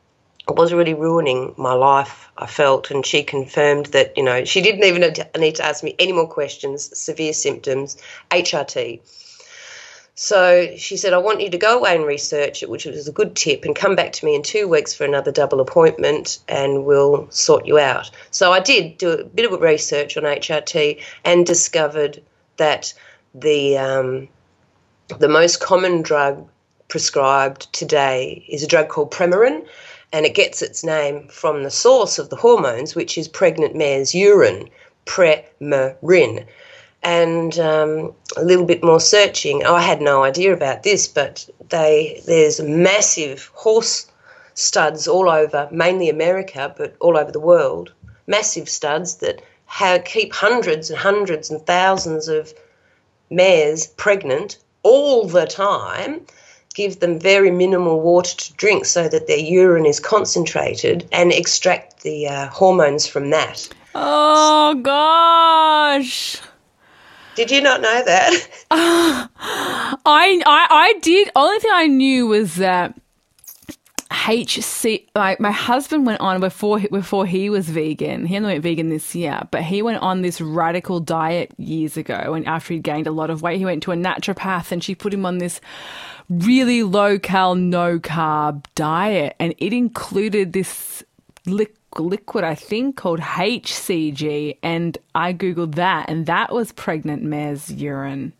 it 0.47 0.55
was 0.55 0.73
really 0.73 0.93
ruining 0.93 1.53
my 1.57 1.73
life, 1.73 2.31
I 2.37 2.47
felt. 2.47 2.89
And 2.91 3.05
she 3.05 3.23
confirmed 3.23 3.87
that, 3.87 4.17
you 4.17 4.23
know, 4.23 4.45
she 4.45 4.61
didn't 4.61 4.83
even 4.83 5.13
need 5.37 5.55
to 5.55 5.65
ask 5.65 5.83
me 5.83 5.95
any 5.99 6.11
more 6.11 6.27
questions, 6.27 6.97
severe 6.97 7.33
symptoms, 7.33 7.97
HRT. 8.31 9.01
So 10.15 10.75
she 10.75 10.97
said, 10.97 11.13
I 11.13 11.17
want 11.17 11.39
you 11.39 11.49
to 11.49 11.57
go 11.57 11.77
away 11.77 11.95
and 11.95 12.05
research 12.05 12.61
it, 12.61 12.69
which 12.69 12.85
was 12.85 13.07
a 13.07 13.11
good 13.11 13.37
tip, 13.37 13.63
and 13.63 13.73
come 13.73 13.95
back 13.95 14.11
to 14.13 14.25
me 14.25 14.35
in 14.35 14.43
two 14.43 14.67
weeks 14.67 14.93
for 14.93 15.05
another 15.05 15.31
double 15.31 15.61
appointment 15.61 16.39
and 16.49 16.83
we'll 16.83 17.29
sort 17.31 17.65
you 17.65 17.79
out. 17.79 18.11
So 18.29 18.51
I 18.51 18.59
did 18.59 18.97
do 18.97 19.11
a 19.11 19.23
bit 19.23 19.49
of 19.49 19.61
research 19.61 20.17
on 20.17 20.23
HRT 20.23 21.01
and 21.23 21.45
discovered 21.45 22.21
that 22.57 22.93
the, 23.33 23.77
um, 23.77 24.27
the 25.19 25.29
most 25.29 25.61
common 25.61 26.01
drug 26.01 26.49
prescribed 26.89 27.71
today 27.71 28.43
is 28.49 28.63
a 28.63 28.67
drug 28.67 28.89
called 28.89 29.11
Premarin 29.11 29.65
and 30.11 30.25
it 30.25 30.33
gets 30.33 30.61
its 30.61 30.83
name 30.83 31.27
from 31.27 31.63
the 31.63 31.71
source 31.71 32.17
of 32.17 32.29
the 32.29 32.35
hormones, 32.35 32.95
which 32.95 33.17
is 33.17 33.27
pregnant 33.27 33.75
mare's 33.75 34.13
urine, 34.13 34.67
Premarin. 35.05 36.45
And 37.03 37.57
um, 37.59 38.13
a 38.35 38.43
little 38.43 38.65
bit 38.65 38.83
more 38.83 38.99
searching, 38.99 39.63
I 39.65 39.81
had 39.81 40.01
no 40.01 40.23
idea 40.23 40.51
about 40.51 40.83
this, 40.83 41.07
but 41.07 41.47
they 41.69 42.21
there's 42.25 42.59
massive 42.59 43.51
horse 43.53 44.07
studs 44.55 45.07
all 45.07 45.29
over, 45.29 45.69
mainly 45.71 46.09
America, 46.09 46.73
but 46.75 46.95
all 46.99 47.17
over 47.17 47.31
the 47.31 47.39
world, 47.39 47.93
massive 48.27 48.67
studs 48.67 49.15
that 49.17 49.41
have, 49.67 50.03
keep 50.03 50.33
hundreds 50.33 50.89
and 50.89 50.99
hundreds 50.99 51.49
and 51.49 51.65
thousands 51.65 52.27
of 52.27 52.53
mares 53.29 53.87
pregnant 53.87 54.57
all 54.83 55.25
the 55.25 55.45
time 55.45 56.25
give 56.79 57.01
them 57.01 57.19
very 57.19 57.51
minimal 57.51 57.99
water 57.99 58.33
to 58.37 58.53
drink 58.53 58.85
so 58.85 59.09
that 59.09 59.27
their 59.27 59.37
urine 59.37 59.85
is 59.85 59.99
concentrated 59.99 61.05
and 61.11 61.33
extract 61.33 62.03
the 62.03 62.25
uh, 62.25 62.47
hormones 62.47 63.05
from 63.05 63.31
that. 63.31 63.67
Oh, 63.93 64.75
gosh. 64.75 66.37
Did 67.35 67.51
you 67.51 67.59
not 67.61 67.81
know 67.81 68.01
that? 68.05 68.33
Uh, 68.71 69.27
I, 70.05 70.41
I, 70.45 70.67
I 70.69 70.93
did. 71.01 71.29
Only 71.35 71.59
thing 71.59 71.71
I 71.73 71.87
knew 71.87 72.27
was 72.27 72.55
that 72.55 72.98
HC, 74.11 75.07
like 75.15 75.39
my 75.39 75.51
husband 75.51 76.05
went 76.05 76.19
on 76.19 76.39
before 76.39 76.79
before 76.79 77.25
he 77.27 77.49
was 77.49 77.69
vegan. 77.69 78.25
He 78.25 78.35
only 78.37 78.53
went 78.53 78.63
vegan 78.63 78.89
this 78.89 79.13
year, 79.13 79.47
but 79.51 79.63
he 79.63 79.81
went 79.81 80.01
on 80.01 80.23
this 80.23 80.41
radical 80.41 80.99
diet 80.99 81.53
years 81.57 81.95
ago. 81.95 82.33
And 82.33 82.47
after 82.47 82.73
he 82.73 82.79
gained 82.79 83.05
a 83.05 83.11
lot 83.11 83.29
of 83.29 83.43
weight, 83.43 83.59
he 83.59 83.65
went 83.65 83.83
to 83.83 83.91
a 83.91 83.95
naturopath, 83.95 84.71
and 84.71 84.83
she 84.83 84.95
put 84.95 85.13
him 85.13 85.25
on 85.25 85.37
this 85.37 85.61
really 86.27 86.81
low 86.81 87.19
cal, 87.19 87.53
no 87.55 87.99
carb 87.99 88.65
diet, 88.73 89.35
and 89.39 89.53
it 89.57 89.73
included 89.73 90.53
this 90.53 91.03
liquid, 91.45 92.43
I 92.43 92.55
think, 92.55 92.97
called 92.97 93.19
HCG. 93.19 94.57
And 94.63 94.97
I 95.13 95.33
googled 95.33 95.75
that, 95.75 96.09
and 96.09 96.25
that 96.25 96.51
was 96.51 96.71
pregnant 96.71 97.23
mare's 97.23 97.71
urine. 97.71 98.33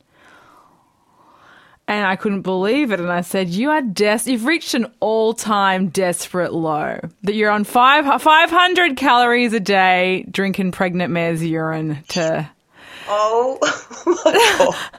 And 1.90 2.06
I 2.06 2.16
couldn't 2.18 2.44
believe 2.44 2.92
it. 2.92 3.00
And 3.00 3.12
I 3.12 3.22
said, 3.22 3.50
You 3.50 3.72
are 3.72 3.82
des- 3.82 4.20
you've 4.30 4.46
reached 4.46 4.76
an 4.76 4.86
all 5.00 5.34
time 5.34 5.90
desperate 5.90 6.54
low. 6.54 7.00
That 7.24 7.34
you're 7.34 7.50
on 7.50 7.64
five, 7.64 8.22
500 8.22 8.96
calories 8.96 9.54
a 9.54 9.60
day 9.60 10.24
drinking 10.30 10.72
pregnant 10.72 11.12
mare's 11.12 11.44
urine 11.44 12.04
to 12.10 12.48
Oh, 13.12 13.58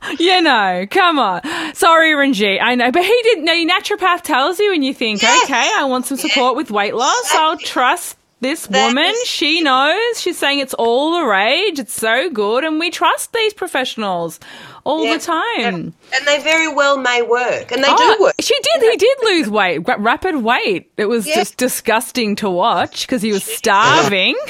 you 0.18 0.42
know, 0.42 0.84
come 0.90 1.20
on. 1.20 1.42
Sorry, 1.74 2.12
Ranjit. 2.12 2.60
I 2.60 2.74
know, 2.74 2.90
but 2.90 3.04
he 3.04 3.20
didn't 3.22 3.44
know. 3.44 3.52
Your 3.52 3.70
naturopath 3.70 4.22
tells 4.22 4.58
you, 4.58 4.74
and 4.74 4.84
you 4.84 4.92
think, 4.92 5.22
yes. 5.22 5.44
okay, 5.44 5.70
I 5.78 5.84
want 5.84 6.06
some 6.06 6.18
support 6.18 6.56
with 6.56 6.72
weight 6.72 6.96
loss. 6.96 7.32
I'll 7.34 7.56
trust 7.56 8.16
this 8.40 8.68
woman. 8.68 9.14
She 9.26 9.60
knows. 9.60 10.20
She's 10.20 10.38
saying 10.38 10.58
it's 10.58 10.74
all 10.74 11.20
the 11.20 11.24
rage. 11.24 11.78
It's 11.78 11.94
so 11.94 12.28
good, 12.30 12.64
and 12.64 12.80
we 12.80 12.90
trust 12.90 13.32
these 13.32 13.54
professionals 13.54 14.40
all 14.84 15.10
the 15.10 15.18
time. 15.18 15.94
And 16.14 16.26
they 16.26 16.42
very 16.42 16.72
well 16.72 16.98
may 16.98 17.22
work, 17.22 17.72
and 17.72 17.82
they 17.82 17.88
oh, 17.90 18.16
do 18.16 18.22
work. 18.22 18.34
She 18.40 18.54
did. 18.60 18.90
He 18.90 18.96
did 18.96 19.18
lose 19.22 19.50
weight, 19.50 19.78
rapid 19.78 20.36
weight. 20.36 20.92
It 20.96 21.06
was 21.06 21.26
just 21.26 21.56
disgusting 21.56 22.36
to 22.36 22.50
watch 22.50 23.06
because 23.06 23.22
he 23.22 23.32
was 23.32 23.44
starving. 23.44 24.36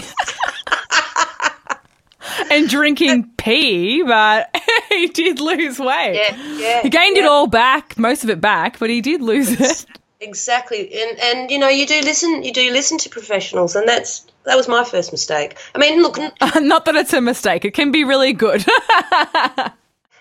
and 2.50 2.68
drinking 2.68 3.30
pee, 3.36 4.02
but 4.02 4.54
he 4.88 5.08
did 5.08 5.40
lose 5.40 5.78
weight. 5.78 6.14
Yeah, 6.14 6.56
yeah. 6.56 6.82
He 6.82 6.90
gained 6.90 7.16
yeah. 7.16 7.24
it 7.24 7.26
all 7.26 7.46
back, 7.46 7.98
most 7.98 8.24
of 8.24 8.30
it 8.30 8.40
back, 8.40 8.78
but 8.78 8.90
he 8.90 9.00
did 9.00 9.20
lose 9.20 9.60
it. 9.60 9.86
Exactly, 10.20 10.92
and 10.92 11.18
and 11.18 11.50
you 11.50 11.58
know 11.58 11.68
you 11.68 11.86
do 11.86 12.00
listen, 12.02 12.42
you 12.42 12.52
do 12.52 12.70
listen 12.72 12.98
to 12.98 13.08
professionals, 13.08 13.74
and 13.74 13.88
that's 13.88 14.26
that 14.44 14.56
was 14.56 14.68
my 14.68 14.84
first 14.84 15.12
mistake. 15.12 15.56
I 15.74 15.78
mean, 15.78 16.02
look, 16.02 16.18
not 16.56 16.84
that 16.84 16.94
it's 16.94 17.14
a 17.14 17.22
mistake; 17.22 17.64
it 17.64 17.72
can 17.72 17.90
be 17.90 18.04
really 18.04 18.34
good. 18.34 18.64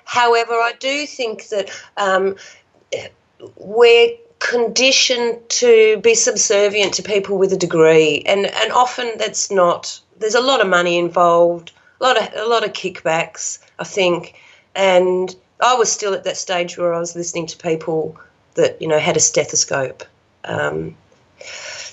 However, 0.10 0.54
I 0.54 0.74
do 0.80 1.06
think 1.06 1.50
that 1.50 1.70
um, 1.96 2.36
we're 3.58 4.10
conditioned 4.40 5.38
to 5.50 6.00
be 6.00 6.16
subservient 6.16 6.96
to 6.96 7.04
people 7.04 7.38
with 7.38 7.54
a 7.54 7.58
degree, 7.58 8.24
and 8.26 8.48
and 8.48 8.72
often 8.72 9.12
that's 9.18 9.52
not. 9.52 10.00
There's 10.18 10.34
a 10.34 10.42
lot 10.42 10.62
of 10.62 10.68
money 10.68 10.98
involved 10.98 11.72
a 12.02 12.04
lot 12.04 12.18
of 12.18 12.34
a 12.36 12.48
lot 12.48 12.64
of 12.66 12.74
kickbacks, 12.74 13.60
I 13.78 13.84
think, 13.84 14.34
and 14.76 15.36
I 15.60 15.76
was 15.76 15.92
still 15.92 16.16
at 16.16 16.24
that 16.24 16.38
stage 16.38 16.76
where 16.76 16.94
I 16.94 17.00
was 17.00 17.16
listening 17.16 17.46
to 17.46 17.58
people 17.58 18.18
that 18.56 18.82
you 18.82 18.88
know 18.88 19.00
had 19.00 19.16
a 19.16 19.20
stethoscope. 19.20 20.04
Um, 20.44 20.96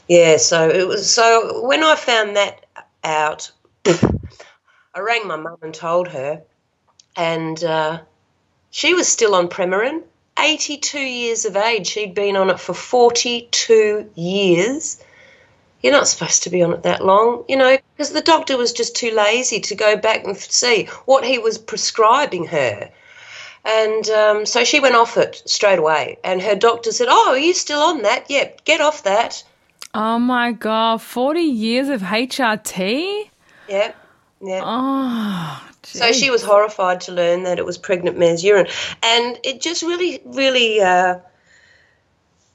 yeah, 0.09 0.39
so 0.39 0.71
it 0.71 0.87
was. 0.89 1.11
So 1.11 1.67
when 1.67 1.83
I 1.83 1.97
found 1.97 2.37
that 2.37 2.65
out, 3.05 3.51
I 3.87 5.01
rang 5.01 5.27
my 5.27 5.37
mum 5.37 5.59
and 5.61 5.75
told 5.75 6.09
her, 6.09 6.43
and 7.17 7.63
uh, 7.65 8.01
she 8.71 8.95
was 8.95 9.09
still 9.09 9.35
on 9.35 9.49
Premarin. 9.49 10.03
82 10.39 10.99
years 10.99 11.45
of 11.47 11.57
age. 11.57 11.87
She'd 11.87 12.15
been 12.15 12.37
on 12.37 12.51
it 12.51 12.61
for 12.61 12.75
42 12.75 14.11
years 14.15 15.03
you're 15.87 15.93
not 15.93 16.09
supposed 16.09 16.43
to 16.43 16.51
be 16.51 16.63
on 16.63 16.73
it 16.73 16.83
that 16.83 17.05
long, 17.05 17.45
you 17.49 17.57
know, 17.57 17.79
because 17.97 18.11
the 18.11 18.21
doctor 18.21 18.57
was 18.57 18.73
just 18.73 18.97
too 18.97 19.13
lazy 19.13 19.61
to 19.61 19.75
go 19.77 19.97
back 19.97 20.25
and 20.25 20.37
see 20.37 20.87
what 21.05 21.25
he 21.25 21.39
was 21.39 21.59
prescribing 21.59 22.47
her. 22.47 22.91
And 23.65 24.09
um, 24.09 24.47
so 24.47 24.65
she 24.65 24.81
went 24.81 24.97
off 24.97 25.17
it 25.17 25.43
straight 25.47 25.79
away. 25.79 26.19
And 26.25 26.43
her 26.43 26.57
doctor 26.57 26.91
said, 26.91 27.07
Oh, 27.09 27.31
are 27.31 27.39
you 27.39 27.55
still 27.55 27.81
on 27.81 28.03
that? 28.03 28.29
Yep, 28.29 28.65
get 28.65 28.81
off 28.81 29.05
that. 29.05 29.45
Oh 29.95 30.19
my 30.19 30.51
God, 30.51 31.03
40 31.03 31.41
years 31.41 31.89
of 31.89 32.03
HRT? 32.03 33.31
Yeah, 33.69 33.93
yeah. 34.41 34.61
Oh, 34.65 35.71
geez. 35.93 36.01
So 36.01 36.13
she 36.13 36.31
was 36.31 36.43
horrified 36.43 37.01
to 37.03 37.13
learn 37.13 37.45
that 37.45 37.59
it 37.59 37.65
was 37.65 37.79
pregnant 37.79 38.19
mare's 38.19 38.45
urine. 38.45 38.67
And 39.03 39.39
it 39.43 39.61
just 39.61 39.83
really, 39.83 40.21
really 40.25 40.81
uh, 40.81 41.19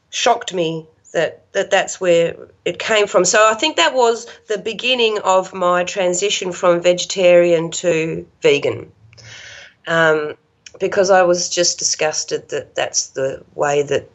shocked 0.09 0.53
me 0.53 0.87
that, 1.13 1.51
that 1.53 1.71
that's 1.71 1.99
where 1.99 2.35
it 2.65 2.79
came 2.79 3.07
from. 3.07 3.25
So 3.25 3.45
I 3.45 3.53
think 3.53 3.75
that 3.77 3.93
was 3.93 4.27
the 4.47 4.57
beginning 4.57 5.19
of 5.23 5.53
my 5.53 5.83
transition 5.83 6.51
from 6.51 6.81
vegetarian 6.81 7.71
to 7.71 8.25
vegan. 8.41 8.91
Um, 9.87 10.35
because 10.79 11.09
I 11.09 11.23
was 11.23 11.49
just 11.49 11.79
disgusted 11.79 12.49
that 12.49 12.75
that's 12.75 13.07
the 13.09 13.43
way 13.55 13.83
that 13.83 14.09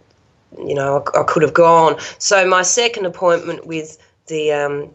you 0.59 0.75
know 0.75 1.05
I, 1.15 1.21
I 1.21 1.23
could 1.25 1.43
have 1.43 1.55
gone. 1.55 1.97
So 2.19 2.47
my 2.47 2.63
second 2.63 3.07
appointment 3.07 3.67
with 3.67 3.99
the 4.27 4.53
um, 4.53 4.91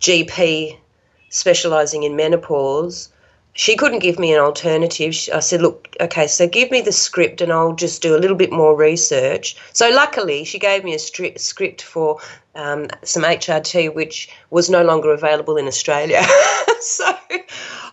GP 0.00 0.78
specialising 1.28 2.02
in 2.02 2.16
menopause 2.16 3.10
she 3.56 3.74
couldn't 3.74 4.00
give 4.00 4.18
me 4.18 4.34
an 4.34 4.38
alternative. 4.38 5.14
I 5.32 5.40
said, 5.40 5.62
look, 5.62 5.88
okay, 5.98 6.26
so 6.26 6.46
give 6.46 6.70
me 6.70 6.82
the 6.82 6.92
script 6.92 7.40
and 7.40 7.50
I'll 7.50 7.74
just 7.74 8.02
do 8.02 8.14
a 8.14 8.20
little 8.20 8.36
bit 8.36 8.52
more 8.52 8.76
research. 8.76 9.56
So 9.72 9.88
luckily, 9.88 10.44
she 10.44 10.58
gave 10.58 10.84
me 10.84 10.92
a 10.92 10.98
stri- 10.98 11.40
script 11.40 11.80
for 11.80 12.20
um, 12.54 12.88
some 13.02 13.22
HRT, 13.22 13.94
which 13.94 14.28
was 14.50 14.68
no 14.68 14.84
longer 14.84 15.10
available 15.10 15.56
in 15.56 15.66
Australia. 15.66 16.22
so 16.80 17.16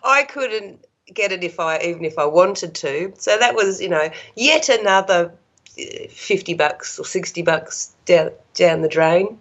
I 0.04 0.24
couldn't 0.24 0.84
get 1.14 1.32
it 1.32 1.46
if 1.46 1.60
I 1.62 1.80
even 1.80 2.04
if 2.04 2.20
I 2.20 2.26
wanted 2.26 2.76
to. 2.76 3.14
So 3.18 3.38
that 3.38 3.56
was, 3.56 3.82
you 3.82 3.90
know, 3.90 4.10
yet 4.36 4.68
another 4.68 5.32
uh, 5.80 6.08
50 6.10 6.56
bucks 6.56 7.00
or 7.00 7.06
60 7.06 7.42
bucks 7.42 7.94
down, 8.06 8.32
down 8.54 8.82
the 8.82 8.90
drain. 8.90 9.40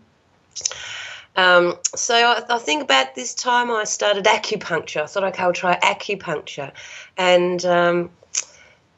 Um, 1.36 1.78
so 1.94 2.14
I, 2.14 2.42
I, 2.48 2.58
think 2.58 2.82
about 2.82 3.14
this 3.14 3.34
time 3.34 3.70
I 3.70 3.84
started 3.84 4.26
acupuncture. 4.26 5.02
I 5.02 5.06
thought, 5.06 5.24
okay, 5.24 5.42
I'll 5.42 5.52
try 5.54 5.78
acupuncture. 5.78 6.72
And 7.16 7.64
um, 7.64 8.10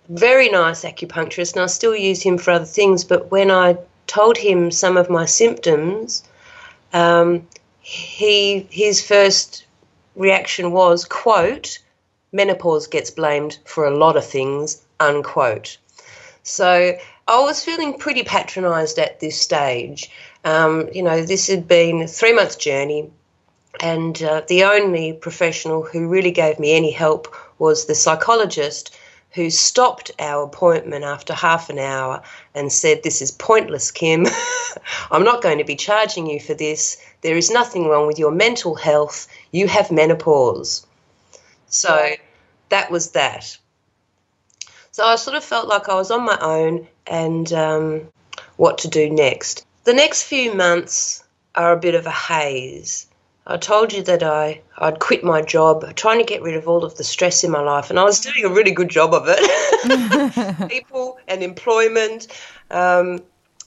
very 0.08 0.48
nice 0.48 0.84
acupuncturist, 0.84 1.52
and 1.52 1.62
I 1.62 1.66
still 1.66 1.94
use 1.94 2.22
him 2.22 2.38
for 2.38 2.50
other 2.50 2.64
things. 2.64 3.04
But 3.04 3.30
when 3.30 3.50
I 3.50 3.78
told 4.06 4.36
him 4.36 4.70
some 4.70 4.96
of 4.96 5.08
my 5.08 5.26
symptoms, 5.26 6.24
um, 6.92 7.46
he 7.80 8.66
his 8.70 9.04
first 9.04 9.66
reaction 10.16 10.72
was, 10.72 11.04
quote, 11.04 11.78
menopause 12.32 12.86
gets 12.86 13.10
blamed 13.10 13.58
for 13.64 13.86
a 13.86 13.96
lot 13.96 14.16
of 14.16 14.24
things, 14.24 14.82
unquote. 14.98 15.78
So 16.42 16.96
I 17.26 17.40
was 17.40 17.64
feeling 17.64 17.98
pretty 17.98 18.22
patronised 18.22 18.98
at 18.98 19.20
this 19.20 19.40
stage. 19.40 20.10
Um, 20.44 20.88
you 20.92 21.02
know, 21.02 21.22
this 21.22 21.48
had 21.48 21.66
been 21.66 22.02
a 22.02 22.08
three 22.08 22.34
month 22.34 22.58
journey, 22.58 23.10
and 23.80 24.22
uh, 24.22 24.42
the 24.46 24.64
only 24.64 25.12
professional 25.12 25.82
who 25.82 26.08
really 26.08 26.30
gave 26.30 26.58
me 26.58 26.76
any 26.76 26.90
help 26.90 27.34
was 27.58 27.86
the 27.86 27.94
psychologist 27.94 28.94
who 29.34 29.50
stopped 29.50 30.12
our 30.20 30.44
appointment 30.44 31.04
after 31.04 31.34
half 31.34 31.68
an 31.68 31.78
hour 31.78 32.22
and 32.54 32.72
said, 32.72 33.02
This 33.02 33.20
is 33.20 33.32
pointless, 33.32 33.90
Kim. 33.90 34.26
I'm 35.10 35.24
not 35.24 35.42
going 35.42 35.58
to 35.58 35.64
be 35.64 35.74
charging 35.74 36.28
you 36.28 36.38
for 36.38 36.54
this. 36.54 37.04
There 37.22 37.36
is 37.36 37.50
nothing 37.50 37.88
wrong 37.88 38.06
with 38.06 38.18
your 38.18 38.30
mental 38.30 38.76
health. 38.76 39.26
You 39.50 39.66
have 39.66 39.90
menopause. 39.90 40.86
So 41.66 42.10
that 42.68 42.90
was 42.90 43.10
that. 43.10 43.58
So 44.92 45.04
I 45.04 45.16
sort 45.16 45.36
of 45.36 45.42
felt 45.42 45.66
like 45.66 45.88
I 45.88 45.94
was 45.94 46.12
on 46.12 46.24
my 46.24 46.38
own 46.40 46.86
and 47.08 47.52
um, 47.52 48.02
what 48.56 48.78
to 48.78 48.88
do 48.88 49.10
next. 49.10 49.66
The 49.84 49.92
next 49.92 50.22
few 50.22 50.54
months 50.54 51.22
are 51.54 51.72
a 51.72 51.76
bit 51.78 51.94
of 51.94 52.06
a 52.06 52.10
haze. 52.10 53.06
I 53.46 53.58
told 53.58 53.92
you 53.92 54.02
that 54.04 54.22
I, 54.22 54.62
I'd 54.78 54.98
quit 54.98 55.22
my 55.22 55.42
job, 55.42 55.94
trying 55.94 56.18
to 56.18 56.24
get 56.24 56.40
rid 56.40 56.56
of 56.56 56.66
all 56.66 56.84
of 56.84 56.96
the 56.96 57.04
stress 57.04 57.44
in 57.44 57.50
my 57.50 57.60
life, 57.60 57.90
and 57.90 57.98
I 57.98 58.04
was 58.04 58.20
doing 58.20 58.46
a 58.46 58.48
really 58.48 58.70
good 58.70 58.88
job 58.88 59.12
of 59.12 59.24
it. 59.28 60.68
People 60.70 61.18
and 61.28 61.42
employment. 61.42 62.28
Um, 62.70 63.20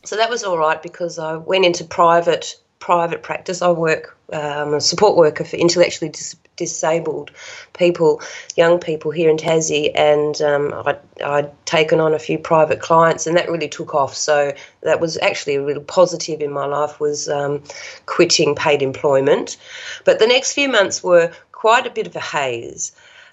so 0.03 0.15
that 0.15 0.31
was 0.31 0.43
all 0.43 0.57
right 0.57 0.81
because 0.81 1.19
I 1.19 1.35
went 1.35 1.65
into 1.65 1.83
private 1.83 2.55
private 2.79 3.23
practice. 3.23 3.61
I 3.61 3.69
work, 3.71 4.17
um, 4.31 4.75
a 4.75 4.81
support 4.81 5.17
worker 5.17 5.43
for 5.43 5.55
intellectually 5.57 6.09
dis- 6.09 6.35
disabled 6.55 7.31
people, 7.73 8.21
young 8.55 8.79
people 8.79 9.11
here 9.11 9.29
in 9.29 9.37
Tassie, 9.37 9.91
and 9.95 10.41
um, 10.41 10.73
I'd, 10.85 10.99
I'd, 11.23 11.65
taken 11.65 11.99
on 11.99 12.13
a 12.13 12.19
few 12.19 12.39
private 12.39 12.79
clients, 12.79 13.27
and 13.27 13.37
that 13.37 13.49
really 13.49 13.67
took 13.67 13.93
off. 13.93 14.15
So 14.15 14.53
that 14.81 14.99
was 14.99 15.17
actually 15.17 15.55
a 15.55 15.63
real 15.63 15.81
positive 15.81 16.41
in 16.41 16.51
my 16.51 16.65
life 16.65 16.99
was 16.99 17.29
um, 17.29 17.63
quitting 18.05 18.55
paid 18.55 18.81
employment. 18.81 19.57
But 20.05 20.19
the 20.19 20.27
next 20.27 20.53
few 20.53 20.69
months 20.69 21.03
were 21.03 21.31
quite 21.51 21.87
a 21.87 21.89
bit 21.89 22.07
of 22.07 22.15
a 22.15 22.19
haze. 22.19 22.91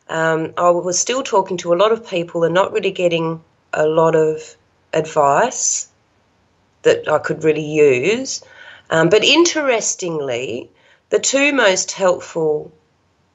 Um, 0.09 0.53
I 0.57 0.71
was 0.71 0.99
still 0.99 1.23
talking 1.23 1.57
to 1.59 1.73
a 1.73 1.77
lot 1.77 1.93
of 1.93 2.07
people 2.07 2.45
and 2.45 2.55
not 2.55 2.73
really 2.73 2.91
getting 2.91 3.43
a 3.73 3.87
lot 3.87 4.15
of 4.15 4.57
advice 4.93 5.89
that 6.83 7.09
I 7.09 7.19
could 7.19 7.45
really 7.45 7.65
use. 7.65 8.43
Um, 8.91 9.09
but 9.09 9.25
interestingly, 9.25 10.71
the 11.11 11.19
two 11.19 11.53
most 11.53 11.93
helpful 11.93 12.73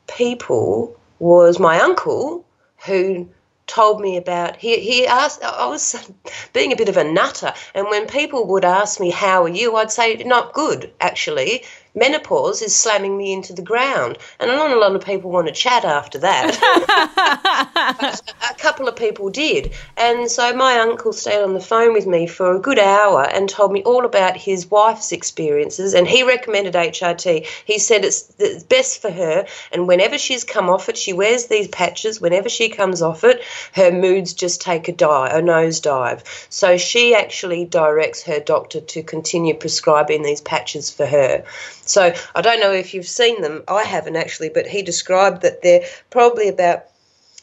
people 0.08 0.96
was 1.20 1.60
my 1.60 1.80
uncle 1.80 2.46
who 2.86 3.30
told 3.68 4.02
me 4.02 4.18
about 4.18 4.56
he 4.56 4.80
he 4.80 5.06
asked 5.06 5.44
I 5.44 5.68
was 5.68 6.12
being 6.54 6.74
a 6.74 6.76
bit 6.76 6.90
of 6.90 6.98
a 6.98 7.04
nutter 7.04 7.54
and 7.76 7.88
when 7.88 8.08
people 8.08 8.46
would 8.48 8.66
ask 8.66 9.00
me 9.00 9.12
how 9.12 9.44
are 9.44 9.50
you? 9.50 9.76
I'd 9.76 9.92
say 9.92 10.16
not 10.26 10.54
good 10.54 10.92
actually 11.00 11.64
menopause 11.96 12.62
is 12.62 12.76
slamming 12.76 13.18
me 13.18 13.34
into 13.34 13.54
the 13.54 13.62
ground. 13.62 14.18
And 14.40 14.50
not 14.50 14.72
a 14.72 14.80
lot 14.80 14.96
of 14.96 15.04
people 15.04 15.32
want 15.32 15.48
to 15.48 15.54
chat 15.54 15.86
after 15.86 16.20
that. 16.20 18.22
a 18.52 18.54
couple 18.56 18.88
of 18.88 18.96
people 18.96 19.30
did. 19.30 19.74
And 19.98 20.30
so 20.30 20.54
my 20.54 20.80
uncle 20.80 21.14
stayed 21.14 21.42
on 21.42 21.54
the 21.54 21.60
phone 21.60 21.94
with 21.94 22.08
me 22.08 22.28
for 22.28 22.56
a 22.56 22.60
good 22.60 22.80
hour 22.80 23.24
and 23.24 23.50
told 23.50 23.72
me 23.72 23.84
all 23.84 24.06
about 24.06 24.38
his 24.38 24.70
wife's 24.70 25.12
experiences. 25.12 25.94
And 25.94 26.08
he 26.08 26.24
recommended 26.24 26.74
HRT. 26.74 27.46
He 27.66 27.80
said 27.80 28.06
it's, 28.06 28.34
it's 28.40 28.64
best 28.64 29.02
for 29.02 29.12
her. 29.12 29.46
And 29.72 29.88
whenever 29.88 30.18
she's 30.18 30.44
come 30.44 30.70
off 30.70 30.90
it, 30.90 30.98
she 30.98 31.14
wears 31.14 31.48
these 31.48 31.68
patches. 31.68 32.22
Whenever 32.22 32.50
she 32.50 32.70
comes 32.70 33.02
off 33.02 33.24
it, 33.24 33.42
her 33.74 33.92
moods 33.92 34.34
just 34.34 34.62
take 34.62 34.88
a 34.88 34.92
dive, 34.92 35.34
a 35.34 35.42
nosedive. 35.42 36.24
So 36.50 36.78
she 36.78 37.16
actually 37.16 37.66
directs 37.66 38.24
her 38.24 38.40
doctor 38.40 38.82
to 38.82 39.04
continue 39.04 39.54
prescribing 39.54 40.24
these 40.24 40.42
patches 40.42 40.90
for 40.90 41.06
her. 41.06 41.44
So 41.90 42.14
I 42.36 42.42
don't 42.42 42.60
know 42.60 42.72
if 42.72 42.94
you've 42.94 43.08
seen 43.08 43.42
them. 43.42 43.64
I 43.68 43.84
haven't 43.84 44.16
actually, 44.16 44.50
but 44.50 44.68
he 44.68 44.84
described 44.84 45.42
that 45.42 45.64
they're 45.64 45.86
probably 46.12 46.48
about 46.48 46.86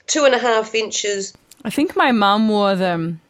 two 0.07 0.25
and 0.25 0.35
a 0.35 0.39
half 0.39 0.75
inches. 0.75 1.33
I 1.65 1.71
think 1.71 1.97
my 1.97 2.13
mum 2.13 2.49
wore 2.49 2.77
them. 2.77 3.21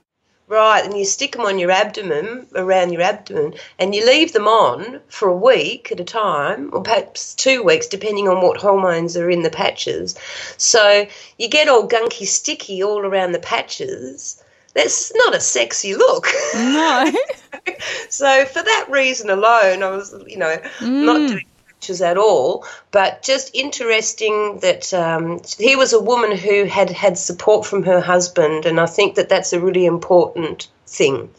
Right, 0.48 0.84
and 0.84 0.96
you 0.96 1.04
stick 1.04 1.32
them 1.32 1.40
on 1.40 1.58
your 1.58 1.72
abdomen, 1.72 2.46
around 2.54 2.92
your 2.92 3.02
abdomen, 3.02 3.54
and 3.80 3.94
you 3.94 4.06
leave 4.06 4.32
them 4.32 4.46
on 4.46 5.00
for 5.08 5.28
a 5.28 5.36
week 5.36 5.90
at 5.90 5.98
a 5.98 6.04
time, 6.04 6.70
or 6.72 6.82
perhaps 6.82 7.34
two 7.34 7.64
weeks, 7.64 7.88
depending 7.88 8.28
on 8.28 8.42
what 8.42 8.60
hormones 8.60 9.16
are 9.16 9.28
in 9.28 9.42
the 9.42 9.50
patches. 9.50 10.14
So 10.56 11.06
you 11.36 11.48
get 11.48 11.68
all 11.68 11.88
gunky 11.88 12.26
sticky 12.26 12.84
all 12.84 13.00
around 13.00 13.32
the 13.32 13.40
patches. 13.40 14.40
That's 14.74 15.12
not 15.14 15.34
a 15.34 15.40
sexy 15.40 15.96
look. 15.96 16.28
No. 16.54 17.10
so 18.08 18.44
for 18.46 18.62
that 18.62 18.86
reason 18.90 19.30
alone, 19.30 19.82
I 19.82 19.90
was, 19.90 20.14
you 20.26 20.38
know, 20.38 20.56
mm. 20.78 21.04
not 21.04 21.28
doing 21.28 21.46
pictures 21.68 22.00
at 22.00 22.18
all. 22.18 22.64
But 22.90 23.22
just 23.22 23.54
interesting 23.54 24.60
that 24.60 24.92
um, 24.94 25.40
he 25.58 25.76
was 25.76 25.92
a 25.92 26.00
woman 26.00 26.36
who 26.36 26.64
had 26.64 26.90
had 26.90 27.18
support 27.18 27.66
from 27.66 27.82
her 27.84 28.00
husband, 28.00 28.66
and 28.66 28.80
I 28.80 28.86
think 28.86 29.14
that 29.16 29.28
that's 29.28 29.52
a 29.52 29.60
really 29.60 29.86
important 29.86 30.68
thing. 30.86 31.30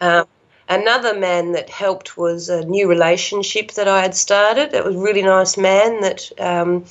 Um, 0.00 0.26
another 0.68 1.18
man 1.18 1.52
that 1.52 1.70
helped 1.70 2.16
was 2.16 2.48
a 2.48 2.64
new 2.64 2.88
relationship 2.88 3.72
that 3.72 3.88
I 3.88 4.02
had 4.02 4.14
started. 4.14 4.74
It 4.74 4.84
was 4.84 4.96
a 4.96 5.00
really 5.00 5.22
nice 5.22 5.56
man 5.56 6.00
that 6.00 6.30
um, 6.38 6.84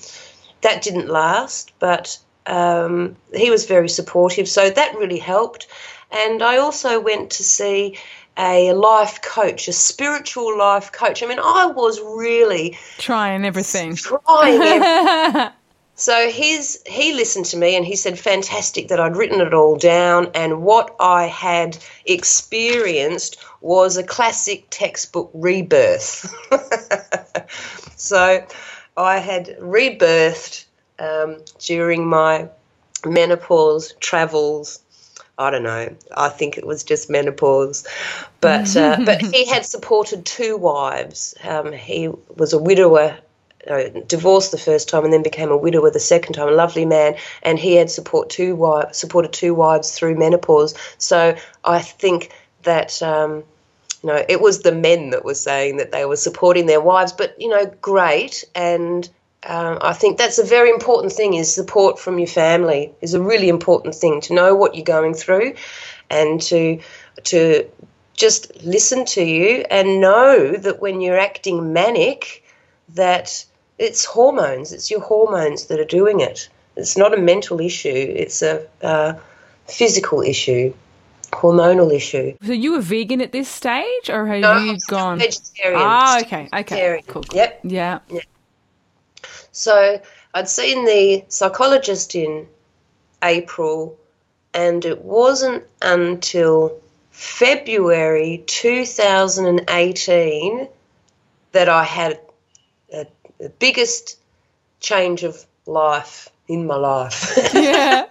that 0.61 0.81
didn't 0.81 1.09
last, 1.09 1.71
but 1.79 2.17
um, 2.45 3.15
he 3.33 3.49
was 3.49 3.65
very 3.65 3.89
supportive, 3.89 4.47
so 4.47 4.69
that 4.69 4.95
really 4.95 5.19
helped. 5.19 5.67
And 6.11 6.41
I 6.41 6.57
also 6.57 6.99
went 6.99 7.31
to 7.31 7.43
see 7.43 7.97
a 8.37 8.73
life 8.73 9.21
coach, 9.21 9.67
a 9.67 9.73
spiritual 9.73 10.57
life 10.57 10.91
coach. 10.91 11.23
I 11.23 11.27
mean, 11.27 11.39
I 11.39 11.67
was 11.67 11.99
really 12.01 12.77
trying 12.97 13.45
everything. 13.45 13.95
Trying 13.95 14.61
everything. 14.61 15.51
so 15.95 16.29
he's 16.29 16.81
he 16.85 17.13
listened 17.13 17.45
to 17.47 17.57
me 17.57 17.75
and 17.75 17.85
he 17.85 17.95
said, 17.95 18.19
"Fantastic 18.19 18.89
that 18.89 18.99
I'd 18.99 19.15
written 19.15 19.41
it 19.41 19.53
all 19.53 19.77
down, 19.77 20.31
and 20.33 20.63
what 20.63 20.95
I 20.99 21.25
had 21.27 21.77
experienced 22.05 23.37
was 23.61 23.97
a 23.97 24.03
classic 24.03 24.65
textbook 24.69 25.31
rebirth." 25.33 26.33
so 27.95 28.45
I 28.97 29.19
had 29.19 29.57
rebirthed 29.59 30.65
um, 30.99 31.37
during 31.59 32.07
my 32.07 32.49
menopause 33.05 33.93
travels 33.99 34.79
I 35.37 35.49
don't 35.49 35.63
know. 35.63 35.93
I 36.15 36.29
think 36.29 36.57
it 36.57 36.65
was 36.65 36.83
just 36.83 37.09
menopause, 37.09 37.85
but 38.41 38.75
uh, 38.75 38.97
but 39.05 39.21
he 39.21 39.45
had 39.45 39.65
supported 39.65 40.25
two 40.25 40.57
wives. 40.57 41.35
Um, 41.43 41.73
he 41.73 42.09
was 42.35 42.53
a 42.53 42.57
widower, 42.57 43.17
uh, 43.69 43.83
divorced 44.07 44.51
the 44.51 44.57
first 44.57 44.87
time, 44.87 45.03
and 45.03 45.11
then 45.11 45.23
became 45.23 45.51
a 45.51 45.57
widower 45.57 45.91
the 45.91 45.99
second 45.99 46.33
time. 46.33 46.47
A 46.47 46.51
lovely 46.51 46.85
man, 46.85 47.15
and 47.43 47.59
he 47.59 47.75
had 47.75 47.89
support 47.89 48.29
two 48.29 48.55
wives, 48.55 48.97
supported 48.97 49.33
two 49.33 49.53
wives 49.53 49.91
through 49.91 50.15
menopause. 50.15 50.73
So 50.97 51.35
I 51.63 51.81
think 51.81 52.31
that. 52.63 53.01
Um, 53.01 53.43
you 54.03 54.11
know, 54.11 54.23
it 54.29 54.39
was 54.39 54.59
the 54.59 54.71
men 54.71 55.09
that 55.09 55.25
were 55.25 55.33
saying 55.33 55.77
that 55.77 55.91
they 55.91 56.05
were 56.05 56.15
supporting 56.15 56.67
their 56.67 56.79
wives, 56.79 57.11
but 57.11 57.33
you 57.41 57.49
know, 57.49 57.65
great, 57.81 58.43
and 58.53 59.09
um, 59.45 59.77
I 59.81 59.93
think 59.93 60.17
that's 60.17 60.39
a 60.39 60.43
very 60.43 60.69
important 60.69 61.13
thing 61.13 61.35
is 61.35 61.53
support 61.53 61.99
from 61.99 62.17
your 62.17 62.27
family 62.27 62.91
is 63.01 63.13
a 63.13 63.21
really 63.21 63.49
important 63.49 63.93
thing 63.93 64.21
to 64.21 64.33
know 64.33 64.55
what 64.55 64.75
you're 64.75 64.83
going 64.83 65.13
through 65.13 65.53
and 66.09 66.41
to 66.43 66.79
to 67.25 67.69
just 68.13 68.63
listen 68.63 69.05
to 69.05 69.23
you 69.23 69.65
and 69.69 70.01
know 70.01 70.53
that 70.53 70.81
when 70.81 71.01
you're 71.01 71.19
acting 71.19 71.73
manic 71.73 72.43
that 72.89 73.45
it's 73.77 74.05
hormones 74.05 74.71
it's 74.71 74.89
your 74.89 75.01
hormones 75.01 75.65
that 75.65 75.79
are 75.79 75.85
doing 75.85 76.21
it. 76.21 76.49
It's 76.75 76.97
not 76.97 77.13
a 77.13 77.21
mental 77.21 77.61
issue 77.61 78.13
it's 78.15 78.41
a, 78.41 78.65
a 78.81 79.19
physical 79.67 80.21
issue 80.21 80.73
hormonal 81.31 81.93
issue. 81.93 82.33
So 82.43 82.53
you 82.53 82.71
were 82.71 82.79
vegan 82.79 83.19
at 83.19 83.31
this 83.31 83.49
stage 83.49 84.09
or 84.09 84.25
have 84.27 84.39
no, 84.41 84.57
you 84.57 84.77
gone? 84.87 85.19
vegetarian. 85.19 85.81
Ah 85.83 86.19
okay 86.21 86.45
okay. 86.45 86.63
Vegetarian. 86.63 87.03
Cool, 87.07 87.23
cool. 87.23 87.37
yep. 87.37 87.59
Yeah. 87.63 87.99
yeah 88.09 88.21
so 89.55 89.99
I'd 90.33 90.49
seen 90.49 90.85
the 90.85 91.23
psychologist 91.29 92.15
in 92.15 92.47
April, 93.23 93.97
and 94.53 94.83
it 94.85 95.03
wasn't 95.03 95.63
until 95.81 96.79
February 97.11 98.43
2018 98.47 100.67
that 101.53 101.69
I 101.69 101.83
had 101.83 102.19
the 103.39 103.49
biggest 103.49 104.17
change 104.79 105.23
of 105.23 105.45
life 105.65 106.29
in 106.47 106.67
my 106.67 106.75
life. 106.75 107.37
Yeah. 107.53 108.05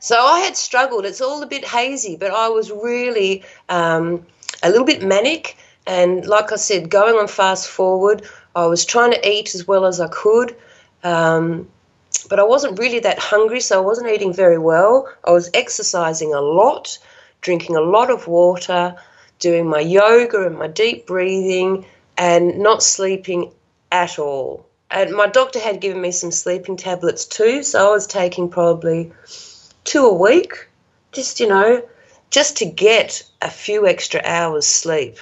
so 0.00 0.18
I 0.18 0.40
had 0.40 0.56
struggled. 0.56 1.04
It's 1.04 1.20
all 1.20 1.42
a 1.42 1.46
bit 1.46 1.64
hazy, 1.64 2.16
but 2.16 2.30
I 2.30 2.48
was 2.48 2.70
really 2.70 3.44
um, 3.68 4.24
a 4.62 4.70
little 4.70 4.86
bit 4.86 5.02
manic. 5.02 5.56
And 5.86 6.26
like 6.26 6.52
I 6.52 6.56
said, 6.56 6.88
going 6.88 7.16
on 7.16 7.28
fast 7.28 7.68
forward, 7.68 8.22
I 8.54 8.66
was 8.66 8.84
trying 8.84 9.12
to 9.12 9.28
eat 9.28 9.54
as 9.54 9.68
well 9.68 9.84
as 9.84 10.00
I 10.00 10.08
could. 10.08 10.56
Um, 11.02 11.68
but 12.28 12.38
I 12.38 12.44
wasn't 12.44 12.78
really 12.78 13.00
that 13.00 13.18
hungry, 13.18 13.60
so 13.60 13.78
I 13.78 13.84
wasn't 13.84 14.10
eating 14.10 14.32
very 14.32 14.58
well. 14.58 15.08
I 15.24 15.30
was 15.30 15.50
exercising 15.54 16.34
a 16.34 16.40
lot, 16.40 16.98
drinking 17.40 17.76
a 17.76 17.80
lot 17.80 18.10
of 18.10 18.26
water, 18.26 18.96
doing 19.38 19.66
my 19.66 19.80
yoga 19.80 20.46
and 20.46 20.58
my 20.58 20.66
deep 20.66 21.06
breathing, 21.06 21.86
and 22.18 22.58
not 22.58 22.82
sleeping 22.82 23.52
at 23.90 24.18
all. 24.18 24.66
And 24.90 25.12
my 25.12 25.26
doctor 25.26 25.60
had 25.60 25.80
given 25.80 26.00
me 26.02 26.10
some 26.10 26.32
sleeping 26.32 26.76
tablets 26.76 27.24
too, 27.24 27.62
so 27.62 27.88
I 27.88 27.92
was 27.92 28.06
taking 28.06 28.48
probably 28.48 29.12
two 29.84 30.04
a 30.04 30.14
week, 30.14 30.68
just, 31.12 31.40
you 31.40 31.48
know, 31.48 31.82
just 32.30 32.58
to 32.58 32.66
get 32.66 33.22
a 33.40 33.50
few 33.50 33.86
extra 33.86 34.20
hours 34.24 34.66
sleep. 34.66 35.18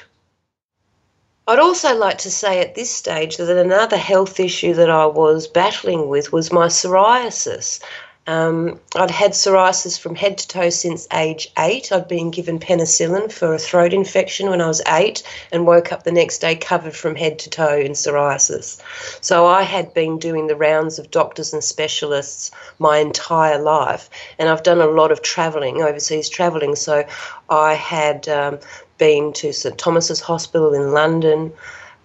I'd 1.48 1.60
also 1.60 1.96
like 1.96 2.18
to 2.18 2.30
say 2.30 2.60
at 2.60 2.74
this 2.74 2.90
stage 2.90 3.38
that 3.38 3.56
another 3.56 3.96
health 3.96 4.38
issue 4.38 4.74
that 4.74 4.90
I 4.90 5.06
was 5.06 5.48
battling 5.48 6.10
with 6.10 6.30
was 6.30 6.52
my 6.52 6.66
psoriasis. 6.66 7.80
Um, 8.26 8.78
I'd 8.94 9.10
had 9.10 9.30
psoriasis 9.30 9.98
from 9.98 10.14
head 10.14 10.36
to 10.36 10.46
toe 10.46 10.68
since 10.68 11.08
age 11.10 11.50
eight. 11.56 11.90
I'd 11.90 12.06
been 12.06 12.30
given 12.30 12.58
penicillin 12.58 13.32
for 13.32 13.54
a 13.54 13.58
throat 13.58 13.94
infection 13.94 14.50
when 14.50 14.60
I 14.60 14.66
was 14.66 14.82
eight 14.86 15.22
and 15.50 15.66
woke 15.66 15.90
up 15.90 16.02
the 16.02 16.12
next 16.12 16.40
day 16.40 16.54
covered 16.54 16.94
from 16.94 17.16
head 17.16 17.38
to 17.38 17.48
toe 17.48 17.78
in 17.78 17.92
psoriasis. 17.92 18.82
So 19.22 19.46
I 19.46 19.62
had 19.62 19.94
been 19.94 20.18
doing 20.18 20.48
the 20.48 20.56
rounds 20.56 20.98
of 20.98 21.10
doctors 21.10 21.54
and 21.54 21.64
specialists 21.64 22.50
my 22.78 22.98
entire 22.98 23.58
life. 23.58 24.10
And 24.38 24.50
I've 24.50 24.62
done 24.62 24.82
a 24.82 24.86
lot 24.86 25.12
of 25.12 25.22
travelling, 25.22 25.80
overseas 25.80 26.28
travelling. 26.28 26.76
So 26.76 27.06
I 27.48 27.72
had 27.72 28.28
um, 28.28 28.58
been 28.98 29.32
to 29.34 29.52
St 29.52 29.78
Thomas's 29.78 30.20
Hospital 30.20 30.74
in 30.74 30.92
London. 30.92 31.52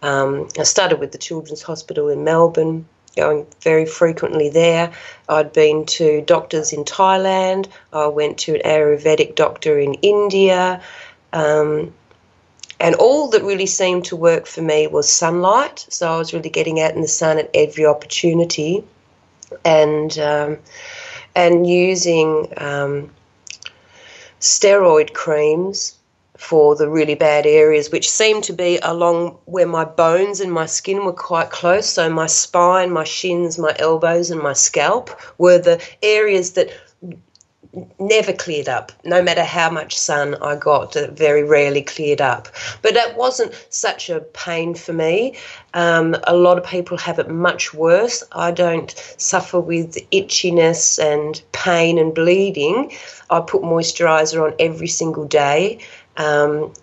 Um, 0.01 0.47
I 0.59 0.63
started 0.63 0.99
with 0.99 1.11
the 1.11 1.17
Children's 1.17 1.61
Hospital 1.61 2.09
in 2.09 2.23
Melbourne, 2.23 2.85
going 3.15 3.45
very 3.61 3.85
frequently 3.85 4.49
there. 4.49 4.91
I'd 5.27 5.53
been 5.53 5.85
to 5.85 6.21
doctors 6.21 6.73
in 6.73 6.83
Thailand. 6.83 7.67
I 7.91 8.07
went 8.07 8.37
to 8.39 8.55
an 8.55 8.61
Ayurvedic 8.61 9.35
doctor 9.35 9.79
in 9.79 9.95
India. 9.95 10.81
Um, 11.31 11.93
and 12.79 12.95
all 12.95 13.29
that 13.29 13.43
really 13.43 13.65
seemed 13.65 14.05
to 14.05 14.15
work 14.15 14.45
for 14.45 14.61
me 14.61 14.87
was 14.87 15.07
sunlight. 15.07 15.85
So 15.89 16.13
I 16.13 16.17
was 16.17 16.33
really 16.33 16.49
getting 16.49 16.81
out 16.81 16.93
in 16.93 17.01
the 17.01 17.07
sun 17.07 17.39
at 17.39 17.49
every 17.53 17.85
opportunity, 17.85 18.83
and 19.63 20.17
um, 20.19 20.57
and 21.33 21.65
using 21.65 22.53
um, 22.57 23.09
steroid 24.41 25.13
creams 25.13 25.97
for 26.37 26.75
the 26.75 26.89
really 26.89 27.15
bad 27.15 27.45
areas, 27.45 27.91
which 27.91 28.09
seemed 28.09 28.43
to 28.45 28.53
be 28.53 28.79
along 28.81 29.37
where 29.45 29.67
my 29.67 29.85
bones 29.85 30.39
and 30.39 30.51
my 30.51 30.65
skin 30.65 31.05
were 31.05 31.13
quite 31.13 31.51
close. 31.51 31.87
So 31.87 32.09
my 32.09 32.27
spine, 32.27 32.91
my 32.91 33.03
shins, 33.03 33.59
my 33.59 33.75
elbows, 33.77 34.31
and 34.31 34.41
my 34.41 34.53
scalp 34.53 35.09
were 35.37 35.59
the 35.59 35.81
areas 36.01 36.53
that 36.53 36.71
never 37.99 38.33
cleared 38.33 38.69
up, 38.69 38.91
no 39.03 39.21
matter 39.21 39.43
how 39.43 39.69
much 39.69 39.97
sun 39.97 40.35
I 40.35 40.55
got, 40.55 40.95
it 40.95 41.11
very 41.11 41.43
rarely 41.43 41.81
cleared 41.81 42.21
up. 42.21 42.47
But 42.81 42.93
that 42.93 43.17
wasn't 43.17 43.53
such 43.69 44.09
a 44.09 44.19
pain 44.19 44.75
for 44.75 44.93
me. 44.93 45.35
Um, 45.73 46.15
a 46.25 46.35
lot 46.35 46.57
of 46.57 46.65
people 46.65 46.97
have 46.97 47.17
it 47.17 47.29
much 47.29 47.73
worse. 47.73 48.23
I 48.31 48.51
don't 48.51 48.93
suffer 49.17 49.59
with 49.59 49.97
itchiness 50.11 51.03
and 51.03 51.41
pain 51.51 51.97
and 51.97 52.13
bleeding. 52.13 52.91
I 53.29 53.39
put 53.39 53.63
moisturizer 53.63 54.45
on 54.45 54.53
every 54.59 54.87
single 54.87 55.25
day. 55.25 55.79
Um, 56.17 56.73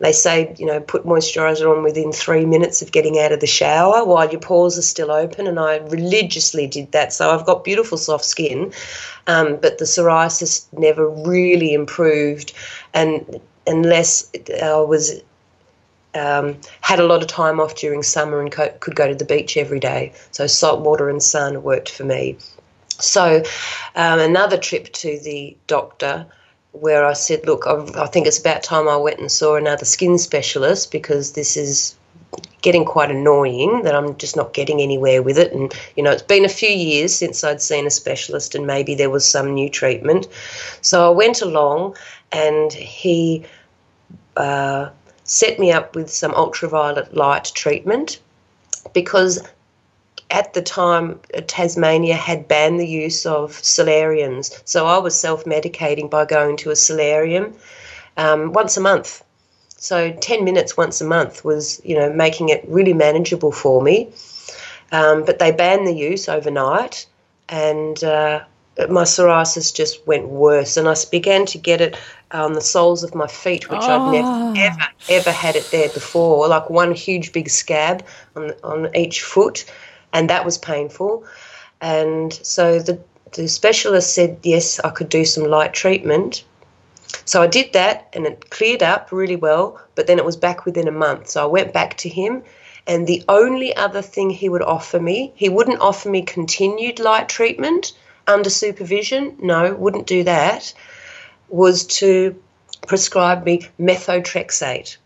they 0.00 0.12
say, 0.12 0.54
you 0.58 0.64
know, 0.64 0.80
put 0.80 1.04
moisturiser 1.04 1.76
on 1.76 1.82
within 1.82 2.10
three 2.10 2.46
minutes 2.46 2.80
of 2.80 2.90
getting 2.90 3.18
out 3.18 3.32
of 3.32 3.40
the 3.40 3.46
shower 3.46 4.04
while 4.04 4.30
your 4.30 4.40
pores 4.40 4.78
are 4.78 4.82
still 4.82 5.10
open. 5.10 5.46
And 5.46 5.60
I 5.60 5.76
religiously 5.76 6.66
did 6.66 6.92
that. 6.92 7.12
So 7.12 7.30
I've 7.30 7.44
got 7.44 7.64
beautiful 7.64 7.98
soft 7.98 8.24
skin, 8.24 8.72
um, 9.26 9.58
but 9.60 9.76
the 9.76 9.84
psoriasis 9.84 10.66
never 10.72 11.06
really 11.08 11.74
improved. 11.74 12.54
And 12.94 13.40
unless 13.66 14.30
I 14.62 14.76
was 14.76 15.20
um, 16.14 16.56
had 16.80 16.98
a 16.98 17.06
lot 17.06 17.20
of 17.20 17.28
time 17.28 17.60
off 17.60 17.74
during 17.76 18.02
summer 18.02 18.40
and 18.40 18.50
co- 18.50 18.74
could 18.80 18.96
go 18.96 19.06
to 19.06 19.14
the 19.14 19.26
beach 19.26 19.58
every 19.58 19.80
day. 19.80 20.12
So 20.32 20.46
salt 20.46 20.80
water 20.80 21.10
and 21.10 21.22
sun 21.22 21.62
worked 21.62 21.90
for 21.90 22.04
me. 22.04 22.38
So 22.98 23.42
um, 23.94 24.18
another 24.18 24.56
trip 24.56 24.92
to 24.94 25.20
the 25.20 25.56
doctor 25.66 26.26
where 26.72 27.04
I 27.04 27.14
said, 27.14 27.46
look, 27.46 27.66
I, 27.66 27.84
I 27.96 28.06
think 28.06 28.26
it's 28.26 28.38
about 28.38 28.62
time 28.62 28.88
I 28.88 28.96
went 28.96 29.18
and 29.18 29.30
saw 29.30 29.56
another 29.56 29.84
skin 29.84 30.18
specialist 30.18 30.92
because 30.92 31.32
this 31.32 31.56
is 31.56 31.96
getting 32.62 32.84
quite 32.84 33.10
annoying 33.10 33.82
that 33.82 33.94
I'm 33.94 34.16
just 34.18 34.36
not 34.36 34.52
getting 34.52 34.80
anywhere 34.80 35.22
with 35.22 35.38
it. 35.38 35.52
And, 35.52 35.72
you 35.96 36.02
know, 36.02 36.12
it's 36.12 36.22
been 36.22 36.44
a 36.44 36.48
few 36.48 36.68
years 36.68 37.14
since 37.14 37.42
I'd 37.42 37.62
seen 37.62 37.86
a 37.86 37.90
specialist 37.90 38.54
and 38.54 38.66
maybe 38.66 38.94
there 38.94 39.10
was 39.10 39.28
some 39.28 39.54
new 39.54 39.68
treatment. 39.68 40.28
So 40.80 41.06
I 41.06 41.14
went 41.14 41.40
along 41.40 41.96
and 42.30 42.72
he 42.72 43.44
uh, 44.36 44.90
set 45.24 45.58
me 45.58 45.72
up 45.72 45.94
with 45.94 46.10
some 46.10 46.34
ultraviolet 46.34 47.14
light 47.14 47.50
treatment 47.54 48.20
because 48.92 49.40
at 50.30 50.54
the 50.54 50.62
time, 50.62 51.20
uh, 51.34 51.40
Tasmania 51.46 52.14
had 52.14 52.48
banned 52.48 52.80
the 52.80 52.86
use 52.86 53.26
of 53.26 53.52
solariums. 53.54 54.60
So 54.64 54.86
I 54.86 54.98
was 54.98 55.18
self 55.18 55.44
medicating 55.44 56.08
by 56.08 56.24
going 56.24 56.56
to 56.58 56.70
a 56.70 56.76
solarium 56.76 57.54
um, 58.16 58.52
once 58.52 58.76
a 58.76 58.80
month. 58.80 59.24
So 59.76 60.12
10 60.12 60.44
minutes 60.44 60.76
once 60.76 61.00
a 61.00 61.06
month 61.06 61.44
was, 61.44 61.80
you 61.84 61.96
know, 61.96 62.12
making 62.12 62.50
it 62.50 62.64
really 62.68 62.92
manageable 62.92 63.52
for 63.52 63.82
me. 63.82 64.12
Um, 64.92 65.24
but 65.24 65.38
they 65.38 65.52
banned 65.52 65.86
the 65.86 65.94
use 65.94 66.28
overnight, 66.28 67.06
and 67.48 68.02
uh, 68.02 68.40
my 68.88 69.04
psoriasis 69.04 69.74
just 69.74 70.06
went 70.06 70.28
worse. 70.28 70.76
And 70.76 70.88
I 70.88 70.96
began 71.10 71.46
to 71.46 71.58
get 71.58 71.80
it 71.80 71.96
on 72.32 72.52
the 72.52 72.60
soles 72.60 73.02
of 73.02 73.14
my 73.14 73.26
feet, 73.26 73.70
which 73.70 73.80
oh. 73.82 74.08
I'd 74.08 74.12
never, 74.12 74.28
ah. 74.28 74.54
ever, 74.56 74.88
ever 75.08 75.32
had 75.32 75.56
it 75.56 75.68
there 75.70 75.88
before. 75.88 76.48
Like 76.48 76.68
one 76.68 76.92
huge 76.92 77.32
big 77.32 77.48
scab 77.48 78.04
on, 78.36 78.52
on 78.62 78.94
each 78.94 79.22
foot 79.22 79.64
and 80.12 80.30
that 80.30 80.44
was 80.44 80.58
painful. 80.58 81.24
And 81.80 82.32
so 82.32 82.78
the, 82.78 83.00
the 83.32 83.48
specialist 83.48 84.14
said, 84.14 84.38
yes, 84.42 84.80
I 84.80 84.90
could 84.90 85.08
do 85.08 85.24
some 85.24 85.44
light 85.44 85.72
treatment. 85.72 86.44
So 87.24 87.42
I 87.42 87.46
did 87.46 87.72
that 87.72 88.08
and 88.12 88.26
it 88.26 88.50
cleared 88.50 88.82
up 88.82 89.12
really 89.12 89.36
well, 89.36 89.80
but 89.94 90.06
then 90.06 90.18
it 90.18 90.24
was 90.24 90.36
back 90.36 90.64
within 90.64 90.88
a 90.88 90.92
month. 90.92 91.28
So 91.30 91.42
I 91.42 91.46
went 91.46 91.72
back 91.72 91.96
to 91.98 92.08
him, 92.08 92.42
and 92.86 93.06
the 93.06 93.22
only 93.28 93.74
other 93.76 94.02
thing 94.02 94.30
he 94.30 94.48
would 94.48 94.62
offer 94.62 94.98
me, 94.98 95.32
he 95.36 95.48
wouldn't 95.48 95.80
offer 95.80 96.08
me 96.08 96.22
continued 96.22 96.98
light 96.98 97.28
treatment 97.28 97.92
under 98.26 98.50
supervision. 98.50 99.36
No, 99.40 99.74
wouldn't 99.74 100.06
do 100.06 100.24
that. 100.24 100.72
Was 101.48 101.84
to 101.98 102.40
prescribe 102.86 103.44
me 103.44 103.68
methotrexate. 103.78 104.96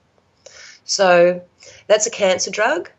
So 0.84 1.42
that's 1.86 2.06
a 2.06 2.10
cancer 2.10 2.50
drug. 2.50 2.90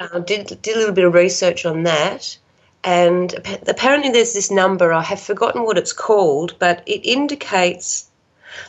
I 0.00 0.18
did, 0.20 0.58
did 0.60 0.76
a 0.76 0.78
little 0.78 0.94
bit 0.94 1.04
of 1.04 1.14
research 1.14 1.64
on 1.64 1.84
that. 1.84 2.36
And 2.82 3.34
apparently, 3.66 4.10
there's 4.10 4.34
this 4.34 4.50
number, 4.50 4.92
I 4.92 5.02
have 5.02 5.20
forgotten 5.20 5.64
what 5.64 5.78
it's 5.78 5.92
called, 5.92 6.56
but 6.58 6.82
it 6.86 7.06
indicates 7.06 8.10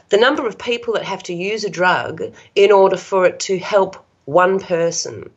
the 0.10 0.18
number 0.18 0.48
of 0.48 0.58
people 0.58 0.94
that 0.94 1.04
have 1.04 1.24
to 1.24 1.34
use 1.34 1.64
a 1.64 1.70
drug 1.70 2.24
in 2.56 2.72
order 2.72 2.98
for 2.98 3.26
it 3.26 3.40
to 3.42 3.58
help 3.60 3.98
one 4.26 4.60
person. 4.60 5.30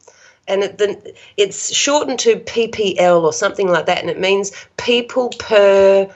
And 0.47 0.63
it, 0.63 0.79
the, 0.79 1.15
it's 1.37 1.75
shortened 1.75 2.21
to 2.21 2.37
PPL 2.37 3.23
or 3.23 3.33
something 3.33 3.69
like 3.69 3.87
that, 3.87 3.99
and 3.99 4.09
it 4.09 4.21
means 4.21 4.53
people 4.77 5.31
per 5.39 6.09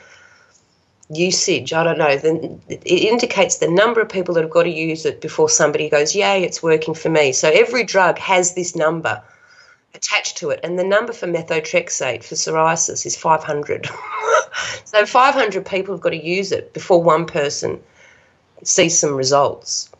usage. 1.10 1.72
I 1.72 1.84
don't 1.84 1.98
know. 1.98 2.16
Then 2.16 2.62
it 2.68 2.86
indicates 2.86 3.58
the 3.58 3.68
number 3.68 4.00
of 4.00 4.08
people 4.08 4.34
that 4.34 4.42
have 4.42 4.50
got 4.50 4.62
to 4.62 4.70
use 4.70 5.04
it 5.04 5.20
before 5.20 5.50
somebody 5.50 5.90
goes, 5.90 6.14
"Yay, 6.14 6.44
it's 6.44 6.62
working 6.62 6.94
for 6.94 7.10
me." 7.10 7.32
So 7.32 7.50
every 7.50 7.84
drug 7.84 8.18
has 8.18 8.54
this 8.54 8.74
number 8.74 9.22
attached 9.94 10.38
to 10.38 10.50
it. 10.50 10.60
And 10.62 10.78
the 10.78 10.84
number 10.84 11.12
for 11.12 11.26
methotrexate 11.26 12.24
for 12.24 12.34
psoriasis 12.34 13.06
is 13.06 13.16
500. 13.16 13.88
so 14.84 15.06
500 15.06 15.66
people 15.66 15.94
have 15.94 16.02
got 16.02 16.10
to 16.10 16.24
use 16.24 16.52
it 16.52 16.72
before 16.72 17.02
one 17.02 17.26
person 17.26 17.80
sees 18.62 18.98
some 18.98 19.14
results. 19.14 19.90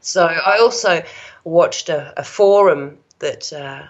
So 0.00 0.24
I 0.26 0.58
also 0.58 1.02
watched 1.44 1.88
a, 1.88 2.12
a 2.18 2.24
forum 2.24 2.98
that 3.20 3.52
uh, 3.52 3.86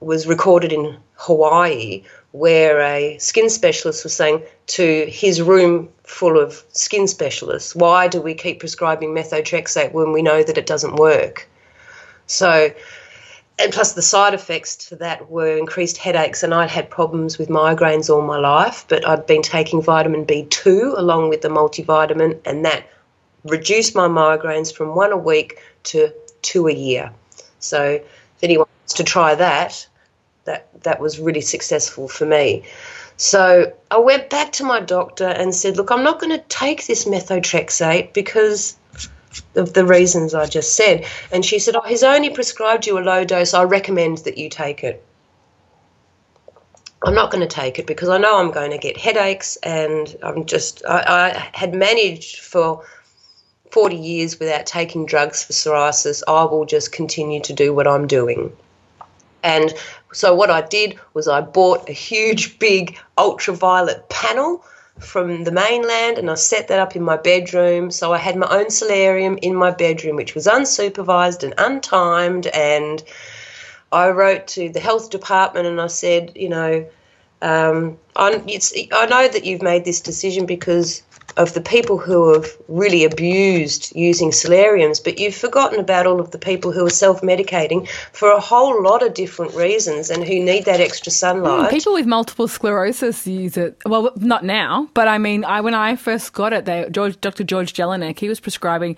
was 0.00 0.26
recorded 0.26 0.72
in 0.72 0.96
Hawaii 1.14 2.04
where 2.32 2.80
a 2.80 3.16
skin 3.18 3.48
specialist 3.48 4.02
was 4.02 4.12
saying 4.12 4.42
to 4.66 5.06
his 5.06 5.40
room 5.40 5.88
full 6.02 6.38
of 6.38 6.64
skin 6.72 7.06
specialists, 7.06 7.76
why 7.76 8.08
do 8.08 8.20
we 8.20 8.34
keep 8.34 8.58
prescribing 8.58 9.10
methotrexate 9.10 9.92
when 9.92 10.12
we 10.12 10.20
know 10.20 10.42
that 10.42 10.58
it 10.58 10.66
doesn't 10.66 10.96
work? 10.96 11.48
So 12.26 12.70
and 13.58 13.72
plus 13.72 13.92
the 13.92 14.02
side 14.02 14.34
effects 14.34 14.74
to 14.76 14.96
that 14.96 15.30
were 15.30 15.56
increased 15.56 15.96
headaches 15.96 16.42
and 16.42 16.54
i'd 16.54 16.70
had 16.70 16.90
problems 16.90 17.38
with 17.38 17.48
migraines 17.48 18.08
all 18.08 18.22
my 18.22 18.38
life 18.38 18.84
but 18.88 19.06
i'd 19.08 19.26
been 19.26 19.42
taking 19.42 19.80
vitamin 19.80 20.24
b2 20.24 20.98
along 20.98 21.28
with 21.28 21.42
the 21.42 21.48
multivitamin 21.48 22.38
and 22.44 22.64
that 22.64 22.84
reduced 23.44 23.94
my 23.94 24.08
migraines 24.08 24.74
from 24.74 24.94
one 24.94 25.12
a 25.12 25.16
week 25.16 25.60
to 25.84 26.12
two 26.42 26.66
a 26.66 26.72
year. 26.72 27.12
So 27.60 27.82
if 27.82 28.42
anyone 28.42 28.68
wants 28.80 28.94
to 28.94 29.04
try 29.04 29.34
that 29.34 29.86
that 30.44 30.68
that 30.82 31.00
was 31.00 31.18
really 31.18 31.40
successful 31.40 32.08
for 32.08 32.26
me. 32.26 32.64
So 33.16 33.72
i 33.90 33.98
went 33.98 34.30
back 34.30 34.52
to 34.52 34.64
my 34.64 34.80
doctor 34.80 35.28
and 35.28 35.54
said 35.54 35.76
look 35.76 35.90
i'm 35.90 36.02
not 36.02 36.20
going 36.20 36.36
to 36.36 36.44
take 36.48 36.86
this 36.86 37.04
methotrexate 37.04 38.12
because 38.12 38.76
of 39.54 39.72
the 39.72 39.84
reasons 39.84 40.34
I 40.34 40.46
just 40.46 40.76
said. 40.76 41.06
And 41.32 41.44
she 41.44 41.58
said, 41.58 41.76
Oh, 41.76 41.82
he's 41.82 42.02
only 42.02 42.30
prescribed 42.30 42.86
you 42.86 42.98
a 42.98 43.00
low 43.00 43.24
dose. 43.24 43.54
I 43.54 43.64
recommend 43.64 44.18
that 44.18 44.38
you 44.38 44.48
take 44.48 44.84
it. 44.84 45.04
I'm 47.04 47.14
not 47.14 47.30
going 47.30 47.46
to 47.46 47.54
take 47.54 47.78
it 47.78 47.86
because 47.86 48.08
I 48.08 48.18
know 48.18 48.38
I'm 48.38 48.50
going 48.50 48.70
to 48.70 48.78
get 48.78 48.96
headaches, 48.96 49.56
and 49.62 50.16
I'm 50.22 50.46
just, 50.46 50.82
I, 50.88 51.04
I 51.06 51.50
had 51.52 51.74
managed 51.74 52.40
for 52.40 52.82
40 53.72 53.96
years 53.96 54.38
without 54.38 54.64
taking 54.64 55.04
drugs 55.04 55.44
for 55.44 55.52
psoriasis. 55.52 56.22
I 56.26 56.44
will 56.44 56.64
just 56.64 56.92
continue 56.92 57.42
to 57.42 57.52
do 57.52 57.74
what 57.74 57.86
I'm 57.86 58.06
doing. 58.06 58.56
And 59.42 59.74
so, 60.12 60.34
what 60.34 60.50
I 60.50 60.62
did 60.62 60.98
was 61.12 61.28
I 61.28 61.42
bought 61.42 61.88
a 61.90 61.92
huge, 61.92 62.58
big 62.58 62.98
ultraviolet 63.18 64.08
panel 64.08 64.64
from 64.98 65.44
the 65.44 65.50
mainland 65.50 66.18
and 66.18 66.30
I 66.30 66.34
set 66.34 66.68
that 66.68 66.78
up 66.78 66.96
in 66.96 67.02
my 67.02 67.16
bedroom. 67.16 67.90
So 67.90 68.12
I 68.12 68.18
had 68.18 68.36
my 68.36 68.46
own 68.48 68.70
solarium 68.70 69.38
in 69.42 69.54
my 69.54 69.70
bedroom, 69.70 70.16
which 70.16 70.34
was 70.34 70.46
unsupervised 70.46 71.42
and 71.42 71.54
untimed. 71.56 72.48
And 72.54 73.02
I 73.92 74.10
wrote 74.10 74.46
to 74.48 74.68
the 74.68 74.80
health 74.80 75.10
department 75.10 75.66
and 75.66 75.80
I 75.80 75.88
said, 75.88 76.32
you 76.34 76.48
know, 76.48 76.86
um, 77.42 77.98
I, 78.16 78.30
I 78.92 79.06
know 79.06 79.28
that 79.28 79.44
you've 79.44 79.62
made 79.62 79.84
this 79.84 80.00
decision 80.00 80.46
because 80.46 81.02
of 81.36 81.54
the 81.54 81.60
people 81.60 81.98
who 81.98 82.32
have 82.32 82.46
really 82.68 83.04
abused 83.04 83.94
using 83.94 84.32
solariums, 84.32 85.00
but 85.00 85.18
you've 85.18 85.34
forgotten 85.34 85.80
about 85.80 86.06
all 86.06 86.20
of 86.20 86.30
the 86.30 86.38
people 86.38 86.72
who 86.72 86.86
are 86.86 86.90
self 86.90 87.20
medicating 87.22 87.88
for 88.12 88.30
a 88.30 88.40
whole 88.40 88.82
lot 88.82 89.02
of 89.02 89.14
different 89.14 89.54
reasons 89.54 90.10
and 90.10 90.24
who 90.24 90.42
need 90.42 90.64
that 90.64 90.80
extra 90.80 91.10
sunlight. 91.10 91.68
Mm, 91.68 91.70
people 91.70 91.92
with 91.92 92.06
multiple 92.06 92.48
sclerosis 92.48 93.26
use 93.26 93.56
it. 93.56 93.76
Well, 93.84 94.12
not 94.16 94.44
now, 94.44 94.88
but 94.94 95.08
I 95.08 95.18
mean, 95.18 95.44
I 95.44 95.60
when 95.60 95.74
I 95.74 95.96
first 95.96 96.32
got 96.32 96.52
it, 96.52 96.64
they, 96.64 96.88
George, 96.90 97.20
Dr. 97.20 97.44
George 97.44 97.72
Jelinek, 97.72 98.18
he 98.18 98.28
was 98.28 98.40
prescribing 98.40 98.96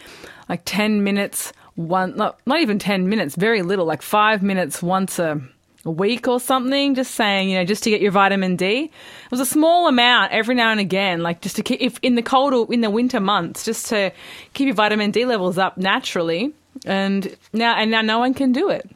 like 0.48 0.62
10 0.64 1.02
minutes, 1.02 1.52
one, 1.74 2.16
not, 2.16 2.38
not 2.46 2.60
even 2.60 2.78
10 2.78 3.08
minutes, 3.08 3.34
very 3.34 3.62
little, 3.62 3.84
like 3.84 4.02
five 4.02 4.42
minutes 4.42 4.82
once 4.82 5.18
a 5.18 5.40
a 5.86 5.90
week 5.90 6.28
or 6.28 6.40
something, 6.40 6.94
just 6.94 7.14
saying, 7.14 7.48
you 7.48 7.56
know, 7.56 7.64
just 7.64 7.82
to 7.84 7.90
get 7.90 8.00
your 8.00 8.12
vitamin 8.12 8.56
D. 8.56 8.84
It 8.84 9.30
was 9.30 9.40
a 9.40 9.46
small 9.46 9.88
amount 9.88 10.32
every 10.32 10.54
now 10.54 10.70
and 10.70 10.80
again, 10.80 11.22
like 11.22 11.40
just 11.40 11.56
to 11.56 11.62
keep, 11.62 11.80
if 11.80 11.98
in 12.02 12.14
the 12.14 12.22
cold 12.22 12.52
or 12.52 12.72
in 12.72 12.80
the 12.80 12.90
winter 12.90 13.20
months, 13.20 13.64
just 13.64 13.86
to 13.86 14.12
keep 14.54 14.66
your 14.66 14.74
vitamin 14.74 15.10
D 15.10 15.24
levels 15.24 15.58
up 15.58 15.78
naturally. 15.78 16.52
And 16.84 17.34
now, 17.52 17.76
and 17.76 17.90
now 17.90 18.02
no 18.02 18.18
one 18.18 18.34
can 18.34 18.52
do 18.52 18.68
it. 18.68 18.90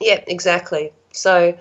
Yeah, 0.00 0.24
exactly. 0.26 0.92
So 1.12 1.56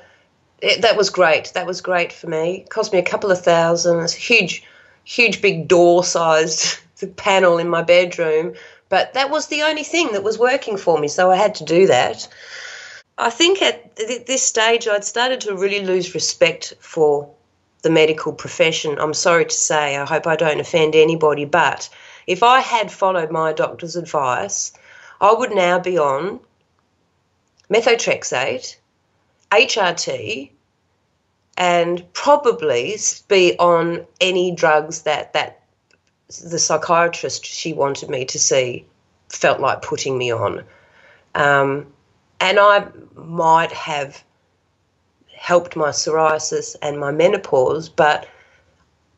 it, 0.61 0.81
that 0.81 0.97
was 0.97 1.09
great. 1.09 1.51
That 1.53 1.67
was 1.67 1.81
great 1.81 2.11
for 2.11 2.27
me. 2.27 2.61
It 2.61 2.69
cost 2.69 2.91
me 2.91 2.99
a 2.99 3.03
couple 3.03 3.31
of 3.31 3.41
thousand. 3.41 3.99
It's 3.99 4.15
a 4.15 4.19
huge, 4.19 4.63
huge, 5.03 5.41
big 5.41 5.67
door 5.67 6.03
sized 6.03 6.79
panel 7.17 7.57
in 7.57 7.69
my 7.69 7.83
bedroom. 7.83 8.53
But 8.89 9.13
that 9.13 9.29
was 9.29 9.47
the 9.47 9.61
only 9.61 9.83
thing 9.83 10.11
that 10.13 10.23
was 10.23 10.39
working 10.39 10.77
for 10.77 10.99
me. 10.99 11.07
So 11.07 11.31
I 11.31 11.35
had 11.35 11.55
to 11.55 11.63
do 11.63 11.87
that. 11.87 12.27
I 13.19 13.29
think 13.29 13.61
at 13.61 13.97
this 13.97 14.43
stage 14.43 14.87
I'd 14.87 15.03
started 15.03 15.41
to 15.41 15.53
really 15.53 15.83
lose 15.83 16.13
respect 16.13 16.73
for 16.79 17.29
the 17.81 17.89
medical 17.89 18.31
profession. 18.31 18.97
I'm 18.97 19.13
sorry 19.13 19.45
to 19.45 19.55
say, 19.55 19.97
I 19.97 20.05
hope 20.05 20.25
I 20.25 20.37
don't 20.37 20.61
offend 20.61 20.95
anybody, 20.95 21.43
but 21.43 21.89
if 22.27 22.43
I 22.43 22.61
had 22.61 22.89
followed 22.89 23.29
my 23.29 23.51
doctor's 23.51 23.97
advice, 23.97 24.71
I 25.19 25.33
would 25.33 25.53
now 25.53 25.79
be 25.79 25.97
on 25.97 26.39
methotrexate, 27.69 28.77
HRT, 29.51 30.51
and 31.57 32.13
probably 32.13 32.95
be 33.27 33.57
on 33.59 34.05
any 34.21 34.51
drugs 34.51 35.01
that, 35.01 35.33
that 35.33 35.63
the 36.49 36.59
psychiatrist 36.59 37.45
she 37.45 37.73
wanted 37.73 38.09
me 38.09 38.23
to 38.25 38.39
see 38.39 38.85
felt 39.27 39.59
like 39.59 39.81
putting 39.81 40.17
me 40.17 40.31
on. 40.31 40.63
Um, 41.35 41.87
and 42.39 42.59
I 42.59 42.87
might 43.15 43.71
have 43.71 44.23
helped 45.35 45.75
my 45.75 45.89
psoriasis 45.89 46.75
and 46.81 46.99
my 46.99 47.11
menopause, 47.11 47.89
but 47.89 48.27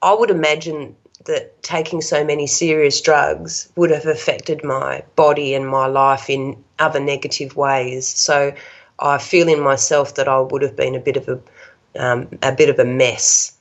I 0.01 0.13
would 0.13 0.29
imagine 0.29 0.95
that 1.25 1.61
taking 1.61 2.01
so 2.01 2.23
many 2.23 2.47
serious 2.47 2.99
drugs 3.01 3.69
would 3.75 3.91
have 3.91 4.05
affected 4.05 4.63
my 4.63 5.03
body 5.15 5.53
and 5.53 5.67
my 5.67 5.85
life 5.85 6.29
in 6.29 6.63
other 6.79 6.99
negative 6.99 7.55
ways. 7.55 8.07
So 8.07 8.53
I 8.99 9.17
feel 9.17 9.47
in 9.47 9.59
myself 9.61 10.15
that 10.15 10.27
I 10.27 10.39
would 10.39 10.61
have 10.61 10.75
been 10.75 10.95
a 10.95 10.99
bit 10.99 11.17
of 11.17 11.27
a 11.27 11.39
um, 11.99 12.29
a 12.41 12.53
bit 12.53 12.69
of 12.69 12.79
a 12.79 12.85
mess. 12.85 13.53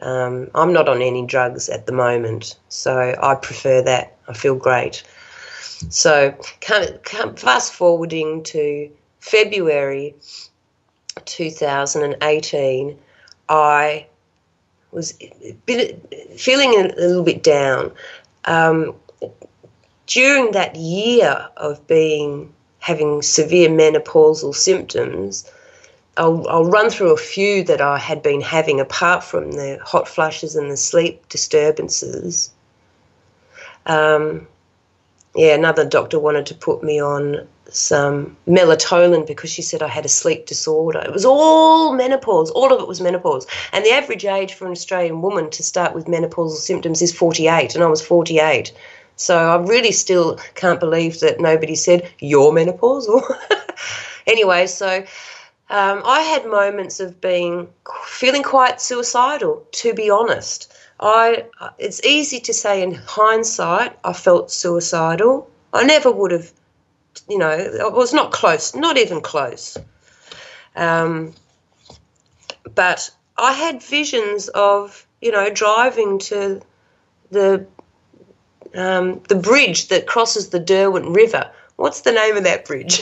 Um, 0.00 0.50
I'm 0.54 0.72
not 0.72 0.88
on 0.88 1.00
any 1.00 1.24
drugs 1.24 1.68
at 1.68 1.86
the 1.86 1.92
moment, 1.92 2.56
so 2.68 3.14
I 3.22 3.34
prefer 3.36 3.82
that. 3.82 4.16
I 4.28 4.32
feel 4.32 4.56
great. 4.56 5.02
So, 5.90 6.32
fast 7.36 7.72
forwarding 7.72 8.42
to 8.44 8.90
February 9.20 10.14
2018, 11.24 12.98
I 13.48 14.06
was 14.90 15.12
feeling 16.36 16.74
a 16.74 16.94
little 16.96 17.22
bit 17.22 17.42
down. 17.42 17.92
Um, 18.44 18.94
during 20.06 20.52
that 20.52 20.74
year 20.76 21.48
of 21.56 21.86
being 21.86 22.52
having 22.78 23.20
severe 23.22 23.68
menopausal 23.68 24.54
symptoms, 24.54 25.50
I'll, 26.16 26.48
I'll, 26.48 26.64
run 26.64 26.90
through 26.90 27.12
a 27.12 27.18
few 27.18 27.62
that 27.64 27.80
I 27.80 27.98
had 27.98 28.22
been 28.22 28.40
having 28.40 28.80
apart 28.80 29.22
from 29.22 29.52
the 29.52 29.78
hot 29.84 30.08
flushes 30.08 30.56
and 30.56 30.70
the 30.70 30.76
sleep 30.76 31.28
disturbances. 31.28 32.50
Um, 33.86 34.48
yeah, 35.34 35.54
another 35.54 35.84
doctor 35.84 36.18
wanted 36.18 36.46
to 36.46 36.54
put 36.54 36.82
me 36.82 37.00
on 37.00 37.46
some 37.70 38.36
melatonin 38.46 39.26
because 39.26 39.50
she 39.50 39.62
said 39.62 39.82
I 39.82 39.88
had 39.88 40.04
a 40.04 40.08
sleep 40.08 40.46
disorder. 40.46 41.00
It 41.00 41.12
was 41.12 41.24
all 41.24 41.92
menopause, 41.94 42.50
all 42.50 42.72
of 42.72 42.80
it 42.80 42.88
was 42.88 43.00
menopause. 43.00 43.46
And 43.72 43.84
the 43.84 43.90
average 43.90 44.24
age 44.24 44.54
for 44.54 44.64
an 44.66 44.72
Australian 44.72 45.20
woman 45.20 45.50
to 45.50 45.62
start 45.62 45.94
with 45.94 46.06
menopausal 46.06 46.56
symptoms 46.56 47.02
is 47.02 47.12
48, 47.12 47.74
and 47.74 47.84
I 47.84 47.88
was 47.88 48.04
48. 48.04 48.72
So 49.16 49.36
I 49.36 49.56
really 49.56 49.92
still 49.92 50.38
can't 50.54 50.80
believe 50.80 51.20
that 51.20 51.40
nobody 51.40 51.74
said, 51.74 52.10
You're 52.20 52.52
menopausal. 52.52 53.22
anyway, 54.26 54.66
so 54.66 55.04
um, 55.70 56.02
I 56.04 56.20
had 56.20 56.46
moments 56.46 57.00
of 57.00 57.20
being 57.20 57.68
feeling 58.06 58.42
quite 58.42 58.80
suicidal, 58.80 59.66
to 59.72 59.92
be 59.92 60.08
honest. 60.08 60.72
I 61.00 61.44
it's 61.78 62.04
easy 62.04 62.40
to 62.40 62.52
say 62.52 62.82
in 62.82 62.94
hindsight 62.94 63.98
I 64.04 64.12
felt 64.12 64.50
suicidal. 64.50 65.50
I 65.72 65.84
never 65.84 66.10
would 66.10 66.32
have 66.32 66.52
you 67.28 67.38
know, 67.38 67.50
it 67.50 67.92
was 67.92 68.12
not 68.12 68.32
close, 68.32 68.74
not 68.74 68.96
even 68.96 69.20
close. 69.20 69.76
Um, 70.76 71.34
but 72.74 73.10
I 73.36 73.52
had 73.52 73.82
visions 73.82 74.48
of, 74.48 75.06
you 75.20 75.32
know, 75.32 75.50
driving 75.50 76.18
to 76.20 76.60
the 77.30 77.66
um, 78.74 79.22
the 79.28 79.34
bridge 79.34 79.88
that 79.88 80.06
crosses 80.06 80.50
the 80.50 80.60
Derwent 80.60 81.14
River. 81.14 81.50
What's 81.76 82.02
the 82.02 82.12
name 82.12 82.36
of 82.36 82.44
that 82.44 82.64
bridge? 82.64 83.00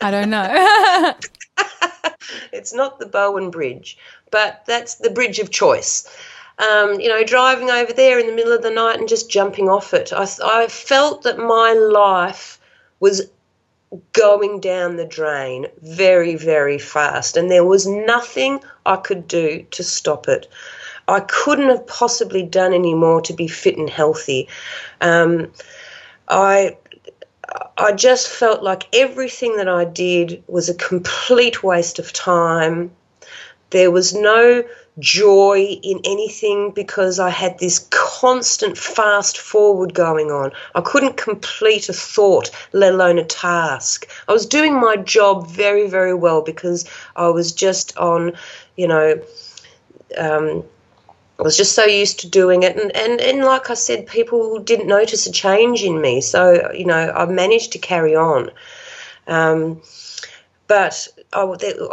I 0.00 0.10
don't 0.10 0.30
know. 0.30 1.14
it's 2.52 2.74
not 2.74 2.98
the 2.98 3.06
Bowen 3.06 3.50
Bridge, 3.50 3.96
but 4.30 4.64
that's 4.66 4.96
the 4.96 5.10
bridge 5.10 5.38
of 5.38 5.50
choice. 5.50 6.08
Um, 6.62 7.00
you 7.00 7.08
know, 7.08 7.24
driving 7.24 7.70
over 7.70 7.92
there 7.92 8.20
in 8.20 8.26
the 8.26 8.34
middle 8.34 8.52
of 8.52 8.62
the 8.62 8.70
night 8.70 9.00
and 9.00 9.08
just 9.08 9.30
jumping 9.30 9.68
off 9.68 9.92
it. 9.92 10.12
I, 10.12 10.28
I 10.44 10.68
felt 10.68 11.22
that 11.22 11.38
my 11.38 11.72
life 11.72 12.60
was 13.00 13.28
going 14.12 14.60
down 14.60 14.96
the 14.96 15.04
drain 15.04 15.66
very, 15.82 16.36
very 16.36 16.78
fast, 16.78 17.36
and 17.36 17.50
there 17.50 17.64
was 17.64 17.86
nothing 17.86 18.60
I 18.86 18.96
could 18.96 19.26
do 19.26 19.66
to 19.72 19.82
stop 19.82 20.28
it. 20.28 20.46
I 21.08 21.20
couldn't 21.20 21.68
have 21.68 21.86
possibly 21.86 22.42
done 22.42 22.72
any 22.72 22.94
more 22.94 23.20
to 23.22 23.32
be 23.32 23.48
fit 23.48 23.76
and 23.76 23.90
healthy. 23.90 24.48
Um, 25.00 25.52
I 26.28 26.76
I 27.76 27.92
just 27.92 28.28
felt 28.28 28.62
like 28.62 28.88
everything 28.94 29.56
that 29.56 29.68
I 29.68 29.84
did 29.84 30.42
was 30.46 30.68
a 30.68 30.74
complete 30.74 31.62
waste 31.62 31.98
of 31.98 32.12
time. 32.12 32.92
There 33.70 33.90
was 33.90 34.14
no 34.14 34.64
joy 34.98 35.78
in 35.82 36.00
anything 36.04 36.70
because 36.70 37.18
I 37.18 37.30
had 37.30 37.58
this 37.58 37.86
constant 37.90 38.76
fast 38.76 39.38
forward 39.38 39.94
going 39.94 40.30
on. 40.30 40.52
I 40.74 40.80
couldn't 40.82 41.16
complete 41.16 41.88
a 41.88 41.92
thought, 41.92 42.50
let 42.72 42.92
alone 42.92 43.18
a 43.18 43.24
task. 43.24 44.08
I 44.28 44.32
was 44.32 44.46
doing 44.46 44.78
my 44.78 44.96
job 44.96 45.48
very, 45.48 45.88
very 45.88 46.14
well 46.14 46.42
because 46.42 46.84
I 47.16 47.28
was 47.28 47.52
just 47.52 47.96
on, 47.96 48.32
you 48.76 48.86
know, 48.86 49.22
um, 50.18 50.64
I 51.38 51.42
was 51.42 51.56
just 51.56 51.74
so 51.74 51.84
used 51.84 52.20
to 52.20 52.28
doing 52.28 52.62
it. 52.62 52.76
And, 52.76 52.94
and, 52.94 53.20
and 53.20 53.44
like 53.44 53.70
I 53.70 53.74
said, 53.74 54.06
people 54.06 54.58
didn't 54.60 54.86
notice 54.86 55.26
a 55.26 55.32
change 55.32 55.82
in 55.82 56.00
me. 56.00 56.20
So, 56.20 56.70
you 56.72 56.84
know, 56.84 57.12
I 57.16 57.24
managed 57.26 57.72
to 57.72 57.78
carry 57.78 58.14
on. 58.14 58.50
Um, 59.26 59.80
but 60.68 61.08
I, 61.32 61.42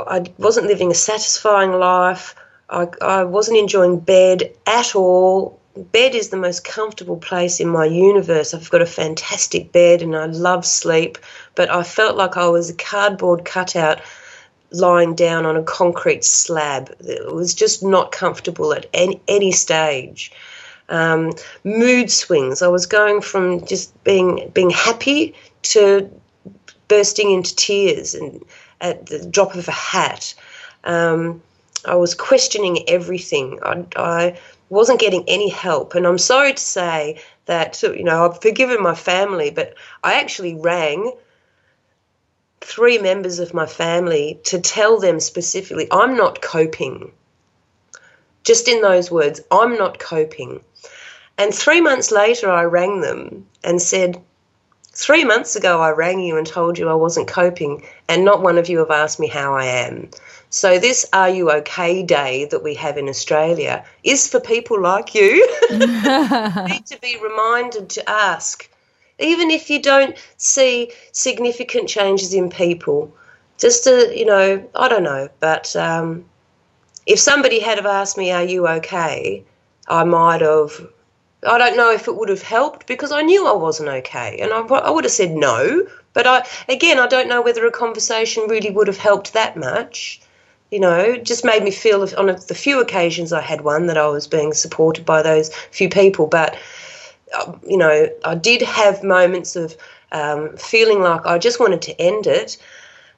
I 0.08 0.26
wasn't 0.38 0.68
living 0.68 0.92
a 0.92 0.96
satisfying 0.96 1.72
life. 1.72 2.36
I, 2.70 2.88
I 3.02 3.24
wasn't 3.24 3.58
enjoying 3.58 4.00
bed 4.00 4.52
at 4.66 4.96
all. 4.96 5.60
Bed 5.76 6.14
is 6.14 6.30
the 6.30 6.38
most 6.38 6.64
comfortable 6.64 7.18
place 7.18 7.60
in 7.60 7.70
my 7.70 7.86
universe. 7.86 8.54
I've 8.54 8.70
got 8.70 8.82
a 8.82 8.86
fantastic 8.86 9.72
bed 9.72 10.02
and 10.02 10.16
I 10.16 10.26
love 10.26 10.66
sleep, 10.66 11.18
but 11.56 11.70
I 11.70 11.84
felt 11.84 12.18
like 12.18 12.38
I 12.38 12.48
was 12.48 12.70
a 12.70 12.76
cardboard 12.76 13.46
cutout 13.46 14.02
lying 14.72 15.16
down 15.16 15.46
on 15.46 15.56
a 15.56 15.64
concrete 15.64 16.24
slab. 16.24 16.94
It 17.00 17.34
was 17.34 17.54
just 17.54 17.84
not 17.84 18.12
comfortable 18.12 18.74
at 18.74 18.86
any, 18.94 19.22
any 19.28 19.52
stage. 19.52 20.32
Um, 20.90 21.34
mood 21.64 22.12
swings. 22.12 22.62
I 22.62 22.68
was 22.68 22.86
going 22.86 23.22
from 23.22 23.66
just 23.66 24.04
being 24.04 24.50
being 24.54 24.72
happy 24.72 25.36
to 25.64 26.10
bursting 26.88 27.32
into 27.32 27.56
tears 27.56 28.16
and 28.16 28.44
at 28.82 29.06
the 29.06 29.26
drop 29.26 29.56
of 29.56 29.68
a 29.68 29.72
hat. 29.72 30.34
Um, 30.84 31.42
I 31.86 31.96
was 31.96 32.14
questioning 32.14 32.88
everything. 32.90 33.60
I, 33.64 33.86
I, 33.96 34.40
wasn't 34.70 35.00
getting 35.00 35.24
any 35.28 35.50
help, 35.50 35.96
and 35.96 36.06
I'm 36.06 36.20
sorry 36.20 36.54
to 36.54 36.62
say 36.62 37.20
that 37.48 37.82
you 37.82 38.04
know 38.04 38.26
I've 38.26 38.42
forgiven 38.42 38.84
my 38.84 38.94
family, 38.94 39.50
but 39.50 39.74
I 40.04 40.20
actually 40.20 40.54
rang 40.54 41.12
three 42.62 43.00
members 43.00 43.40
of 43.40 43.54
my 43.54 43.66
family 43.66 44.40
to 44.44 44.60
tell 44.60 45.00
them 45.00 45.20
specifically, 45.20 45.88
I'm 45.92 46.16
not 46.16 46.42
coping. 46.42 47.12
Just 48.44 48.68
in 48.68 48.82
those 48.82 49.10
words, 49.10 49.42
I'm 49.52 49.76
not 49.78 50.00
coping. 50.00 50.62
And 51.38 51.54
three 51.54 51.82
months 51.82 52.12
later, 52.12 52.50
I 52.50 52.64
rang 52.64 53.02
them 53.02 53.48
and 53.64 53.82
said, 53.82 54.22
Three 54.92 55.24
months 55.24 55.56
ago, 55.56 55.82
I 55.82 55.92
rang 55.92 56.20
you 56.20 56.36
and 56.38 56.46
told 56.46 56.78
you 56.78 56.90
I 56.90 56.94
wasn't 56.94 57.28
coping, 57.28 57.86
and 58.10 58.26
not 58.26 58.42
one 58.42 58.58
of 58.58 58.68
you 58.68 58.80
have 58.80 58.92
asked 58.92 59.20
me 59.20 59.28
how 59.28 59.56
I 59.56 59.66
am. 59.66 60.10
So, 60.52 60.80
this 60.80 61.06
Are 61.14 61.30
You 61.30 61.52
OK 61.52 62.02
Day 62.04 62.46
that 62.46 62.64
we 62.64 62.74
have 62.74 62.98
in 62.98 63.08
Australia 63.08 63.86
is 64.04 64.28
for 64.28 64.40
people 64.40 64.82
like 64.82 65.14
you. 65.16 65.48
need 65.70 66.86
to 66.88 66.98
be 67.00 67.20
reminded 67.22 67.90
to 67.92 68.10
ask, 68.10 68.68
even 69.20 69.52
if 69.52 69.70
you 69.70 69.80
don't 69.80 70.18
see 70.38 70.92
significant 71.12 71.88
changes 71.88 72.34
in 72.34 72.50
people, 72.50 73.14
just 73.60 73.84
to, 73.84 74.12
you 74.18 74.26
know, 74.26 74.68
I 74.74 74.88
don't 74.88 75.04
know, 75.04 75.30
but 75.40 75.76
um, 75.76 76.26
if 77.06 77.20
somebody 77.20 77.60
had 77.60 77.78
have 77.78 77.86
asked 77.86 78.18
me, 78.18 78.32
Are 78.32 78.44
you 78.44 78.68
OK? 78.68 79.44
I 79.88 80.04
might 80.04 80.42
have 80.42 80.88
I 81.48 81.58
don't 81.58 81.78
know 81.78 81.92
if 81.92 82.08
it 82.08 82.16
would 82.18 82.30
have 82.30 82.42
helped 82.42 82.86
because 82.86 83.12
I 83.12 83.22
knew 83.22 83.48
I 83.48 83.54
wasn't 83.54 83.90
okay, 83.90 84.40
and 84.42 84.52
I, 84.52 84.60
I 84.60 84.90
would 84.90 85.06
have 85.06 85.14
said 85.14 85.32
no. 85.32 85.88
But 86.12 86.28
I, 86.28 86.46
again, 86.68 87.00
I 87.00 87.08
don't 87.08 87.30
know 87.30 87.42
whether 87.42 87.66
a 87.66 87.72
conversation 87.72 88.48
really 88.50 88.72
would 88.72 88.88
have 88.88 88.98
helped 88.98 89.34
that 89.34 89.56
much. 89.56 90.22
You 90.72 90.80
know, 90.80 91.18
just 91.18 91.44
made 91.44 91.64
me 91.64 91.72
feel 91.72 92.08
on 92.18 92.28
the 92.28 92.56
few 92.56 92.80
occasions 92.80 93.34
I 93.34 93.42
had 93.42 93.62
one 93.62 93.88
that 93.88 93.98
I 93.98 94.08
was 94.08 94.28
being 94.28 94.54
supported 94.54 95.06
by 95.06 95.22
those 95.22 95.54
few 95.72 95.90
people. 95.90 96.28
But 96.28 96.58
uh, 97.34 97.54
you 97.68 97.78
know, 97.78 98.08
I 98.24 98.36
did 98.36 98.62
have 98.62 99.04
moments 99.04 99.56
of 99.56 99.76
um, 100.12 100.56
feeling 100.58 101.02
like 101.02 101.26
I 101.26 101.38
just 101.38 101.60
wanted 101.60 101.82
to 101.84 102.02
end 102.02 102.28
it. 102.28 102.58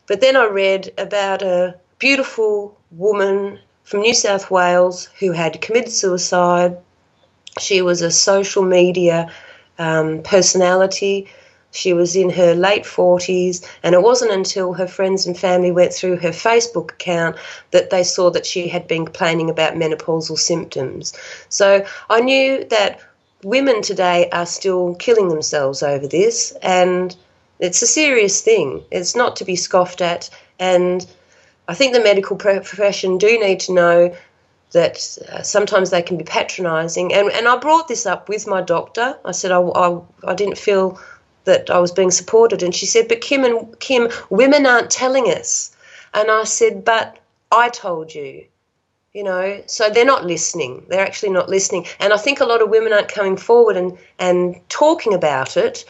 But 0.07 0.21
then 0.21 0.35
I 0.35 0.45
read 0.45 0.91
about 0.97 1.41
a 1.41 1.75
beautiful 1.99 2.77
woman 2.91 3.59
from 3.83 4.01
New 4.01 4.13
South 4.13 4.49
Wales 4.49 5.09
who 5.19 5.31
had 5.31 5.61
committed 5.61 5.91
suicide 5.91 6.77
she 7.59 7.81
was 7.81 8.01
a 8.01 8.11
social 8.11 8.63
media 8.63 9.31
um, 9.77 10.21
personality. 10.23 11.27
She 11.71 11.93
was 11.93 12.15
in 12.15 12.29
her 12.31 12.53
late 12.53 12.83
40s, 12.83 13.65
and 13.81 13.95
it 13.95 14.01
wasn't 14.01 14.31
until 14.31 14.73
her 14.73 14.87
friends 14.87 15.25
and 15.25 15.37
family 15.37 15.71
went 15.71 15.93
through 15.93 16.17
her 16.17 16.29
Facebook 16.29 16.91
account 16.91 17.37
that 17.71 17.89
they 17.89 18.03
saw 18.03 18.29
that 18.31 18.45
she 18.45 18.67
had 18.67 18.87
been 18.87 19.05
complaining 19.05 19.49
about 19.49 19.75
menopausal 19.75 20.37
symptoms. 20.37 21.13
So 21.49 21.85
I 22.09 22.21
knew 22.21 22.65
that 22.65 22.99
women 23.43 23.81
today 23.81 24.29
are 24.31 24.45
still 24.45 24.95
killing 24.95 25.29
themselves 25.29 25.81
over 25.81 26.07
this, 26.07 26.51
and 26.61 27.15
it's 27.59 27.81
a 27.81 27.87
serious 27.87 28.41
thing. 28.41 28.83
It's 28.91 29.15
not 29.15 29.37
to 29.37 29.45
be 29.45 29.55
scoffed 29.55 30.01
at, 30.01 30.29
and 30.59 31.05
I 31.67 31.73
think 31.73 31.93
the 31.93 32.03
medical 32.03 32.35
profession 32.35 33.17
do 33.17 33.39
need 33.39 33.61
to 33.61 33.73
know 33.73 34.15
that 34.71 35.17
uh, 35.31 35.41
sometimes 35.41 35.89
they 35.89 36.01
can 36.01 36.17
be 36.17 36.23
patronising. 36.23 37.13
And, 37.13 37.29
and 37.31 37.47
I 37.47 37.57
brought 37.57 37.87
this 37.87 38.05
up 38.05 38.29
with 38.29 38.47
my 38.47 38.61
doctor. 38.61 39.17
I 39.25 39.31
said 39.31 39.51
I, 39.51 39.59
I, 39.59 39.99
I 40.25 40.33
didn't 40.33 40.57
feel 40.57 40.99
that 41.45 41.69
I 41.69 41.79
was 41.79 41.91
being 41.91 42.11
supported. 42.11 42.63
And 42.63 42.73
she 42.73 42.85
said, 42.85 43.07
But 43.07 43.21
Kim 43.21 43.43
and 43.43 43.79
Kim, 43.79 44.09
women 44.29 44.65
aren't 44.65 44.89
telling 44.89 45.25
us. 45.25 45.75
And 46.13 46.29
I 46.29 46.43
said, 46.43 46.85
But 46.85 47.17
I 47.51 47.69
told 47.69 48.13
you. 48.13 48.45
You 49.13 49.25
know, 49.25 49.61
so 49.65 49.89
they're 49.89 50.05
not 50.05 50.25
listening. 50.25 50.85
They're 50.87 51.05
actually 51.05 51.33
not 51.33 51.49
listening. 51.49 51.85
And 51.99 52.13
I 52.13 52.17
think 52.17 52.39
a 52.39 52.45
lot 52.45 52.61
of 52.61 52.69
women 52.69 52.93
aren't 52.93 53.09
coming 53.09 53.35
forward 53.35 53.75
and, 53.75 53.97
and 54.19 54.55
talking 54.69 55.13
about 55.13 55.57
it. 55.57 55.83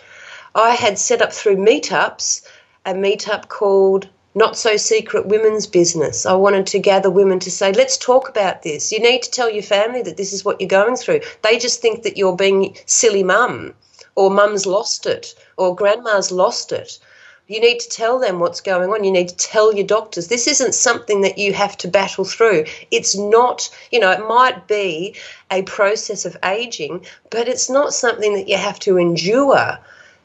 I 0.56 0.72
had 0.72 0.98
set 0.98 1.22
up 1.22 1.32
through 1.32 1.58
meetups 1.58 2.48
a 2.86 2.94
meetup 2.94 3.48
called 3.48 4.10
not 4.34 4.58
so 4.58 4.78
secret 4.78 5.28
women's 5.28 5.68
business. 5.68 6.26
I 6.26 6.34
wanted 6.34 6.66
to 6.68 6.80
gather 6.80 7.10
women 7.10 7.40
to 7.40 7.52
say, 7.52 7.74
let's 7.74 7.98
talk 7.98 8.30
about 8.30 8.64
this. 8.64 8.92
You 8.92 9.00
need 9.00 9.24
to 9.24 9.32
tell 9.32 9.50
your 9.50 9.64
family 9.64 10.02
that 10.04 10.18
this 10.18 10.32
is 10.32 10.46
what 10.46 10.60
you're 10.60 10.70
going 10.70 10.96
through. 10.96 11.22
They 11.42 11.60
just 11.60 11.82
think 11.82 12.04
that 12.04 12.18
you're 12.18 12.36
being 12.36 12.78
silly 12.86 13.24
mum, 13.24 13.74
or 14.16 14.30
mum's 14.30 14.66
lost 14.66 15.06
it, 15.06 15.36
or 15.58 15.76
grandma's 15.76 16.32
lost 16.32 16.72
it. 16.72 17.00
You 17.48 17.60
need 17.60 17.80
to 17.80 17.90
tell 17.90 18.18
them 18.20 18.40
what's 18.40 18.62
going 18.62 18.92
on. 18.92 19.04
You 19.04 19.12
need 19.12 19.30
to 19.30 19.36
tell 19.36 19.74
your 19.74 19.86
doctors. 19.86 20.28
This 20.28 20.48
isn't 20.48 20.74
something 20.74 21.22
that 21.22 21.38
you 21.38 21.54
have 21.54 21.76
to 21.78 21.88
battle 21.88 22.24
through. 22.24 22.66
It's 22.92 23.18
not, 23.18 23.70
you 23.92 24.00
know, 24.00 24.12
it 24.12 24.26
might 24.28 24.68
be 24.68 25.16
a 25.52 25.64
process 25.64 26.24
of 26.24 26.38
aging, 26.46 27.06
but 27.30 27.50
it's 27.50 27.70
not 27.70 27.94
something 27.94 28.36
that 28.36 28.48
you 28.48 28.58
have 28.58 28.80
to 28.80 28.98
endure 28.98 29.78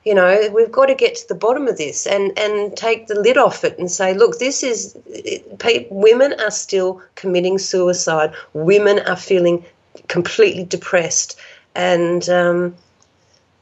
you 0.07 0.15
know 0.15 0.49
we've 0.55 0.71
got 0.71 0.87
to 0.87 0.95
get 0.95 1.17
to 1.17 1.29
the 1.29 1.35
bottom 1.35 1.67
of 1.67 1.77
this 1.77 2.07
and 2.07 2.39
and 2.39 2.77
take 2.77 3.09
the 3.09 3.21
lid 3.21 3.37
off 3.37 3.65
it 3.65 3.77
and 3.77 3.91
say 3.91 4.15
look 4.15 4.39
this 4.39 4.63
is 4.63 4.97
it, 5.07 5.89
women 5.91 6.33
are 6.39 6.51
still 6.53 7.03
committing 7.17 7.59
suicide 7.59 8.33
women 8.55 9.01
are 9.01 9.17
feeling 9.17 9.65
completely 10.07 10.65
depressed 10.65 11.39
and 11.75 12.29
um, 12.29 12.75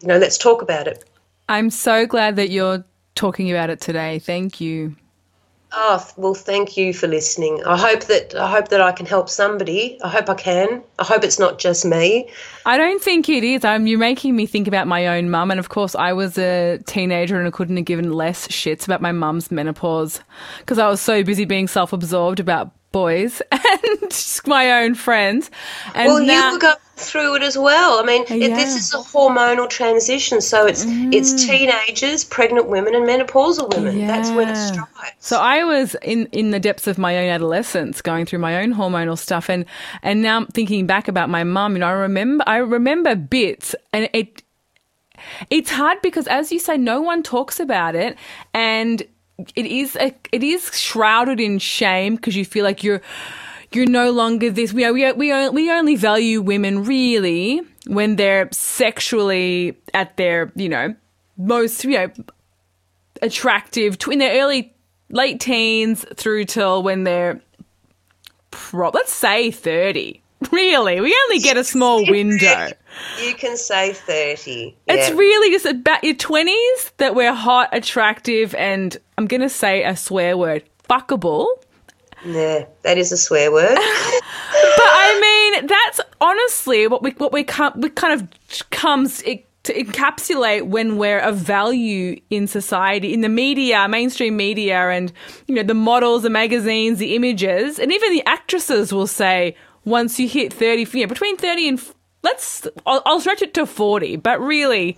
you 0.05 0.09
know 0.09 0.18
let's 0.18 0.36
talk 0.36 0.61
about 0.61 0.86
it 0.86 1.02
i'm 1.48 1.70
so 1.70 2.07
glad 2.07 2.36
that 2.36 2.50
you're 2.50 2.84
talking 3.14 3.50
about 3.50 3.70
it 3.70 3.80
today 3.80 4.18
thank 4.18 4.61
you 4.61 4.94
Oh 5.76 6.09
well, 6.16 6.34
thank 6.34 6.76
you 6.76 6.94
for 6.94 7.09
listening. 7.09 7.61
I 7.66 7.76
hope 7.76 8.05
that 8.05 8.32
I 8.36 8.48
hope 8.48 8.68
that 8.68 8.80
I 8.80 8.92
can 8.92 9.07
help 9.07 9.28
somebody. 9.28 9.98
I 10.05 10.09
hope 10.09 10.30
I 10.30 10.34
can. 10.34 10.84
I 11.00 11.05
hope 11.05 11.24
it's 11.24 11.40
not 11.40 11.59
just 11.59 11.84
me. 11.84 12.30
I 12.64 12.76
don't 12.76 13.02
think 13.02 13.28
it 13.28 13.42
is. 13.42 13.64
I'm, 13.64 13.88
you're 13.88 13.98
making 13.98 14.36
me 14.36 14.46
think 14.46 14.68
about 14.68 14.86
my 14.86 15.09
own 15.09 15.30
mum, 15.30 15.50
and 15.50 15.59
of 15.59 15.70
course, 15.70 15.96
I 15.96 16.12
was 16.12 16.38
a 16.38 16.78
teenager 16.86 17.36
and 17.36 17.48
I 17.48 17.50
couldn't 17.50 17.76
have 17.76 17.86
given 17.86 18.12
less 18.12 18.46
shits 18.46 18.84
about 18.84 19.02
my 19.02 19.11
mum's 19.11 19.50
menopause 19.50 20.20
because 20.61 20.78
I 20.78 20.88
was 20.88 21.00
so 21.00 21.24
busy 21.24 21.44
being 21.44 21.66
self-absorbed 21.66 22.38
about 22.38 22.70
boys 22.92 23.42
and 23.50 24.42
my 24.46 24.84
own 24.84 24.94
friends. 24.94 25.50
And 25.96 26.07
well, 26.07 26.24
now- 26.24 26.50
you 26.50 26.52
were 26.55 26.61
going 26.61 26.76
through 26.97 27.36
it 27.36 27.42
as 27.42 27.59
well. 27.59 27.99
I 27.99 28.03
mean, 28.03 28.24
yeah. 28.28 28.47
it, 28.47 28.55
this 28.55 28.76
is 28.76 28.95
a 28.95 28.99
hormonal 28.99 29.68
transition, 29.68 30.40
so 30.40 30.66
it's 30.66 30.84
mm. 30.84 31.12
it's 31.12 31.47
teenagers, 31.47 32.24
pregnant 32.24 32.68
women, 32.68 32.95
and 32.95 33.07
menopausal 33.07 33.74
women. 33.74 33.99
Yeah. 33.99 34.07
That's 34.07 34.30
when 34.30 34.49
it 34.49 34.57
strikes. 34.57 35.26
So 35.26 35.40
I 35.40 35.64
was 35.64 35.97
in 36.03 36.26
in 36.26 36.51
the 36.51 36.61
depths 36.61 36.86
of 36.86 36.99
my 36.99 37.18
own 37.18 37.28
adolescence, 37.28 38.01
going 38.01 38.26
through 38.26 38.40
my 38.40 38.62
own 38.62 38.74
hormonal 38.74 39.18
stuff, 39.18 39.49
and 39.49 39.64
and 40.03 40.22
now 40.22 40.47
thinking 40.53 40.86
back 40.86 41.09
about 41.09 41.28
my 41.28 41.45
mum, 41.45 41.74
you 41.74 41.80
know, 41.80 41.88
I 41.88 41.92
remember 41.92 42.45
I 42.47 42.57
remember 42.57 43.14
bits, 43.14 43.74
and 43.92 44.09
it. 44.12 44.42
It's 45.49 45.70
hard 45.70 46.03
because, 46.03 46.26
as 46.26 46.53
you 46.53 46.59
say, 46.59 46.76
no 46.76 47.01
one 47.01 47.22
talks 47.22 47.59
about 47.59 47.95
it, 47.95 48.18
and 48.53 49.03
it 49.55 49.66
is 49.66 49.97
a, 49.97 50.14
it 50.32 50.42
is 50.42 50.76
shrouded 50.78 51.40
in 51.40 51.59
shame 51.59 52.16
because 52.16 52.36
you 52.36 52.45
feel 52.45 52.64
like 52.64 52.84
you're 52.84 53.01
you're 53.75 53.87
no 53.87 54.11
longer 54.11 54.51
this. 54.51 54.72
We 54.72 54.91
we 54.91 55.12
we 55.12 55.49
we 55.51 55.70
only 55.70 55.97
value 55.97 56.41
women 56.41 56.85
really 56.85 57.62
when 57.87 58.16
they're 58.16 58.49
sexually 58.53 59.79
at 59.93 60.16
their 60.16 60.53
you 60.55 60.68
know 60.68 60.95
most 61.37 61.85
you 61.85 61.99
know 61.99 62.11
attractive 63.22 63.97
in 64.11 64.18
their 64.18 64.43
early 64.43 64.75
late 65.11 65.41
teens 65.41 66.05
through 66.14 66.45
till 66.45 66.83
when 66.83 67.05
they're 67.05 67.41
pro- 68.51 68.91
let's 68.91 69.12
say 69.12 69.51
30. 69.51 70.20
Really, 70.51 71.01
we 71.01 71.16
only 71.25 71.39
get 71.39 71.57
a 71.57 71.64
small 71.64 72.05
window. 72.11 72.68
You 73.22 73.35
can 73.35 73.57
say 73.57 73.93
30. 73.95 74.77
It's 74.87 75.11
really 75.11 75.51
just 75.51 75.64
about 75.64 76.05
your 76.05 76.14
20s 76.14 76.93
that 76.99 77.14
we're 77.14 77.33
hot, 77.33 77.70
attractive, 77.72 78.55
and 78.55 78.97
I'm 79.16 79.27
going 79.27 79.41
to 79.41 79.49
say 79.49 79.85
a 79.85 79.97
swear 79.97 80.37
word 80.37 80.64
fuckable. 80.89 81.47
Yeah, 82.25 82.66
that 82.83 82.99
is 82.99 83.12
a 83.12 83.16
swear 83.16 83.53
word. 83.53 83.79
But 84.77 84.87
I 84.87 85.20
mean, 85.20 85.66
that's 85.66 86.01
honestly 86.20 86.87
what 86.87 87.03
we 87.03 87.11
what 87.12 87.33
we 87.33 87.41
we 87.43 87.91
kind 87.91 88.20
of 88.20 88.70
comes 88.70 89.22
it, 89.22 89.47
to 89.64 89.75
encapsulate 89.75 90.66
when 90.66 90.97
we're 90.97 91.18
of 91.18 91.37
value 91.37 92.20
in 92.31 92.47
society, 92.47 93.12
in 93.12 93.20
the 93.20 93.29
media, 93.29 93.87
mainstream 93.89 94.37
media, 94.37 94.91
and 94.91 95.12
you 95.47 95.55
know 95.55 95.62
the 95.62 95.75
models, 95.75 96.22
the 96.22 96.31
magazines, 96.31 96.99
the 96.99 97.14
images, 97.14 97.79
and 97.79 97.93
even 97.93 98.12
the 98.12 98.27
actresses 98.27 98.93
will 98.93 99.07
say 99.07 99.57
once 99.85 100.18
you 100.18 100.29
hit 100.29 100.53
thirty, 100.53 100.87
you 100.99 101.05
know, 101.05 101.09
between 101.09 101.37
thirty 101.37 101.68
and 101.68 101.83
let's 102.22 102.66
I'll, 102.87 103.03
I'll 103.07 103.20
stretch 103.20 103.43
it 103.43 103.55
to 103.55 103.66
forty, 103.66 104.16
but 104.16 104.41
really, 104.41 104.97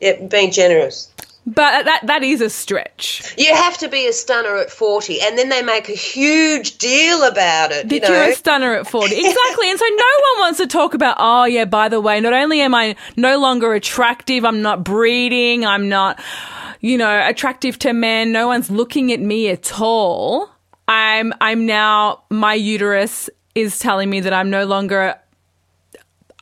yeah, 0.00 0.20
being 0.26 0.50
generous. 0.50 1.12
But 1.46 1.84
that 1.84 2.06
that 2.06 2.22
is 2.22 2.40
a 2.40 2.48
stretch. 2.48 3.34
You 3.36 3.54
have 3.54 3.76
to 3.78 3.88
be 3.88 4.06
a 4.06 4.12
stunner 4.12 4.56
at 4.56 4.70
40, 4.70 5.20
and 5.20 5.36
then 5.36 5.50
they 5.50 5.62
make 5.62 5.88
a 5.88 5.94
huge 5.94 6.78
deal 6.78 7.22
about 7.24 7.70
it. 7.70 7.90
You 7.92 8.00
That 8.00 8.08
you're 8.08 8.18
know? 8.26 8.32
a 8.32 8.34
stunner 8.34 8.74
at 8.74 8.86
40. 8.86 9.14
Exactly. 9.14 9.70
And 9.70 9.78
so 9.78 9.84
no 9.84 9.96
one 10.32 10.40
wants 10.40 10.58
to 10.58 10.66
talk 10.66 10.94
about, 10.94 11.16
oh, 11.18 11.44
yeah, 11.44 11.66
by 11.66 11.88
the 11.88 12.00
way, 12.00 12.18
not 12.20 12.32
only 12.32 12.60
am 12.60 12.74
I 12.74 12.96
no 13.16 13.38
longer 13.38 13.74
attractive, 13.74 14.44
I'm 14.44 14.62
not 14.62 14.84
breeding, 14.84 15.66
I'm 15.66 15.88
not, 15.88 16.18
you 16.80 16.96
know, 16.96 17.26
attractive 17.28 17.78
to 17.80 17.92
men, 17.92 18.32
no 18.32 18.46
one's 18.46 18.70
looking 18.70 19.12
at 19.12 19.20
me 19.20 19.48
at 19.50 19.80
all. 19.80 20.48
I'm, 20.88 21.32
I'm 21.40 21.66
now, 21.66 22.22
my 22.30 22.54
uterus 22.54 23.28
is 23.54 23.78
telling 23.78 24.08
me 24.10 24.20
that 24.20 24.32
I'm 24.32 24.50
no 24.50 24.64
longer 24.64 25.14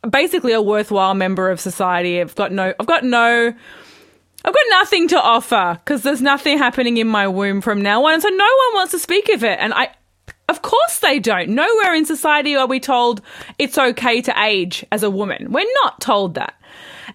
basically 0.08 0.52
a 0.52 0.62
worthwhile 0.62 1.14
member 1.14 1.50
of 1.50 1.60
society. 1.60 2.20
I've 2.20 2.34
got 2.34 2.50
no, 2.52 2.74
I've 2.78 2.86
got 2.86 3.04
no, 3.04 3.54
I've 4.44 4.54
got 4.54 4.64
nothing 4.70 5.08
to 5.08 5.20
offer 5.20 5.78
because 5.84 6.02
there's 6.02 6.22
nothing 6.22 6.58
happening 6.58 6.96
in 6.96 7.06
my 7.06 7.28
womb 7.28 7.60
from 7.60 7.80
now 7.82 8.04
on. 8.06 8.20
So 8.20 8.28
no 8.28 8.36
one 8.44 8.74
wants 8.74 8.92
to 8.92 8.98
speak 8.98 9.28
of 9.28 9.44
it. 9.44 9.58
And 9.60 9.72
I, 9.72 9.94
of 10.48 10.62
course 10.62 10.98
they 10.98 11.18
don't. 11.18 11.50
Nowhere 11.50 11.94
in 11.94 12.04
society 12.04 12.56
are 12.56 12.66
we 12.66 12.80
told 12.80 13.22
it's 13.58 13.78
okay 13.78 14.20
to 14.22 14.42
age 14.42 14.84
as 14.90 15.02
a 15.02 15.10
woman. 15.10 15.52
We're 15.52 15.72
not 15.84 16.00
told 16.00 16.34
that. 16.34 16.54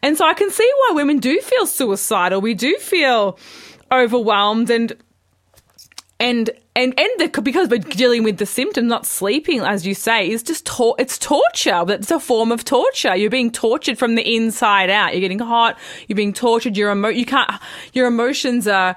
And 0.02 0.18
so 0.18 0.26
I 0.26 0.34
can 0.34 0.52
see 0.52 0.70
why 0.78 0.96
women 0.96 1.20
do 1.20 1.42
feel 1.42 1.66
suicidal. 1.66 2.40
We 2.40 2.54
do 2.54 2.78
feel 2.78 3.38
overwhelmed 3.92 4.70
and 4.70 4.94
and 6.20 6.50
and 6.76 7.00
and 7.00 7.10
the, 7.18 7.42
because 7.42 7.70
we're 7.70 7.80
dealing 7.80 8.24
with 8.24 8.38
the 8.38 8.46
symptom, 8.46 8.88
not 8.88 9.06
sleeping, 9.06 9.62
as 9.62 9.86
you 9.86 9.94
say, 9.94 10.30
is 10.30 10.44
just 10.44 10.66
tor- 10.66 10.96
it's 10.98 11.18
torture. 11.18 11.84
It's 11.88 12.12
a 12.12 12.20
form 12.20 12.52
of 12.52 12.66
torture. 12.66 13.16
You're 13.16 13.30
being 13.30 13.52
tortured 13.52 13.98
from 13.98 14.16
the 14.16 14.36
inside 14.36 14.90
out. 14.90 15.14
You're 15.14 15.22
getting 15.22 15.40
hot. 15.40 15.78
You're 16.08 16.16
being 16.16 16.34
tortured. 16.34 16.78
Your 16.78 16.92
emo- 16.92 17.10
you 17.10 17.26
can't. 17.26 17.50
Your 17.94 18.08
emotions 18.08 18.68
are 18.68 18.96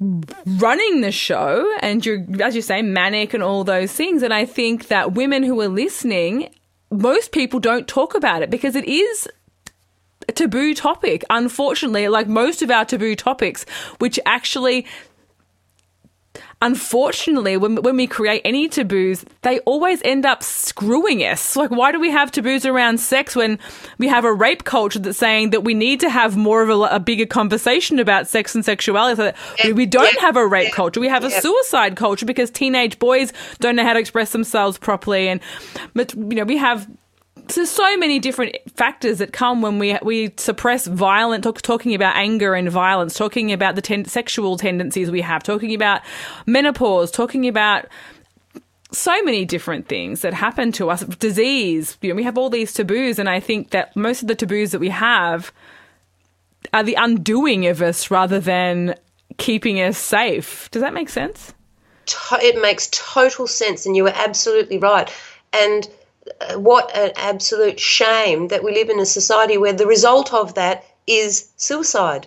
running 0.00 1.00
the 1.00 1.12
show, 1.12 1.76
and 1.80 2.04
you're, 2.06 2.24
as 2.42 2.56
you 2.56 2.62
say, 2.62 2.80
manic 2.80 3.34
and 3.34 3.42
all 3.42 3.64
those 3.64 3.92
things. 3.92 4.22
And 4.22 4.32
I 4.32 4.44
think 4.44 4.88
that 4.88 5.12
women 5.12 5.42
who 5.42 5.60
are 5.60 5.68
listening, 5.68 6.54
most 6.90 7.32
people 7.32 7.60
don't 7.60 7.86
talk 7.86 8.14
about 8.14 8.42
it 8.42 8.50
because 8.50 8.76
it 8.76 8.86
is 8.86 9.28
a 10.28 10.32
taboo 10.32 10.74
topic. 10.74 11.24
Unfortunately, 11.28 12.08
like 12.08 12.28
most 12.28 12.62
of 12.62 12.70
our 12.70 12.84
taboo 12.84 13.14
topics, 13.14 13.64
which 13.98 14.18
actually 14.24 14.86
unfortunately, 16.62 17.56
when, 17.56 17.76
when 17.76 17.96
we 17.96 18.06
create 18.06 18.42
any 18.44 18.68
taboos, 18.68 19.24
they 19.42 19.60
always 19.60 20.02
end 20.02 20.26
up 20.26 20.42
screwing 20.42 21.20
us. 21.20 21.56
Like, 21.56 21.70
why 21.70 21.92
do 21.92 22.00
we 22.00 22.10
have 22.10 22.30
taboos 22.30 22.66
around 22.66 22.98
sex 22.98 23.34
when 23.34 23.58
we 23.98 24.08
have 24.08 24.24
a 24.24 24.32
rape 24.32 24.64
culture 24.64 24.98
that's 24.98 25.18
saying 25.18 25.50
that 25.50 25.62
we 25.62 25.74
need 25.74 26.00
to 26.00 26.10
have 26.10 26.36
more 26.36 26.62
of 26.62 26.68
a, 26.68 26.96
a 26.96 27.00
bigger 27.00 27.26
conversation 27.26 27.98
about 27.98 28.28
sex 28.28 28.54
and 28.54 28.64
sexuality? 28.64 29.16
So 29.16 29.72
we, 29.72 29.86
don't 29.86 30.12
yeah, 30.14 30.20
have 30.20 30.36
a 30.36 30.46
rape 30.46 30.68
yeah, 30.68 30.74
culture. 30.74 31.00
We 31.00 31.08
have 31.08 31.24
a 31.24 31.30
suicide 31.30 31.96
culture 31.96 32.26
because 32.26 32.50
teenage 32.50 32.98
boys 32.98 33.32
don't 33.58 33.76
know 33.76 33.84
how 33.84 33.94
to 33.94 33.98
express 33.98 34.32
themselves 34.32 34.78
properly. 34.78 35.28
And, 35.28 35.40
but, 35.94 36.14
you 36.14 36.34
know, 36.34 36.44
we 36.44 36.58
have 36.58 36.88
so 37.50 37.64
so 37.64 37.96
many 37.96 38.18
different 38.18 38.56
factors 38.74 39.18
that 39.18 39.32
come 39.32 39.62
when 39.62 39.78
we 39.78 39.98
we 40.02 40.32
suppress 40.36 40.86
violent 40.86 41.44
talk, 41.44 41.60
talking 41.62 41.94
about 41.94 42.16
anger 42.16 42.54
and 42.54 42.70
violence 42.70 43.14
talking 43.14 43.52
about 43.52 43.74
the 43.74 43.82
ten, 43.82 44.04
sexual 44.04 44.56
tendencies 44.56 45.10
we 45.10 45.20
have 45.20 45.42
talking 45.42 45.74
about 45.74 46.02
menopause 46.46 47.10
talking 47.10 47.48
about 47.48 47.86
so 48.92 49.22
many 49.22 49.44
different 49.44 49.88
things 49.88 50.22
that 50.22 50.34
happen 50.34 50.72
to 50.72 50.90
us 50.90 51.04
disease 51.04 51.96
you 52.02 52.08
know 52.08 52.14
we 52.14 52.24
have 52.24 52.38
all 52.38 52.50
these 52.50 52.72
taboos 52.72 53.18
and 53.18 53.28
i 53.28 53.38
think 53.38 53.70
that 53.70 53.94
most 53.96 54.22
of 54.22 54.28
the 54.28 54.34
taboos 54.34 54.72
that 54.72 54.80
we 54.80 54.88
have 54.88 55.52
are 56.72 56.82
the 56.82 56.94
undoing 56.94 57.66
of 57.66 57.80
us 57.82 58.10
rather 58.10 58.40
than 58.40 58.94
keeping 59.38 59.80
us 59.80 59.96
safe 59.96 60.70
does 60.70 60.82
that 60.82 60.92
make 60.92 61.08
sense 61.08 61.52
it 62.32 62.60
makes 62.60 62.88
total 62.92 63.46
sense, 63.46 63.86
and 63.86 63.96
you 63.96 64.06
are 64.06 64.14
absolutely 64.14 64.78
right. 64.78 65.12
And 65.52 65.88
what 66.56 66.94
an 66.96 67.12
absolute 67.16 67.80
shame 67.80 68.48
that 68.48 68.62
we 68.62 68.72
live 68.72 68.88
in 68.88 69.00
a 69.00 69.06
society 69.06 69.58
where 69.58 69.72
the 69.72 69.86
result 69.86 70.32
of 70.32 70.54
that 70.54 70.84
is 71.06 71.50
suicide, 71.56 72.26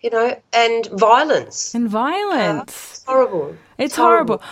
you 0.00 0.10
know, 0.10 0.40
and 0.52 0.86
violence. 0.86 1.74
and 1.74 1.88
violence 1.88 2.70
uh, 2.70 2.72
It's 2.92 3.04
horrible. 3.04 3.56
It's 3.78 3.96
horrible. 3.96 4.42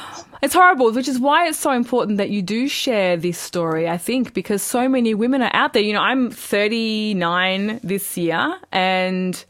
It's 0.42 0.54
horrible, 0.54 0.92
which 0.92 1.08
is 1.08 1.18
why 1.18 1.48
it's 1.48 1.58
so 1.58 1.72
important 1.72 2.18
that 2.18 2.30
you 2.30 2.42
do 2.42 2.68
share 2.68 3.16
this 3.16 3.38
story, 3.38 3.88
I 3.88 3.98
think, 3.98 4.34
because 4.34 4.62
so 4.62 4.88
many 4.88 5.14
women 5.14 5.42
are 5.42 5.50
out 5.52 5.72
there. 5.72 5.82
You 5.82 5.92
know, 5.92 6.00
I'm 6.00 6.30
39 6.30 7.80
this 7.82 8.16
year, 8.16 8.56
and 8.72 9.44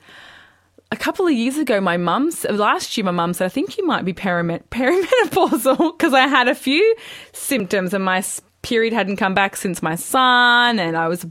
a 0.91 0.97
couple 0.97 1.27
of 1.27 1.33
years 1.33 1.59
ago, 1.59 1.81
my 1.81 1.97
mum, 1.97 2.31
last 2.51 2.97
year, 2.97 3.05
my 3.05 3.11
mum 3.11 3.35
said, 3.35 3.45
I 3.47 3.49
think 3.51 3.77
you 3.77 3.87
might 3.87 4.05
be 4.05 4.15
perimen- 4.15 4.63
perimenopausal 4.71 5.97
because 5.97 6.15
I 6.15 6.27
had 6.27 6.49
a 6.49 6.55
few 6.55 6.97
symptoms 7.33 7.93
and 7.93 8.05
my 8.05 8.23
period 8.69 8.93
hadn't 8.93 9.17
come 9.17 9.35
back 9.35 9.57
since 9.57 9.83
my 9.83 9.95
son, 9.95 10.79
and 10.79 10.97
I 10.97 11.09
was 11.09 11.27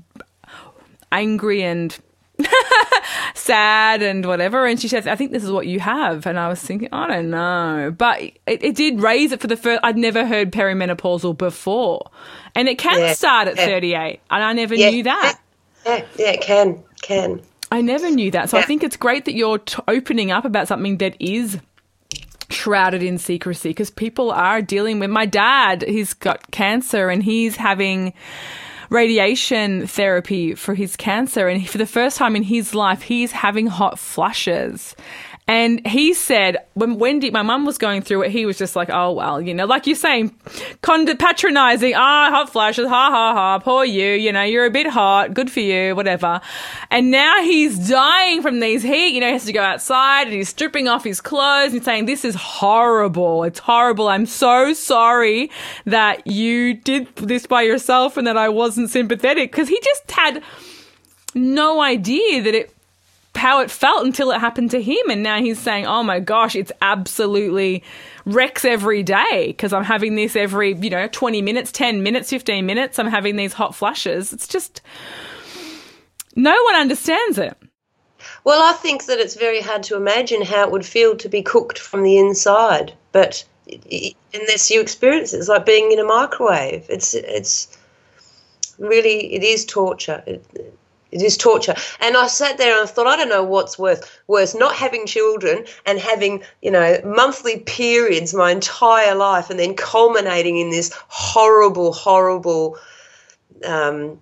angry 1.11 1.63
and 1.63 1.97
sad 3.33 4.01
and 4.01 4.25
whatever. 4.25 4.65
And 4.65 4.79
she 4.79 4.87
said, 4.87 5.07
I 5.07 5.15
think 5.15 5.31
this 5.31 5.43
is 5.43 5.51
what 5.51 5.67
you 5.67 5.79
have. 5.79 6.25
And 6.25 6.37
I 6.39 6.47
was 6.49 6.61
thinking, 6.61 6.89
I 6.91 7.07
don't 7.07 7.29
know. 7.29 7.93
But 7.97 8.21
it, 8.21 8.35
it 8.45 8.75
did 8.75 9.01
raise 9.01 9.31
it 9.31 9.39
for 9.41 9.47
the 9.47 9.57
first, 9.57 9.79
I'd 9.83 9.97
never 9.97 10.25
heard 10.25 10.51
perimenopausal 10.51 11.37
before. 11.37 12.09
And 12.55 12.67
it 12.67 12.77
can 12.77 12.99
Yeah, 12.99 13.13
start 13.13 13.47
at 13.47 13.57
yeah. 13.57 13.65
38. 13.65 14.19
And 14.29 14.43
I 14.43 14.53
never 14.53 14.75
Yeah, 14.75 14.89
knew 14.89 15.03
that. 15.03 15.39
Yeah, 15.85 16.05
yeah, 16.17 16.31
it 16.31 16.41
can, 16.41 16.83
can. 17.01 17.41
I 17.71 17.81
never 17.81 18.09
knew 18.09 18.31
that. 18.31 18.49
So 18.49 18.57
I 18.57 18.63
think 18.63 18.83
it's 18.83 18.97
great 18.97 19.25
that 19.25 19.33
you're 19.35 19.59
t- 19.59 19.81
opening 19.87 20.31
up 20.31 20.45
about 20.45 20.67
something 20.67 20.97
that 20.97 21.15
is 21.19 21.59
shrouded 22.49 23.03
in 23.03 23.17
secrecy 23.17 23.69
because 23.69 23.89
people 23.89 24.31
are 24.31 24.61
dealing 24.61 24.99
with 24.99 25.09
my 25.09 25.25
dad 25.25 25.81
he's 25.83 26.13
got 26.13 26.49
cancer 26.51 27.09
and 27.09 27.23
he's 27.23 27.55
having 27.55 28.13
radiation 28.89 29.85
therapy 29.85 30.55
for 30.55 30.73
his 30.73 30.95
cancer 30.95 31.47
and 31.47 31.67
for 31.67 31.77
the 31.77 31.85
first 31.85 32.17
time 32.17 32.35
in 32.35 32.43
his 32.43 32.73
life 32.73 33.01
he's 33.01 33.31
having 33.31 33.67
hot 33.67 33.99
flushes 33.99 34.95
and 35.47 35.85
he 35.87 36.13
said 36.13 36.57
when 36.73 36.99
Wendy, 36.99 37.31
my 37.31 37.41
mum 37.41 37.65
was 37.65 37.77
going 37.77 38.01
through 38.01 38.23
it, 38.23 38.31
he 38.31 38.45
was 38.45 38.57
just 38.57 38.75
like, 38.75 38.89
"Oh 38.89 39.13
well, 39.13 39.41
you 39.41 39.53
know, 39.53 39.65
like 39.65 39.87
you're 39.87 39.95
saying, 39.95 40.35
con- 40.81 41.05
patronising. 41.17 41.93
Ah, 41.95 42.29
hot 42.31 42.49
flashes. 42.49 42.87
Ha 42.87 43.09
ha 43.09 43.33
ha. 43.33 43.59
Poor 43.59 43.85
you. 43.85 44.13
You 44.13 44.33
know, 44.33 44.43
you're 44.43 44.65
a 44.65 44.71
bit 44.71 44.87
hot. 44.87 45.33
Good 45.33 45.49
for 45.49 45.61
you. 45.61 45.95
Whatever." 45.95 46.41
And 46.91 47.11
now 47.11 47.41
he's 47.41 47.87
dying 47.87 48.41
from 48.41 48.59
these 48.59 48.83
heat. 48.83 49.13
You 49.13 49.21
know, 49.21 49.27
he 49.27 49.33
has 49.33 49.45
to 49.45 49.53
go 49.53 49.61
outside 49.61 50.23
and 50.23 50.33
he's 50.33 50.49
stripping 50.49 50.89
off 50.89 51.05
his 51.05 51.21
clothes 51.21 51.73
and 51.73 51.83
saying, 51.83 52.07
"This 52.07 52.25
is 52.25 52.35
horrible. 52.35 53.45
It's 53.45 53.59
horrible. 53.59 54.09
I'm 54.09 54.25
so 54.25 54.73
sorry 54.73 55.49
that 55.85 56.27
you 56.27 56.73
did 56.73 57.15
this 57.15 57.45
by 57.45 57.61
yourself 57.61 58.17
and 58.17 58.27
that 58.27 58.37
I 58.37 58.49
wasn't 58.49 58.89
sympathetic." 58.89 59.51
Because 59.51 59.69
he 59.69 59.79
just 59.81 60.11
had 60.11 60.43
no 61.33 61.81
idea 61.81 62.41
that 62.41 62.53
it 62.53 62.76
how 63.37 63.61
it 63.61 63.71
felt 63.71 64.05
until 64.05 64.31
it 64.31 64.39
happened 64.39 64.71
to 64.71 64.81
him. 64.81 65.09
And 65.09 65.23
now 65.23 65.39
he's 65.39 65.59
saying 65.59 65.85
oh 65.85 66.03
my 66.03 66.19
gosh 66.19 66.55
it's 66.55 66.71
absolutely 66.81 67.83
wrecks 68.25 68.65
every 68.65 69.03
day 69.03 69.45
because 69.47 69.71
i'm 69.71 69.85
having 69.85 70.15
this 70.15 70.35
every 70.35 70.73
you 70.73 70.89
know 70.89 71.07
20 71.07 71.41
minutes 71.41 71.71
10 71.71 72.03
minutes 72.03 72.29
15 72.29 72.65
minutes. 72.65 72.99
I'm 72.99 73.07
having 73.07 73.35
these 73.35 73.53
hot 73.53 73.73
flushes 73.73 74.33
it's 74.33 74.47
just 74.47 74.81
no 76.35 76.61
one 76.63 76.75
understands 76.75 77.39
it. 77.39 77.57
Well, 78.43 78.61
I 78.61 78.73
think 78.73 79.05
that 79.05 79.19
it's 79.19 79.35
very 79.35 79.59
hard 79.59 79.83
to 79.83 79.95
imagine 79.95 80.43
how 80.43 80.63
it 80.63 80.71
would 80.71 80.85
feel 80.85 81.17
to 81.17 81.27
be 81.27 81.41
cooked 81.41 81.79
from 81.79 82.03
the 82.03 82.17
inside, 82.17 82.93
but 83.11 83.43
unless 84.33 84.69
you 84.69 84.79
experience 84.79 85.33
it, 85.33 85.39
it's 85.39 85.47
like 85.47 85.65
being 85.65 85.91
in 85.91 85.99
a 85.99 86.03
microwave. 86.03 86.85
It's 86.89 87.13
it's 87.13 87.77
really 88.77 89.33
it 89.33 89.43
is 89.43 89.65
torture. 89.65 90.23
It, 90.25 90.45
it 91.11 91.21
is 91.21 91.37
torture. 91.37 91.75
And 91.99 92.17
I 92.17 92.27
sat 92.27 92.57
there 92.57 92.77
and 92.77 92.87
I 92.87 92.91
thought, 92.91 93.07
I 93.07 93.15
don't 93.15 93.29
know 93.29 93.43
what's 93.43 93.79
worse, 93.79 94.01
worse 94.27 94.53
not 94.53 94.75
having 94.75 95.05
children 95.05 95.65
and 95.85 95.99
having, 95.99 96.43
you 96.61 96.71
know, 96.71 96.99
monthly 97.05 97.59
periods 97.61 98.33
my 98.33 98.51
entire 98.51 99.15
life 99.15 99.49
and 99.49 99.59
then 99.59 99.75
culminating 99.75 100.57
in 100.57 100.69
this 100.69 100.91
horrible, 101.07 101.93
horrible, 101.93 102.77
um, 103.65 104.19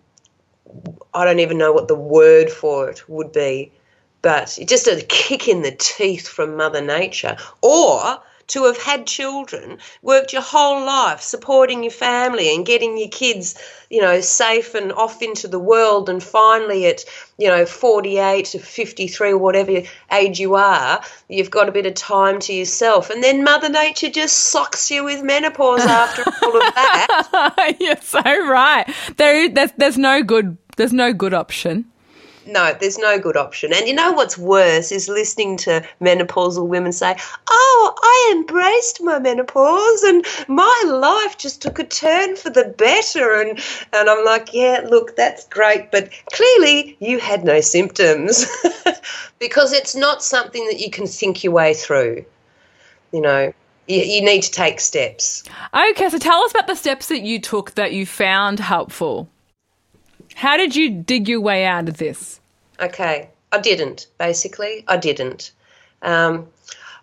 I 1.13 1.25
don't 1.25 1.39
even 1.39 1.57
know 1.57 1.71
what 1.71 1.87
the 1.87 1.95
word 1.95 2.49
for 2.49 2.89
it 2.89 3.07
would 3.09 3.31
be, 3.31 3.71
but 4.21 4.57
just 4.65 4.87
a 4.87 5.03
kick 5.07 5.47
in 5.47 5.61
the 5.61 5.71
teeth 5.71 6.27
from 6.27 6.57
Mother 6.57 6.81
Nature. 6.81 7.37
Or 7.61 8.21
to 8.47 8.65
have 8.65 8.77
had 8.77 9.07
children, 9.07 9.79
worked 10.01 10.33
your 10.33 10.41
whole 10.41 10.85
life 10.85 11.21
supporting 11.21 11.83
your 11.83 11.91
family 11.91 12.53
and 12.53 12.65
getting 12.65 12.97
your 12.97 13.09
kids, 13.09 13.55
you 13.89 14.01
know, 14.01 14.21
safe 14.21 14.75
and 14.75 14.91
off 14.93 15.21
into 15.21 15.47
the 15.47 15.59
world, 15.59 16.09
and 16.09 16.21
finally 16.21 16.85
at, 16.85 17.03
you 17.37 17.47
know, 17.47 17.65
48 17.65 18.45
to 18.45 18.59
53 18.59 19.31
or 19.31 19.37
whatever 19.37 19.81
age 20.11 20.39
you 20.39 20.55
are, 20.55 21.01
you've 21.27 21.51
got 21.51 21.69
a 21.69 21.71
bit 21.71 21.85
of 21.85 21.95
time 21.95 22.39
to 22.41 22.53
yourself. 22.53 23.09
And 23.09 23.23
then 23.23 23.43
Mother 23.43 23.69
Nature 23.69 24.09
just 24.09 24.37
socks 24.37 24.91
you 24.91 25.03
with 25.03 25.23
menopause 25.23 25.79
after 25.85 26.23
all 26.43 26.57
of 26.57 26.73
that. 26.75 27.75
You're 27.79 27.95
so 28.01 28.21
right. 28.21 28.85
There, 29.17 29.49
there's, 29.49 29.71
there's 29.77 29.97
no 29.97 30.21
good, 30.21 30.57
there's 30.77 30.93
no 30.93 31.13
good 31.13 31.33
option 31.33 31.85
no, 32.45 32.75
there's 32.79 32.97
no 32.97 33.19
good 33.19 33.37
option. 33.37 33.73
And 33.73 33.87
you 33.87 33.93
know 33.93 34.11
what's 34.11 34.37
worse 34.37 34.91
is 34.91 35.09
listening 35.09 35.57
to 35.57 35.85
menopausal 36.01 36.67
women 36.67 36.91
say, 36.91 37.15
Oh, 37.49 37.93
I 38.01 38.33
embraced 38.35 39.01
my 39.01 39.19
menopause 39.19 40.03
and 40.03 40.25
my 40.47 40.83
life 40.87 41.37
just 41.37 41.61
took 41.61 41.79
a 41.79 41.83
turn 41.83 42.35
for 42.35 42.49
the 42.49 42.73
better. 42.77 43.39
And, 43.39 43.59
and 43.93 44.09
I'm 44.09 44.23
like, 44.25 44.53
Yeah, 44.53 44.85
look, 44.89 45.15
that's 45.15 45.47
great. 45.47 45.91
But 45.91 46.09
clearly 46.31 46.97
you 46.99 47.19
had 47.19 47.43
no 47.43 47.61
symptoms 47.61 48.45
because 49.39 49.73
it's 49.73 49.95
not 49.95 50.23
something 50.23 50.65
that 50.67 50.79
you 50.79 50.89
can 50.89 51.07
think 51.07 51.43
your 51.43 51.53
way 51.53 51.73
through. 51.73 52.25
You 53.11 53.21
know, 53.21 53.53
you, 53.87 54.01
you 54.01 54.21
need 54.21 54.41
to 54.43 54.51
take 54.51 54.79
steps. 54.79 55.43
Okay, 55.73 56.09
so 56.09 56.17
tell 56.17 56.43
us 56.43 56.51
about 56.51 56.67
the 56.67 56.75
steps 56.75 57.07
that 57.07 57.21
you 57.21 57.39
took 57.39 57.75
that 57.75 57.93
you 57.93 58.05
found 58.05 58.59
helpful. 58.59 59.29
How 60.35 60.57
did 60.57 60.75
you 60.75 60.89
dig 60.89 61.29
your 61.29 61.39
way 61.39 61.65
out 61.65 61.87
of 61.87 61.97
this? 61.97 62.41
Okay, 62.79 63.29
I 63.53 63.59
didn't. 63.59 64.07
Basically, 64.17 64.83
I 64.85 64.97
didn't. 64.97 65.51
Um, 66.01 66.47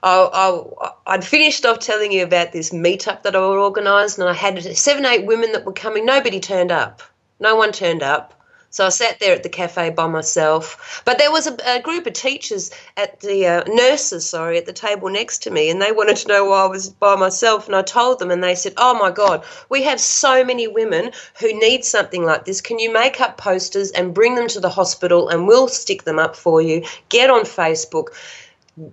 I, 0.02 0.66
would 1.06 1.24
finished 1.24 1.64
off 1.64 1.78
telling 1.78 2.12
you 2.12 2.24
about 2.24 2.52
this 2.52 2.70
meetup 2.70 3.22
that 3.22 3.34
I 3.34 3.38
organised, 3.38 4.18
and 4.18 4.28
I 4.28 4.34
had 4.34 4.62
seven, 4.76 5.06
eight 5.06 5.24
women 5.24 5.52
that 5.52 5.64
were 5.64 5.72
coming. 5.72 6.04
Nobody 6.04 6.40
turned 6.40 6.70
up. 6.70 7.02
No 7.40 7.56
one 7.56 7.72
turned 7.72 8.02
up. 8.02 8.34
So 8.72 8.86
I 8.86 8.88
sat 8.88 9.20
there 9.20 9.34
at 9.34 9.42
the 9.42 9.50
cafe 9.50 9.90
by 9.90 10.06
myself. 10.06 11.02
But 11.04 11.18
there 11.18 11.30
was 11.30 11.46
a, 11.46 11.56
a 11.66 11.82
group 11.82 12.06
of 12.06 12.14
teachers 12.14 12.70
at 12.96 13.20
the 13.20 13.46
uh, 13.46 13.64
nurses, 13.66 14.26
sorry, 14.26 14.56
at 14.56 14.64
the 14.64 14.72
table 14.72 15.10
next 15.10 15.42
to 15.42 15.50
me, 15.50 15.68
and 15.68 15.80
they 15.80 15.92
wanted 15.92 16.16
to 16.16 16.28
know 16.28 16.46
why 16.46 16.62
I 16.62 16.68
was 16.68 16.88
by 16.88 17.14
myself. 17.14 17.66
And 17.66 17.76
I 17.76 17.82
told 17.82 18.18
them, 18.18 18.30
and 18.30 18.42
they 18.42 18.54
said, 18.54 18.72
"Oh 18.78 18.94
my 18.94 19.10
God, 19.10 19.44
we 19.68 19.82
have 19.82 20.00
so 20.00 20.42
many 20.42 20.66
women 20.68 21.12
who 21.38 21.52
need 21.60 21.84
something 21.84 22.24
like 22.24 22.46
this. 22.46 22.62
Can 22.62 22.78
you 22.78 22.90
make 22.90 23.20
up 23.20 23.36
posters 23.36 23.90
and 23.90 24.14
bring 24.14 24.36
them 24.36 24.48
to 24.48 24.60
the 24.60 24.70
hospital, 24.70 25.28
and 25.28 25.46
we'll 25.46 25.68
stick 25.68 26.04
them 26.04 26.18
up 26.18 26.34
for 26.34 26.62
you? 26.62 26.82
Get 27.10 27.30
on 27.30 27.42
Facebook." 27.42 28.08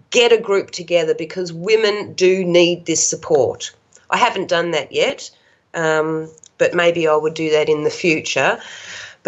Get 0.09 0.33
a 0.33 0.37
group 0.37 0.71
together 0.71 1.15
because 1.15 1.53
women 1.53 2.11
do 2.11 2.43
need 2.43 2.85
this 2.85 3.07
support. 3.07 3.71
I 4.09 4.17
haven't 4.17 4.49
done 4.49 4.71
that 4.71 4.91
yet, 4.91 5.31
um, 5.73 6.29
but 6.57 6.75
maybe 6.75 7.07
I 7.07 7.15
would 7.15 7.33
do 7.33 7.49
that 7.51 7.69
in 7.69 7.85
the 7.85 7.89
future. 7.89 8.59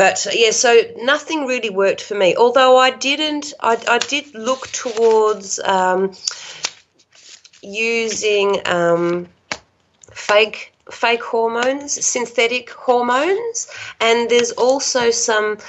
But 0.02 0.26
yeah, 0.34 0.50
so 0.50 0.82
nothing 0.98 1.46
really 1.46 1.70
worked 1.70 2.02
for 2.02 2.16
me. 2.16 2.36
Although 2.36 2.76
I 2.76 2.90
didn't, 2.90 3.54
I, 3.60 3.78
I 3.88 4.00
did 4.00 4.34
look 4.34 4.68
towards 4.70 5.60
um, 5.60 6.14
using 7.62 8.60
um, 8.66 9.28
fake 10.12 10.74
fake 10.90 11.22
hormones, 11.22 12.04
synthetic 12.04 12.72
hormones, 12.72 13.68
and 14.00 14.28
there's 14.28 14.50
also 14.54 15.12
some 15.12 15.60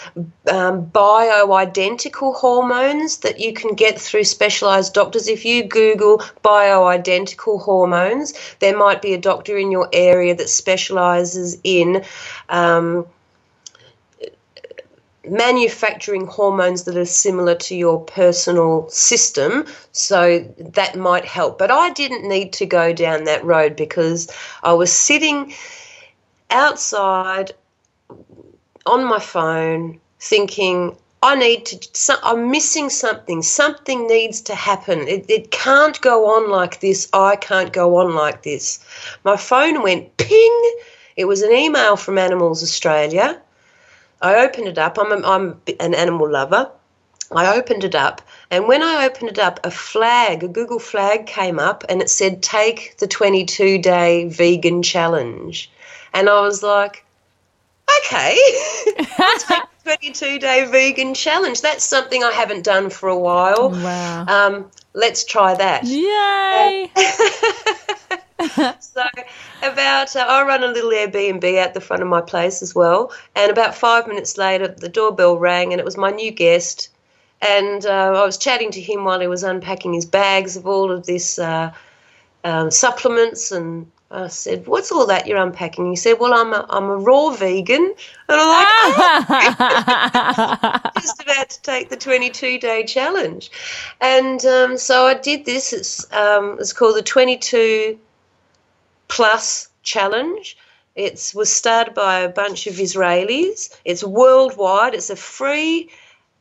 um, 0.51 0.87
bioidentical 0.87 2.35
hormones 2.35 3.19
that 3.19 3.39
you 3.39 3.53
can 3.53 3.75
get 3.75 4.01
through 4.01 4.25
specialized 4.25 4.95
doctors. 4.95 5.29
If 5.29 5.45
you 5.45 5.65
Google 5.65 6.21
bioidentical 6.43 7.61
hormones, 7.61 8.33
there 8.61 8.79
might 8.79 9.03
be 9.03 9.13
a 9.13 9.19
doctor 9.19 9.59
in 9.59 9.71
your 9.71 9.91
area 9.93 10.35
that 10.35 10.49
specializes 10.49 11.59
in. 11.63 12.03
Um, 12.49 13.07
manufacturing 15.29 16.27
hormones 16.27 16.85
that 16.85 16.97
are 16.97 17.05
similar 17.05 17.55
to 17.55 17.77
your 17.77 18.01
personal 18.01 18.89
system. 18.89 19.67
So 19.93 20.41
that 20.59 20.97
might 20.97 21.25
help. 21.25 21.59
But 21.59 21.71
I 21.71 21.91
didn't 21.91 22.29
need 22.29 22.53
to 22.55 22.67
go 22.67 22.93
down 22.93 23.25
that 23.25 23.45
road 23.45 23.77
because 23.77 24.31
I 24.63 24.73
was 24.73 24.93
sitting 24.93 25.55
outside 26.51 27.53
on 28.85 29.05
my 29.05 29.19
phone 29.19 30.01
thinking, 30.19 30.97
I 31.23 31.37
need 31.37 31.67
to, 31.67 32.19
I'm 32.25 32.51
missing 32.51 32.91
something. 32.91 33.43
Something 33.43 34.09
needs 34.09 34.41
to 34.43 34.57
happen. 34.57 35.07
It, 35.07 35.27
it 35.29 35.53
can't 35.53 36.01
go 36.01 36.27
on 36.27 36.51
like 36.51 36.81
this. 36.81 37.09
I 37.13 37.37
can't 37.37 37.73
go 37.73 37.97
on 37.97 38.15
like 38.15 38.43
this. 38.43 38.85
My 39.25 39.37
phone 39.37 39.83
went 39.83 40.17
ping. 40.17 40.73
It 41.17 41.27
was 41.27 41.43
an 41.43 41.53
email 41.53 41.97
from 41.97 42.19
Animals 42.19 42.63
Australia 42.63 43.41
I 44.23 44.45
opened 44.45 44.69
it 44.69 44.79
up. 44.79 44.99
I'm, 44.99 45.13
a, 45.13 45.27
I'm 45.27 45.61
an 45.81 45.95
animal 45.95 46.31
lover. 46.31 46.71
I 47.35 47.57
opened 47.57 47.83
it 47.85 47.95
up, 47.95 48.21
and 48.51 48.69
when 48.69 48.83
I 48.83 49.07
opened 49.07 49.31
it 49.31 49.39
up, 49.39 49.59
a 49.65 49.71
flag, 49.71 50.45
a 50.45 50.49
Google 50.49 50.79
flag 50.79 51.27
came 51.27 51.59
up, 51.59 51.83
and 51.89 52.03
it 52.03 52.11
said, 52.11 52.43
Take 52.43 52.99
the 52.99 53.07
22 53.07 53.79
day 53.79 54.29
vegan 54.29 54.83
challenge. 54.83 55.71
And 56.13 56.29
I 56.29 56.41
was 56.43 56.63
like, 56.63 57.07
Okay, 57.99 58.37
I'll 59.19 59.39
take 59.39 59.63
the 59.85 59.97
22 59.97 60.39
day 60.39 60.67
vegan 60.67 61.15
challenge. 61.15 61.63
That's 61.63 61.85
something 61.85 62.23
I 62.23 62.33
haven't 62.33 62.65
done 62.65 62.91
for 62.91 63.09
a 63.09 63.19
while. 63.19 63.71
Wow. 63.71 64.27
Um, 64.27 64.71
let's 64.93 65.25
try 65.25 65.55
that. 65.55 65.85
Yay! 65.85 66.91
so 68.81 69.03
about 69.63 70.17
uh, 70.17 70.27
I 70.29 70.43
run 70.45 70.65
a 70.65 70.69
little 70.69 70.91
Airbnb 70.91 71.59
out 71.59 71.75
the 71.75 71.81
front 71.81 72.03
of 72.03 72.09
my 72.09 72.21
place 72.21 72.63
as 72.63 72.75
well, 72.75 73.13
and 73.37 73.51
about 73.51 73.75
five 73.75 74.07
minutes 74.07 74.37
later, 74.39 74.69
the 74.69 74.89
doorbell 74.89 75.39
rang, 75.39 75.73
and 75.73 75.81
it 75.81 75.85
was 75.85 75.97
my 75.97 76.11
new 76.11 76.31
guest, 76.31 76.89
and 77.41 77.87
uh, 77.87 78.13
I 78.15 78.25
was 78.25 78.39
chatting 78.39 78.71
to 78.73 78.81
him 78.81 79.05
while 79.05 79.21
he 79.21 79.27
was 79.27 79.43
unpacking 79.43 79.93
his 79.93 80.07
bags 80.07 80.57
of 80.57 80.67
all 80.67 80.91
of 80.91 81.07
this 81.07 81.39
uh, 81.39 81.73
um, 82.45 82.71
supplements 82.71 83.53
and. 83.53 83.91
I 84.15 84.29
said, 84.29 84.67
"What's 84.67 84.93
all 84.93 85.07
that 85.07 85.27
you're 85.27 85.43
unpacking?" 85.43 85.89
He 85.89 85.97
said, 85.97 86.19
"Well, 86.21 86.35
I'm 86.35 86.53
a, 86.53 86.67
I'm 86.69 86.85
a 86.85 86.99
raw 86.99 87.31
vegan," 87.31 87.95
and 88.29 88.39
I'm 88.39 88.47
like, 88.47 88.69
oh. 89.59 90.91
"Just 91.01 91.23
about 91.23 91.49
to 91.49 91.63
take 91.63 91.89
the 91.89 91.97
22 91.97 92.59
day 92.59 92.85
challenge," 92.85 93.51
and 94.03 94.45
um, 94.45 94.77
so 94.77 95.07
I 95.07 95.15
did 95.15 95.47
this. 95.47 95.73
It's 95.73 96.13
um, 96.13 96.59
it's 96.61 96.75
called 96.75 96.97
the 96.97 97.03
22 97.03 97.99
Plus 99.15 99.69
Challenge. 99.83 100.57
It 100.97 101.33
was 101.35 101.53
started 101.53 101.93
by 101.93 102.21
a 102.21 102.31
bunch 102.31 102.67
of 102.67 102.77
Israelis. 102.77 103.69
It's 103.85 104.03
worldwide. 104.03 104.95
It's 104.95 105.11
a 105.11 105.17
free 105.17 105.91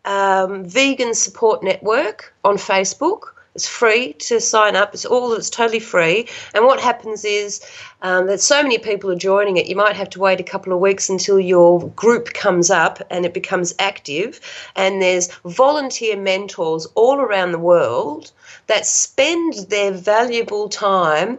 um, 0.05 0.63
vegan 0.63 1.13
support 1.13 1.63
network 1.63 2.33
on 2.45 2.55
Facebook. 2.55 3.33
It's 3.55 3.67
free 3.67 4.13
to 4.13 4.39
sign 4.39 4.77
up. 4.77 4.93
It's 4.93 5.03
all 5.03 5.33
it's 5.33 5.49
totally 5.49 5.81
free. 5.81 6.29
And 6.53 6.63
what 6.63 6.79
happens 6.79 7.25
is 7.25 7.59
um, 8.03 8.27
that 8.27 8.39
so 8.39 8.63
many 8.63 8.77
people 8.77 9.11
are 9.11 9.15
joining 9.15 9.57
it. 9.57 9.67
You 9.67 9.75
might 9.75 9.97
have 9.97 10.09
to 10.11 10.21
wait 10.21 10.39
a 10.39 10.51
couple 10.53 10.71
of 10.71 10.79
weeks 10.79 11.09
until 11.09 11.41
your 11.41 11.89
group 11.89 12.31
comes 12.31 12.69
up 12.69 13.01
and 13.09 13.25
it 13.25 13.33
becomes 13.33 13.75
active. 13.79 14.39
And 14.77 15.01
there's 15.01 15.27
volunteer 15.43 16.15
mentors 16.15 16.85
all 16.95 17.19
around 17.19 17.51
the 17.51 17.59
world 17.59 18.31
that 18.67 18.85
spend 18.85 19.55
their 19.67 19.91
valuable 19.91 20.69
time 20.69 21.37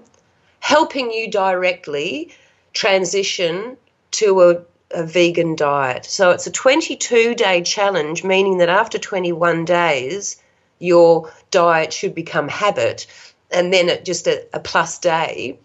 helping 0.63 1.11
you 1.11 1.29
directly 1.29 2.33
transition 2.73 3.77
to 4.13 4.41
a, 4.43 4.63
a 4.93 5.05
vegan 5.05 5.57
diet. 5.57 6.05
So 6.05 6.31
it's 6.31 6.47
a 6.47 6.53
22 6.53 7.35
day 7.35 7.63
challenge, 7.63 8.23
meaning 8.23 8.59
that 8.59 8.69
after 8.69 8.97
21 8.97 9.65
days, 9.65 10.41
your 10.79 11.33
diet 11.51 11.93
should 11.93 12.15
become 12.15 12.49
habit 12.49 13.09
and 13.51 13.73
then 13.73 13.89
it 13.89 14.05
just 14.05 14.29
a, 14.29 14.47
a 14.55 14.61
plus 14.61 15.01
day. 15.01 15.59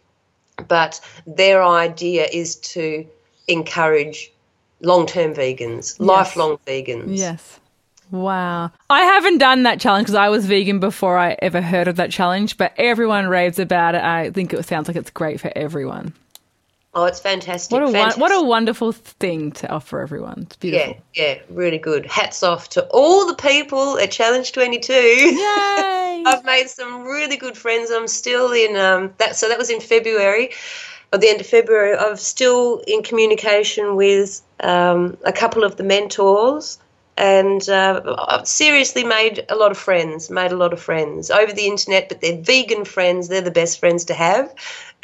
But 0.68 1.00
their 1.28 1.64
idea 1.64 2.26
is 2.26 2.56
to 2.74 3.06
encourage 3.48 4.34
long 4.82 5.06
term 5.06 5.36
vegans, 5.36 5.91
yes. 5.91 6.00
lifelong 6.00 6.58
vegans. 6.66 7.18
Yes. 7.18 7.60
Wow. 8.12 8.72
I 8.89 9.01
haven't 9.01 9.39
done 9.39 9.64
that 9.64 9.80
challenge 9.80 10.05
because 10.05 10.16
I 10.16 10.30
was 10.30 10.45
vegan 10.45 10.80
before 10.80 11.18
I 11.18 11.38
ever 11.39 11.62
heard 11.62 11.88
of 11.88 11.97
that 11.97 12.12
challenge, 12.12 12.58
but 12.58 12.74
everyone 12.78 13.28
raves 13.28 13.60
about 13.60 13.95
it. 13.95 14.01
I 14.01 14.32
think 14.32 14.53
it 14.53 14.64
sounds 14.66 14.88
like 14.88 14.97
it's 14.97 15.10
great 15.10 15.39
for 15.39 15.51
everyone. 15.55 16.14
Oh, 16.93 17.05
it's 17.05 17.20
fantastic. 17.20 17.72
What 17.72 17.84
a 17.84 17.91
fantastic. 17.91 18.20
what 18.20 18.32
a 18.32 18.41
wonderful 18.41 18.91
thing 18.91 19.51
to 19.51 19.70
offer 19.70 19.99
everyone. 19.99 20.43
It's 20.47 20.55
beautiful. 20.55 20.95
yeah, 21.14 21.34
yeah, 21.36 21.39
really 21.49 21.78
good. 21.78 22.08
Hats 22.08 22.41
off 22.41 22.70
to 22.70 22.88
all 22.88 23.28
the 23.28 23.36
people 23.36 23.99
at 23.99 24.10
Challenge 24.10 24.51
22. 24.51 24.93
Yay! 24.93 25.38
I've 26.26 26.43
made 26.43 26.68
some 26.70 27.03
really 27.03 27.38
good 27.38 27.55
friends. 27.55 27.91
I'm 27.91 28.08
still 28.08 28.51
in 28.51 28.76
um, 28.78 29.14
that. 29.20 29.36
So 29.36 29.47
that 29.47 29.60
was 29.60 29.70
in 29.70 29.80
February, 29.80 30.49
at 31.14 31.22
the 31.22 31.30
end 31.30 31.39
of 31.39 31.45
February. 31.45 31.95
I'm 31.95 32.16
still 32.16 32.82
in 32.88 33.03
communication 33.03 33.95
with 33.95 34.41
um, 34.62 35.18
a 35.24 35.32
couple 35.32 35.64
of 35.64 35.76
the 35.76 35.84
mentors, 35.84 36.80
and 37.18 37.68
uh, 37.68 38.43
seriously 38.43 39.03
made 39.03 39.45
a 39.49 39.55
lot 39.55 39.72
of 39.72 39.78
friends. 39.78 40.30
Made 40.30 40.51
a 40.51 40.57
lot 40.57 40.72
of 40.72 40.80
friends 40.80 41.32
over 41.32 41.51
the 41.51 41.65
internet, 41.65 42.09
but 42.09 42.22
they're 42.22 42.41
vegan 42.41 42.86
friends. 42.86 43.28
They're 43.28 43.41
the 43.41 43.51
best 43.51 43.80
friends 43.80 44.05
to 44.05 44.13
have. 44.13 44.53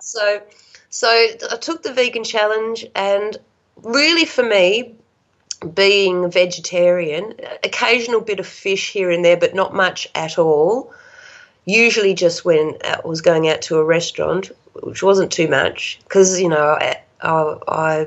so, 0.00 0.42
so 0.88 1.08
I 1.08 1.56
took 1.60 1.82
the 1.82 1.92
vegan 1.92 2.24
challenge, 2.24 2.86
and 2.94 3.36
really 3.82 4.24
for 4.24 4.42
me, 4.42 4.96
being 5.74 6.30
vegetarian, 6.30 7.34
occasional 7.62 8.20
bit 8.20 8.40
of 8.40 8.46
fish 8.46 8.92
here 8.92 9.10
and 9.10 9.24
there, 9.24 9.36
but 9.36 9.54
not 9.54 9.74
much 9.74 10.08
at 10.14 10.38
all. 10.38 10.92
Usually 11.66 12.14
just 12.14 12.46
when 12.46 12.78
I 12.82 13.00
was 13.04 13.20
going 13.20 13.48
out 13.48 13.60
to 13.62 13.76
a 13.76 13.84
restaurant, 13.84 14.50
which 14.72 15.02
wasn't 15.02 15.32
too 15.32 15.48
much, 15.48 15.98
because, 16.04 16.40
you 16.40 16.48
know, 16.48 16.78
I, 16.80 17.02
I, 17.20 17.56
I 17.68 18.06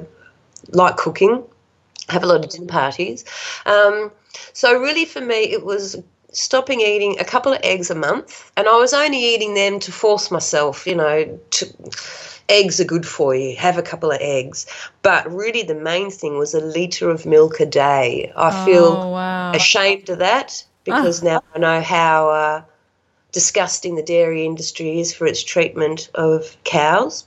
like 0.70 0.98
cooking, 0.98 1.44
have 2.12 2.24
a 2.24 2.28
lot 2.28 2.44
of 2.46 2.52
dinner 2.52 2.68
parties. 2.68 3.26
Um, 3.66 4.12
so, 4.54 4.74
really, 4.80 5.06
for 5.06 5.22
me, 5.22 5.52
it 5.52 5.66
was 5.66 5.98
stopping 6.34 6.82
eating 6.82 7.20
a 7.20 7.26
couple 7.26 7.54
of 7.54 7.60
eggs 7.64 7.90
a 7.92 7.96
month, 7.96 8.52
and 8.58 8.68
I 8.68 8.78
was 8.78 8.94
only 8.94 9.20
eating 9.36 9.54
them 9.56 9.80
to 9.82 9.92
force 9.92 10.32
myself, 10.32 10.88
you 10.88 10.96
know, 10.96 11.40
to 11.52 11.68
eggs 12.50 12.80
are 12.80 12.86
good 12.86 13.06
for 13.08 13.36
you. 13.36 13.56
Have 13.58 13.78
a 13.78 13.82
couple 13.84 14.12
of 14.12 14.20
eggs. 14.22 14.66
But 15.02 15.32
really, 15.32 15.64
the 15.64 15.76
main 15.76 16.12
thing 16.12 16.38
was 16.38 16.54
a 16.54 16.60
litre 16.62 17.10
of 17.10 17.26
milk 17.26 17.60
a 17.60 17.66
day. 17.66 18.32
I 18.36 18.52
feel 18.52 19.04
Oh, 19.04 19.10
wow. 19.12 19.52
ashamed 19.54 20.10
of 20.10 20.20
that 20.20 20.64
because 20.84 21.24
now 21.24 21.42
I 21.56 21.60
know 21.60 21.82
how 21.82 22.30
uh, 22.30 22.62
disgusting 23.32 23.96
the 23.96 24.04
dairy 24.04 24.46
industry 24.46 25.00
is 25.00 25.14
for 25.14 25.26
its 25.28 25.44
treatment 25.44 26.10
of 26.16 26.58
cows. 26.64 27.26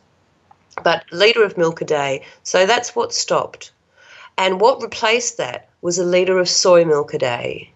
But 0.83 1.05
a 1.13 1.17
litre 1.17 1.45
of 1.45 1.59
milk 1.59 1.81
a 1.83 1.85
day. 1.85 2.25
So 2.43 2.67
that's 2.67 2.97
what 2.97 3.15
stopped. 3.15 3.73
And 4.37 4.61
what 4.61 4.83
replaced 4.83 5.37
that 5.37 5.69
was 5.81 5.99
a 5.99 6.05
litre 6.05 6.39
of 6.39 6.49
soy 6.49 6.85
milk 6.85 7.15
a 7.15 7.19
day. 7.19 7.71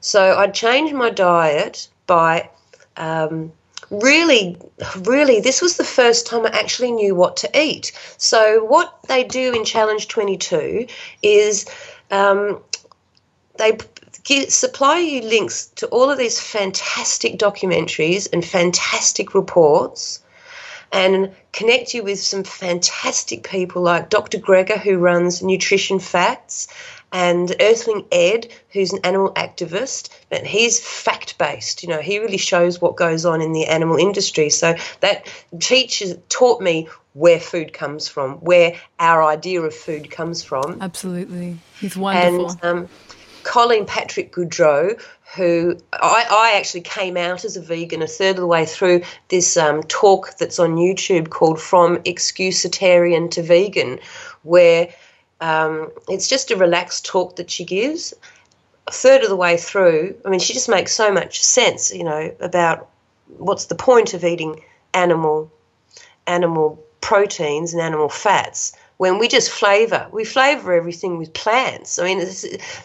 So 0.00 0.36
I 0.38 0.46
changed 0.48 0.94
my 0.94 1.10
diet 1.10 1.88
by 2.06 2.50
um, 2.96 3.52
really, 3.90 4.56
really, 4.98 5.40
this 5.40 5.60
was 5.60 5.76
the 5.76 5.84
first 5.84 6.26
time 6.26 6.46
I 6.46 6.50
actually 6.50 6.92
knew 6.92 7.14
what 7.14 7.36
to 7.38 7.60
eat. 7.60 7.92
So, 8.18 8.64
what 8.64 8.94
they 9.08 9.24
do 9.24 9.54
in 9.54 9.64
Challenge 9.64 10.06
22 10.08 10.86
is 11.22 11.66
um, 12.10 12.62
they 13.56 13.72
p- 13.72 13.86
gi- 14.24 14.50
supply 14.50 14.98
you 14.98 15.22
links 15.22 15.66
to 15.76 15.86
all 15.88 16.10
of 16.10 16.18
these 16.18 16.40
fantastic 16.40 17.38
documentaries 17.38 18.28
and 18.32 18.44
fantastic 18.44 19.34
reports 19.34 20.20
and 20.92 21.34
connect 21.52 21.94
you 21.94 22.02
with 22.02 22.20
some 22.20 22.44
fantastic 22.44 23.48
people 23.48 23.82
like 23.82 24.10
Dr. 24.10 24.38
Greger, 24.38 24.78
who 24.78 24.98
runs 24.98 25.42
Nutrition 25.42 25.98
Facts, 25.98 26.68
and 27.12 27.54
Earthling 27.60 28.04
Ed, 28.10 28.48
who's 28.70 28.92
an 28.92 29.00
animal 29.04 29.32
activist, 29.34 30.10
and 30.30 30.46
he's 30.46 30.80
fact 30.80 31.38
based. 31.38 31.82
You 31.82 31.88
know, 31.88 32.00
he 32.00 32.18
really 32.18 32.36
shows 32.36 32.80
what 32.80 32.96
goes 32.96 33.24
on 33.24 33.40
in 33.40 33.52
the 33.52 33.66
animal 33.66 33.96
industry. 33.96 34.50
So 34.50 34.74
that 35.00 35.26
teaches 35.60 36.16
taught 36.28 36.60
me 36.60 36.88
where 37.14 37.40
food 37.40 37.72
comes 37.72 38.08
from, 38.08 38.34
where 38.36 38.74
our 38.98 39.22
idea 39.22 39.62
of 39.62 39.74
food 39.74 40.10
comes 40.10 40.42
from. 40.42 40.78
Absolutely. 40.82 41.58
He's 41.80 41.96
wonderful. 41.96 42.50
And 42.50 42.64
um, 42.64 42.88
Colleen 43.42 43.86
Patrick 43.86 44.32
Goudreau, 44.32 45.00
who 45.36 45.76
I, 45.92 46.26
I 46.28 46.58
actually 46.58 46.80
came 46.80 47.16
out 47.16 47.44
as 47.44 47.56
a 47.56 47.60
vegan 47.60 48.02
a 48.02 48.06
third 48.06 48.36
of 48.36 48.36
the 48.36 48.46
way 48.46 48.64
through 48.64 49.02
this 49.28 49.56
um, 49.56 49.82
talk 49.84 50.36
that's 50.38 50.58
on 50.58 50.76
YouTube 50.76 51.28
called 51.30 51.60
From 51.60 51.98
Excusitarian 51.98 53.30
to 53.32 53.42
Vegan, 53.42 53.98
where 54.42 54.88
um, 55.40 55.90
it's 56.08 56.28
just 56.28 56.50
a 56.50 56.56
relaxed 56.56 57.04
talk 57.04 57.36
that 57.36 57.50
she 57.50 57.64
gives. 57.64 58.14
A 58.86 58.92
third 58.92 59.22
of 59.22 59.28
the 59.28 59.36
way 59.36 59.56
through, 59.56 60.16
I 60.24 60.30
mean, 60.30 60.40
she 60.40 60.52
just 60.52 60.68
makes 60.68 60.92
so 60.92 61.12
much 61.12 61.42
sense, 61.42 61.92
you 61.92 62.04
know, 62.04 62.34
about 62.40 62.88
what's 63.36 63.66
the 63.66 63.74
point 63.74 64.14
of 64.14 64.24
eating 64.24 64.62
animal 64.94 65.52
animal 66.26 66.82
proteins 67.00 67.72
and 67.72 67.82
animal 67.82 68.08
fats 68.08 68.72
when 68.98 69.18
we 69.18 69.28
just 69.28 69.50
flavor 69.50 70.08
we 70.12 70.24
flavor 70.24 70.72
everything 70.72 71.18
with 71.18 71.32
plants. 71.34 71.98
I 71.98 72.04
mean 72.04 72.26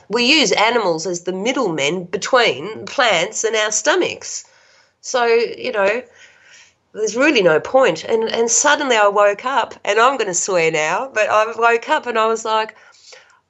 we 0.10 0.26
use 0.26 0.52
animals 0.52 1.08
as 1.08 1.22
the 1.22 1.34
middlemen 1.34 2.06
between 2.06 2.86
plants 2.86 3.44
and 3.44 3.56
our 3.56 3.72
stomachs. 3.72 4.46
So 5.02 5.26
you 5.26 5.72
know 5.72 6.04
there's 6.94 7.16
really 7.16 7.42
no 7.42 7.60
point. 7.60 8.04
And 8.04 8.24
and 8.24 8.50
suddenly 8.50 8.98
i 8.98 9.08
woke 9.08 9.46
up 9.46 9.76
and 9.86 10.00
i'm 10.00 10.18
going 10.18 10.28
to 10.28 10.34
swear 10.34 10.72
now 10.72 11.10
but 11.14 11.30
i 11.30 11.46
woke 11.58 11.90
up 11.90 12.06
and 12.06 12.20
i 12.20 12.26
was 12.26 12.46
like 12.46 12.76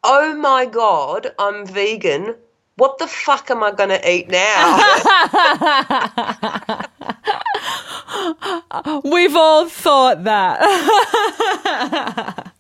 oh 0.04 0.36
my 0.36 0.66
god 0.66 1.34
i'm 1.40 1.66
vegan. 1.66 2.36
What 2.78 2.98
the 3.00 3.08
fuck 3.08 3.52
am 3.52 3.64
i 3.64 3.72
going 3.72 3.90
to 3.90 4.10
eat 4.10 4.30
now? 4.30 4.78
We've 9.04 9.36
all 9.36 9.68
thought 9.68 10.24
that. 10.24 10.62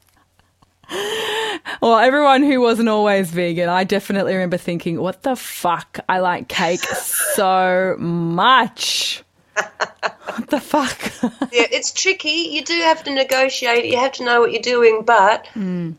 well, 1.81 1.97
everyone 1.97 2.43
who 2.43 2.59
wasn't 2.61 2.89
always 2.89 3.31
vegan, 3.31 3.69
I 3.69 3.83
definitely 3.83 4.33
remember 4.33 4.57
thinking, 4.57 4.99
what 4.99 5.23
the 5.23 5.35
fuck? 5.35 5.99
I 6.09 6.19
like 6.19 6.47
cake 6.47 6.79
so 7.35 7.95
much. 7.97 9.23
What 9.55 10.49
the 10.49 10.59
fuck? 10.59 10.97
yeah, 11.51 11.67
it's 11.71 11.91
tricky. 11.91 12.49
You 12.51 12.63
do 12.63 12.73
have 12.73 13.03
to 13.03 13.13
negotiate. 13.13 13.85
You 13.85 13.97
have 13.97 14.13
to 14.13 14.23
know 14.23 14.39
what 14.39 14.51
you're 14.51 14.61
doing, 14.61 15.03
but 15.03 15.47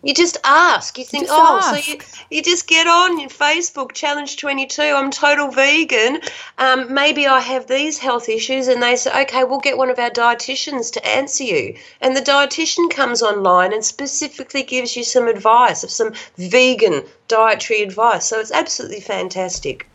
you 0.02 0.14
just 0.14 0.38
ask. 0.44 0.98
You 0.98 1.04
think, 1.04 1.26
Just 1.26 1.38
oh, 1.38 1.58
ask. 1.58 1.84
so 1.84 1.92
you, 1.92 1.98
you 2.30 2.42
just 2.42 2.66
get 2.66 2.86
on 2.86 3.20
your 3.20 3.28
Facebook 3.28 3.92
challenge 3.92 4.36
22. 4.38 4.82
I'm 4.82 5.10
total 5.10 5.50
vegan. 5.50 6.20
Um, 6.58 6.92
maybe 6.92 7.26
I 7.26 7.40
have 7.40 7.66
these 7.66 7.98
health 7.98 8.28
issues, 8.28 8.68
and 8.68 8.82
they 8.82 8.96
say, 8.96 9.22
okay, 9.22 9.44
we'll 9.44 9.60
get 9.60 9.76
one 9.76 9.90
of 9.90 9.98
our 9.98 10.10
dietitians 10.10 10.92
to 10.92 11.06
answer 11.06 11.44
you. 11.44 11.76
And 12.00 12.16
the 12.16 12.20
dietitian 12.20 12.90
comes 12.90 13.22
online 13.22 13.72
and 13.72 13.84
specifically 13.84 14.62
gives 14.62 14.96
you 14.96 15.04
some 15.04 15.28
advice 15.28 15.84
of 15.84 15.90
some 15.90 16.12
vegan 16.36 17.04
dietary 17.28 17.82
advice. 17.82 18.26
So 18.26 18.40
it's 18.40 18.52
absolutely 18.52 19.00
fantastic. 19.00 19.86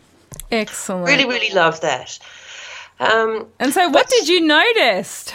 Excellent. 0.52 1.08
Really, 1.08 1.26
really 1.26 1.54
love 1.54 1.82
that. 1.82 2.20
Um, 3.00 3.48
and 3.60 3.74
so, 3.74 3.90
what 3.90 4.08
did 4.10 4.28
you 4.28 4.42
notice? 4.42 5.32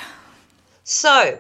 So, 0.85 1.39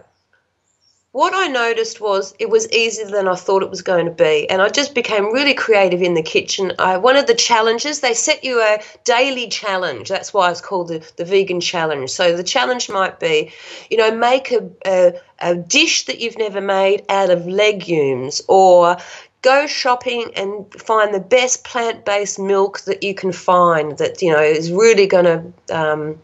what 1.13 1.35
I 1.35 1.47
noticed 1.49 2.01
was 2.01 2.35
it 2.39 2.49
was 2.49 2.71
easier 2.73 3.07
than 3.07 3.29
I 3.29 3.35
thought 3.35 3.63
it 3.63 3.69
was 3.69 3.83
going 3.83 4.07
to 4.07 4.13
be, 4.13 4.49
and 4.49 4.63
I 4.63 4.69
just 4.69 4.95
became 4.95 5.33
really 5.33 5.53
creative 5.53 6.01
in 6.01 6.15
the 6.15 6.23
kitchen. 6.23 6.73
I 6.79 6.97
one 6.97 7.17
of 7.17 7.27
the 7.27 7.35
challenges 7.35 8.01
they 8.01 8.15
set 8.15 8.45
you 8.45 8.61
a 8.63 8.81
daily 9.05 9.49
challenge. 9.49 10.09
That's 10.09 10.33
why 10.33 10.51
it's 10.51 10.63
called 10.63 10.89
the, 10.89 11.13
the 11.17 11.25
vegan 11.25 11.61
challenge. 11.61 12.11
So 12.11 12.35
the 12.37 12.45
challenge 12.45 12.89
might 12.89 13.21
be, 13.21 13.53
you 13.91 13.99
know, 13.99 14.17
make 14.17 14.53
a, 14.53 14.71
a 14.87 15.13
a 15.41 15.55
dish 15.57 16.07
that 16.07 16.21
you've 16.21 16.39
never 16.39 16.61
made 16.61 17.05
out 17.09 17.31
of 17.31 17.47
legumes, 17.47 18.41
or 18.49 18.97
go 19.43 19.67
shopping 19.67 20.31
and 20.37 20.73
find 20.75 21.13
the 21.13 21.21
best 21.21 21.65
plant-based 21.65 22.39
milk 22.39 22.81
that 22.83 23.03
you 23.03 23.15
can 23.15 23.33
find 23.33 23.99
that 23.99 24.23
you 24.23 24.33
know 24.33 24.41
is 24.41 24.71
really 24.73 25.07
going 25.07 25.25
to 25.25 25.77
um, 25.77 26.19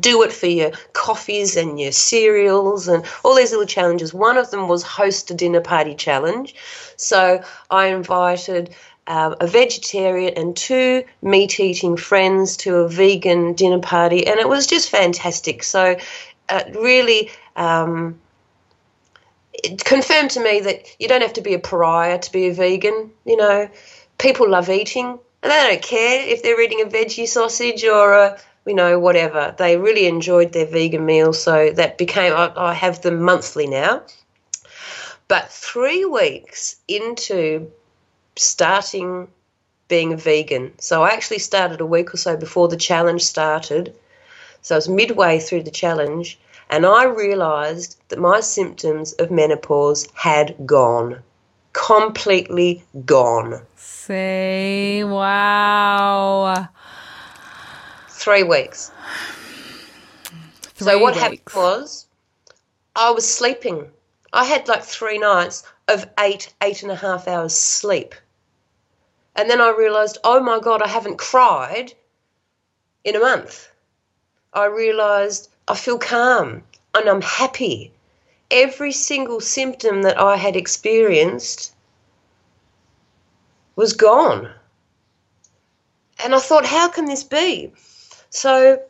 do 0.00 0.22
it 0.22 0.32
for 0.32 0.46
your 0.46 0.72
coffees 0.92 1.56
and 1.56 1.80
your 1.80 1.92
cereals 1.92 2.88
and 2.88 3.04
all 3.24 3.34
these 3.34 3.52
little 3.52 3.66
challenges. 3.66 4.12
One 4.12 4.36
of 4.36 4.50
them 4.50 4.68
was 4.68 4.82
host 4.82 5.30
a 5.30 5.34
dinner 5.34 5.60
party 5.60 5.94
challenge. 5.94 6.54
So 6.96 7.42
I 7.70 7.86
invited 7.86 8.74
um, 9.06 9.36
a 9.40 9.46
vegetarian 9.46 10.34
and 10.36 10.54
two 10.54 11.04
meat 11.22 11.58
eating 11.58 11.96
friends 11.96 12.56
to 12.58 12.76
a 12.76 12.88
vegan 12.88 13.54
dinner 13.54 13.78
party, 13.78 14.26
and 14.26 14.38
it 14.38 14.48
was 14.48 14.66
just 14.66 14.90
fantastic. 14.90 15.62
So 15.62 15.96
uh, 16.48 16.62
really. 16.74 17.30
Um, 17.56 18.20
confirmed 19.84 20.30
to 20.32 20.40
me 20.42 20.60
that 20.60 20.86
you 20.98 21.08
don't 21.08 21.22
have 21.22 21.34
to 21.34 21.40
be 21.40 21.54
a 21.54 21.58
pariah 21.58 22.18
to 22.18 22.32
be 22.32 22.48
a 22.48 22.54
vegan. 22.54 23.10
You 23.24 23.36
know, 23.36 23.68
people 24.18 24.48
love 24.48 24.68
eating, 24.70 25.18
and 25.42 25.52
they 25.52 25.68
don't 25.68 25.82
care 25.82 26.26
if 26.26 26.42
they're 26.42 26.60
eating 26.60 26.82
a 26.82 26.86
veggie 26.86 27.28
sausage 27.28 27.84
or 27.84 28.12
a 28.12 28.38
you 28.68 28.74
know, 28.74 28.98
whatever. 28.98 29.54
They 29.56 29.78
really 29.78 30.06
enjoyed 30.06 30.52
their 30.52 30.66
vegan 30.66 31.04
meal, 31.04 31.32
so 31.32 31.70
that 31.70 31.96
became, 31.96 32.34
I, 32.34 32.52
I 32.54 32.74
have 32.74 33.00
them 33.00 33.22
monthly 33.22 33.66
now. 33.66 34.02
But 35.26 35.50
three 35.50 36.04
weeks 36.04 36.76
into 36.86 37.70
starting 38.36 39.28
being 39.88 40.12
a 40.12 40.16
vegan, 40.16 40.72
so 40.78 41.02
I 41.02 41.10
actually 41.10 41.38
started 41.38 41.80
a 41.80 41.86
week 41.86 42.12
or 42.12 42.18
so 42.18 42.36
before 42.36 42.68
the 42.68 42.76
challenge 42.76 43.22
started. 43.22 43.94
So 44.60 44.74
I 44.74 44.78
was 44.78 44.88
midway 44.88 45.40
through 45.40 45.62
the 45.62 45.70
challenge, 45.70 46.38
And 46.70 46.84
I 46.84 47.04
realized 47.04 48.00
that 48.08 48.18
my 48.18 48.40
symptoms 48.40 49.12
of 49.14 49.30
menopause 49.30 50.06
had 50.14 50.54
gone. 50.66 51.22
Completely 51.72 52.84
gone. 53.04 53.62
See, 53.76 55.02
wow. 55.04 56.68
Three 58.08 58.42
weeks. 58.42 58.90
Three 60.62 60.86
so 60.86 60.98
what 60.98 61.14
weeks. 61.14 61.22
happened 61.22 61.40
was 61.54 62.06
I 62.96 63.10
was 63.10 63.32
sleeping. 63.32 63.90
I 64.32 64.44
had 64.44 64.68
like 64.68 64.82
three 64.82 65.18
nights 65.18 65.64
of 65.88 66.08
eight, 66.18 66.52
eight 66.62 66.82
and 66.82 66.92
a 66.92 66.96
half 66.96 67.26
hours 67.28 67.54
sleep. 67.54 68.14
And 69.36 69.48
then 69.48 69.60
I 69.60 69.70
realized, 69.70 70.18
oh 70.24 70.40
my 70.42 70.58
God, 70.58 70.82
I 70.82 70.88
haven't 70.88 71.16
cried 71.16 71.94
in 73.04 73.16
a 73.16 73.20
month. 73.20 73.70
I 74.52 74.66
realized 74.66 75.47
I 75.68 75.74
feel 75.74 75.98
calm 75.98 76.62
and 76.94 77.08
I'm 77.08 77.22
happy. 77.22 77.92
Every 78.50 78.92
single 78.92 79.40
symptom 79.40 80.02
that 80.02 80.18
I 80.18 80.36
had 80.36 80.56
experienced 80.56 81.74
was 83.76 83.92
gone. 83.92 84.50
And 86.24 86.34
I 86.34 86.38
thought, 86.40 86.64
how 86.64 86.88
can 86.88 87.04
this 87.04 87.22
be? 87.22 87.72
So 88.30 88.82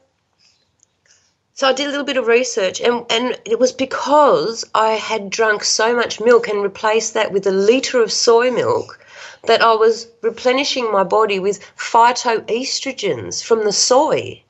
so 1.59 1.67
I 1.67 1.73
did 1.73 1.89
a 1.89 1.91
little 1.91 2.05
bit 2.05 2.17
of 2.17 2.29
research, 2.29 2.81
and, 2.81 3.05
and 3.11 3.37
it 3.45 3.59
was 3.59 3.73
because 3.73 4.65
I 4.77 4.91
had 4.91 5.29
drunk 5.29 5.65
so 5.65 5.93
much 5.93 6.21
milk 6.21 6.47
and 6.47 6.63
replaced 6.63 7.15
that 7.15 7.33
with 7.33 7.49
a 7.49 7.51
litre 7.51 8.01
of 8.01 8.13
soy 8.13 8.53
milk 8.53 9.05
that 9.43 9.61
I 9.61 9.75
was 9.75 10.07
replenishing 10.23 10.93
my 10.93 11.03
body 11.03 11.41
with 11.41 11.59
phytoestrogens 11.77 13.43
from 13.43 13.65
the 13.65 13.73
soy. 13.73 14.41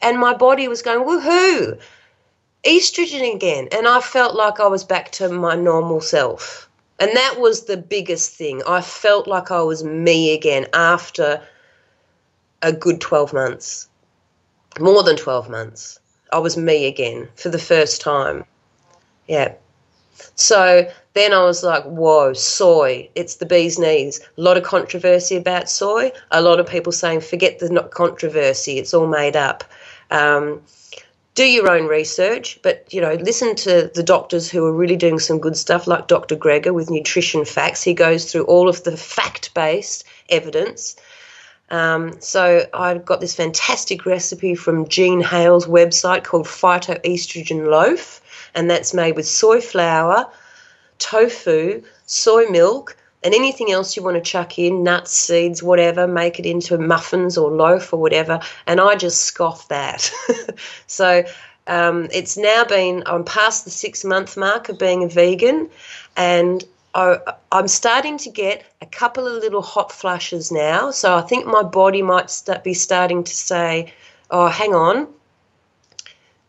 And 0.00 0.18
my 0.18 0.34
body 0.34 0.68
was 0.68 0.82
going, 0.82 1.06
woohoo, 1.06 1.80
estrogen 2.64 3.34
again. 3.34 3.68
And 3.72 3.88
I 3.88 4.00
felt 4.00 4.34
like 4.34 4.60
I 4.60 4.66
was 4.66 4.84
back 4.84 5.10
to 5.12 5.28
my 5.28 5.54
normal 5.54 6.00
self. 6.00 6.68
And 7.00 7.10
that 7.14 7.36
was 7.38 7.64
the 7.64 7.76
biggest 7.76 8.34
thing. 8.34 8.62
I 8.66 8.80
felt 8.80 9.26
like 9.26 9.50
I 9.50 9.62
was 9.62 9.84
me 9.84 10.34
again 10.34 10.66
after 10.72 11.40
a 12.62 12.72
good 12.72 13.00
12 13.00 13.32
months 13.32 13.88
more 14.80 15.02
than 15.02 15.16
12 15.16 15.48
months. 15.48 15.98
I 16.32 16.38
was 16.38 16.56
me 16.56 16.86
again 16.86 17.28
for 17.36 17.48
the 17.48 17.58
first 17.58 18.00
time. 18.00 18.44
Yeah. 19.26 19.54
So 20.34 20.90
then 21.14 21.32
I 21.32 21.42
was 21.44 21.62
like, 21.62 21.84
whoa, 21.84 22.32
soy, 22.32 23.08
it's 23.14 23.36
the 23.36 23.46
bee's 23.46 23.78
knees. 23.78 24.20
A 24.36 24.40
lot 24.40 24.56
of 24.56 24.64
controversy 24.64 25.36
about 25.36 25.70
soy. 25.70 26.12
A 26.30 26.42
lot 26.42 26.60
of 26.60 26.66
people 26.66 26.92
saying, 26.92 27.20
forget 27.20 27.58
the 27.58 27.88
controversy, 27.92 28.78
it's 28.78 28.94
all 28.94 29.06
made 29.06 29.36
up. 29.36 29.64
Um, 30.10 30.62
do 31.34 31.44
your 31.44 31.70
own 31.70 31.86
research, 31.86 32.58
but 32.62 32.92
you 32.92 33.00
know, 33.00 33.14
listen 33.14 33.54
to 33.56 33.90
the 33.94 34.02
doctors 34.02 34.50
who 34.50 34.64
are 34.64 34.72
really 34.72 34.96
doing 34.96 35.18
some 35.20 35.38
good 35.38 35.56
stuff, 35.56 35.86
like 35.86 36.08
Dr. 36.08 36.36
Greger 36.36 36.74
with 36.74 36.90
Nutrition 36.90 37.44
Facts. 37.44 37.82
He 37.82 37.94
goes 37.94 38.30
through 38.30 38.44
all 38.44 38.68
of 38.68 38.82
the 38.82 38.96
fact 38.96 39.54
based 39.54 40.04
evidence 40.28 40.96
um, 41.70 42.20
so 42.20 42.66
I've 42.72 43.04
got 43.04 43.20
this 43.20 43.34
fantastic 43.34 44.06
recipe 44.06 44.54
from 44.54 44.88
Jean 44.88 45.20
Hale's 45.20 45.66
website 45.66 46.24
called 46.24 46.46
Phytoestrogen 46.46 47.68
Loaf, 47.68 48.22
and 48.54 48.70
that's 48.70 48.94
made 48.94 49.16
with 49.16 49.28
soy 49.28 49.60
flour, 49.60 50.26
tofu, 50.98 51.82
soy 52.06 52.46
milk, 52.46 52.96
and 53.22 53.34
anything 53.34 53.70
else 53.70 53.96
you 53.96 54.02
want 54.02 54.16
to 54.16 54.20
chuck 54.20 54.58
in, 54.58 54.82
nuts, 54.82 55.12
seeds, 55.12 55.62
whatever, 55.62 56.06
make 56.06 56.38
it 56.38 56.46
into 56.46 56.78
muffins 56.78 57.36
or 57.36 57.50
loaf 57.50 57.92
or 57.92 57.98
whatever. 57.98 58.40
And 58.66 58.80
I 58.80 58.94
just 58.94 59.22
scoff 59.22 59.68
that. 59.68 60.10
so 60.86 61.24
um, 61.66 62.08
it's 62.12 62.36
now 62.36 62.64
been, 62.64 63.02
I'm 63.06 63.24
past 63.24 63.64
the 63.64 63.70
six 63.70 64.04
month 64.04 64.36
mark 64.36 64.68
of 64.68 64.78
being 64.78 65.04
a 65.04 65.08
vegan, 65.08 65.68
and 66.16 66.64
I, 66.94 67.18
I'm 67.52 67.68
starting 67.68 68.18
to 68.18 68.30
get 68.30 68.64
a 68.80 68.86
couple 68.86 69.26
of 69.26 69.42
little 69.42 69.62
hot 69.62 69.92
flushes 69.92 70.50
now. 70.50 70.90
So 70.90 71.16
I 71.16 71.20
think 71.20 71.46
my 71.46 71.62
body 71.62 72.02
might 72.02 72.30
start, 72.30 72.64
be 72.64 72.74
starting 72.74 73.24
to 73.24 73.34
say, 73.34 73.92
oh, 74.30 74.48
hang 74.48 74.74
on, 74.74 75.08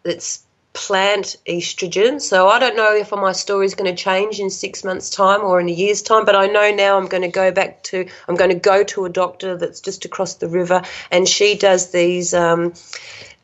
it's 0.05 0.43
plant 0.74 1.36
estrogen. 1.47 2.22
So 2.22 2.47
I 2.47 2.59
don't 2.59 2.76
know 2.76 2.95
if 2.95 3.11
my 3.11 3.32
story 3.32 3.65
is 3.65 3.76
going 3.76 3.93
to 3.93 4.01
change 4.01 4.39
in 4.39 4.49
six 4.49 4.84
months' 4.84 5.09
time 5.09 5.41
or 5.41 5.59
in 5.59 5.67
a 5.67 5.72
year's 5.72 6.01
time, 6.01 6.26
but 6.26 6.36
I 6.36 6.47
know 6.47 6.72
now 6.72 6.97
I'm 6.97 7.07
going 7.07 7.24
to 7.24 7.30
go 7.30 7.51
back 7.51 7.84
to, 7.84 8.07
I'm 8.28 8.36
going 8.36 8.51
to 8.51 8.59
go 8.59 8.84
to 8.84 9.05
a 9.05 9.09
doctor 9.09 9.57
that's 9.57 9.82
just 9.82 10.05
across 10.05 10.36
the 10.36 10.47
river, 10.47 10.84
and 11.11 11.28
she 11.28 11.55
does 11.55 11.91
these. 11.91 12.34
Um, 12.34 12.74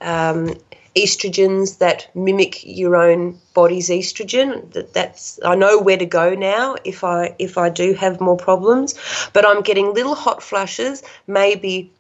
um, 0.02 0.56
estrogens 0.96 1.80
that 1.80 2.10
mimic 2.16 2.64
your 2.66 2.96
own 2.96 3.38
body's 3.54 3.90
estrogen. 3.90 4.72
That 4.72 4.94
that's 4.94 5.40
I 5.44 5.56
know 5.56 5.80
where 5.80 5.98
to 5.98 6.06
go 6.06 6.36
now 6.36 6.76
if 6.86 7.04
I 7.04 7.36
if 7.38 7.58
I 7.58 7.70
do 7.70 7.94
have 7.94 8.22
more 8.22 8.38
problems. 8.38 8.96
But 9.34 9.46
I'm 9.46 9.62
getting 9.62 9.94
little 9.94 10.16
hot 10.16 10.42
flushes, 10.42 11.04
maybe 11.28 11.92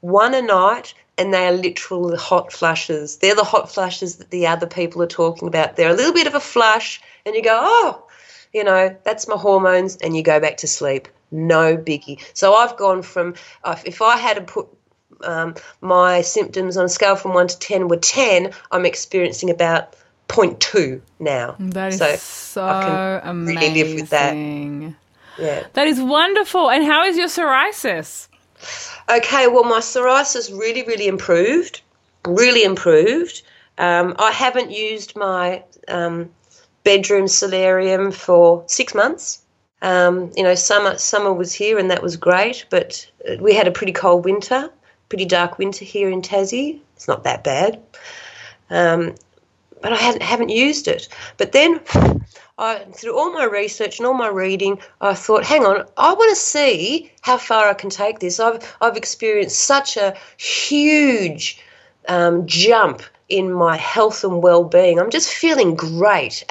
one 0.00 0.34
a 0.34 0.42
night, 0.42 0.94
and 1.16 1.32
they 1.32 1.46
are 1.46 1.52
literal 1.52 2.16
hot 2.16 2.52
flushes. 2.52 3.18
They're 3.18 3.34
the 3.34 3.44
hot 3.44 3.70
flushes 3.70 4.16
that 4.16 4.30
the 4.30 4.46
other 4.46 4.66
people 4.66 5.02
are 5.02 5.06
talking 5.06 5.48
about. 5.48 5.76
They're 5.76 5.90
a 5.90 5.94
little 5.94 6.12
bit 6.12 6.26
of 6.26 6.34
a 6.34 6.40
flush, 6.40 7.00
and 7.24 7.34
you 7.34 7.42
go, 7.42 7.58
oh, 7.60 8.06
you 8.52 8.64
know, 8.64 8.96
that's 9.04 9.28
my 9.28 9.36
hormones, 9.36 9.96
and 9.96 10.16
you 10.16 10.22
go 10.22 10.40
back 10.40 10.58
to 10.58 10.66
sleep. 10.66 11.08
No 11.30 11.76
biggie. 11.76 12.22
So 12.34 12.54
I've 12.54 12.76
gone 12.76 13.02
from 13.02 13.34
if 13.84 14.02
I 14.02 14.16
had 14.16 14.34
to 14.36 14.42
put 14.42 14.68
um, 15.24 15.54
my 15.80 16.20
symptoms 16.20 16.76
on 16.76 16.84
a 16.84 16.88
scale 16.88 17.16
from 17.16 17.34
1 17.34 17.48
to 17.48 17.58
10 17.58 17.88
were 17.88 17.96
10, 17.96 18.52
I'm 18.70 18.86
experiencing 18.86 19.50
about 19.50 19.96
0.2 20.28 21.00
now. 21.18 21.56
That 21.58 21.92
is 21.92 21.98
so, 21.98 22.16
so, 22.16 22.64
I 22.64 23.20
can 23.20 23.30
amazing. 23.30 23.60
really 23.60 23.84
live 23.84 23.94
with 24.00 24.10
that. 24.10 24.36
Yeah. 25.38 25.66
That 25.72 25.86
is 25.86 26.00
wonderful. 26.00 26.70
And 26.70 26.84
how 26.84 27.04
is 27.04 27.16
your 27.16 27.28
psoriasis? 27.28 28.28
Okay, 29.08 29.46
well, 29.48 29.64
my 29.64 29.80
psoriasis 29.80 30.56
really, 30.56 30.82
really 30.82 31.06
improved. 31.06 31.82
Really 32.26 32.64
improved. 32.64 33.42
Um, 33.76 34.14
I 34.18 34.30
haven't 34.30 34.70
used 34.70 35.16
my 35.16 35.62
um, 35.88 36.30
bedroom 36.84 37.28
solarium 37.28 38.12
for 38.12 38.64
six 38.66 38.94
months. 38.94 39.42
Um, 39.82 40.30
you 40.34 40.42
know, 40.42 40.54
summer 40.54 40.96
summer 40.96 41.32
was 41.32 41.52
here 41.52 41.78
and 41.78 41.90
that 41.90 42.02
was 42.02 42.16
great, 42.16 42.64
but 42.70 43.10
we 43.40 43.52
had 43.54 43.68
a 43.68 43.72
pretty 43.72 43.92
cold 43.92 44.24
winter 44.24 44.70
pretty 45.08 45.24
dark 45.24 45.58
winter 45.58 45.84
here 45.84 46.10
in 46.10 46.22
Tassie. 46.22 46.80
It's 46.96 47.08
not 47.08 47.22
that 47.22 47.44
bad. 47.44 47.80
Um, 48.68 49.14
but 49.80 49.92
I 49.92 49.96
haven't, 49.96 50.22
haven't 50.22 50.48
used 50.48 50.88
it. 50.88 51.08
But 51.36 51.52
then, 51.52 51.80
I, 52.56 52.84
through 52.92 53.18
all 53.18 53.32
my 53.32 53.44
research 53.44 53.98
and 53.98 54.06
all 54.06 54.14
my 54.14 54.28
reading, 54.28 54.78
I 55.00 55.14
thought, 55.14 55.44
hang 55.44 55.66
on, 55.66 55.84
I 55.96 56.14
want 56.14 56.30
to 56.30 56.40
see 56.40 57.10
how 57.22 57.36
far 57.36 57.68
I 57.68 57.74
can 57.74 57.90
take 57.90 58.20
this. 58.20 58.38
I've, 58.38 58.76
I've 58.80 58.96
experienced 58.96 59.60
such 59.60 59.96
a 59.96 60.14
huge 60.36 61.60
um, 62.08 62.46
jump 62.46 63.02
in 63.28 63.52
my 63.52 63.76
health 63.76 64.22
and 64.22 64.42
well-being. 64.42 65.00
I'm 65.00 65.10
just 65.10 65.32
feeling 65.32 65.74
great. 65.74 66.44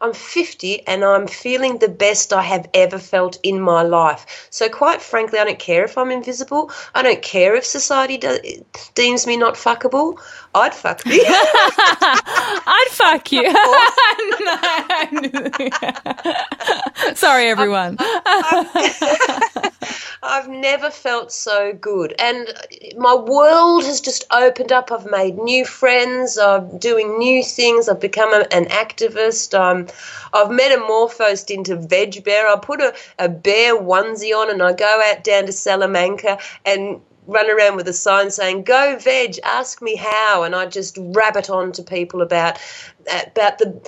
I'm 0.00 0.14
50 0.14 0.86
and 0.86 1.04
I'm 1.04 1.26
feeling 1.26 1.78
the 1.78 1.88
best 1.88 2.32
I 2.32 2.42
have 2.42 2.68
ever 2.72 2.98
felt 2.98 3.38
in 3.42 3.60
my 3.60 3.82
life. 3.82 4.48
So 4.50 4.68
quite 4.68 5.02
frankly, 5.02 5.38
I 5.38 5.44
don't 5.44 5.58
care 5.58 5.84
if 5.84 5.98
I'm 5.98 6.10
invisible. 6.10 6.70
I 6.94 7.02
don't 7.02 7.22
care 7.22 7.54
if 7.54 7.66
society 7.66 8.18
deems 8.94 9.26
me 9.26 9.36
not 9.36 9.54
fuckable. 9.54 10.18
I'd 10.54 10.74
fuck 10.74 11.04
me. 11.04 11.20
I'd 11.26 12.86
fuck 12.90 13.32
you. 13.32 13.42
Sorry, 17.14 17.48
everyone. 17.48 17.96
I've 20.22 20.48
never 20.48 20.90
felt 20.90 21.32
so 21.32 21.72
good. 21.72 22.14
And 22.18 22.48
my 22.96 23.14
world 23.14 23.84
has 23.84 24.00
just 24.00 24.24
opened 24.30 24.70
up. 24.72 24.92
I've 24.92 25.10
made 25.10 25.36
new 25.38 25.64
friends. 25.64 26.38
I'm 26.38 26.78
doing 26.78 27.18
new 27.18 27.42
things. 27.42 27.88
I've 27.88 28.00
become 28.00 28.32
a, 28.32 28.46
an 28.52 28.66
activist. 28.66 29.58
Um, 29.58 29.88
I've 30.32 30.50
metamorphosed 30.50 31.50
into 31.50 31.76
veg 31.76 32.22
bear. 32.24 32.48
I 32.48 32.56
put 32.58 32.80
a, 32.80 32.94
a 33.18 33.28
bear 33.28 33.76
onesie 33.76 34.34
on 34.34 34.50
and 34.50 34.62
I 34.62 34.72
go 34.72 35.02
out 35.06 35.24
down 35.24 35.46
to 35.46 35.52
Salamanca 35.52 36.38
and 36.64 37.00
run 37.26 37.50
around 37.50 37.76
with 37.76 37.88
a 37.88 37.92
sign 37.92 38.30
saying 38.30 38.64
"Go 38.64 38.98
veg, 38.98 39.38
ask 39.44 39.80
me 39.82 39.96
how," 39.96 40.42
and 40.42 40.54
I 40.54 40.66
just 40.66 40.98
rabbit 41.00 41.50
on 41.50 41.72
to 41.72 41.82
people 41.82 42.22
about 42.22 42.58
about 43.06 43.58
the 43.58 43.80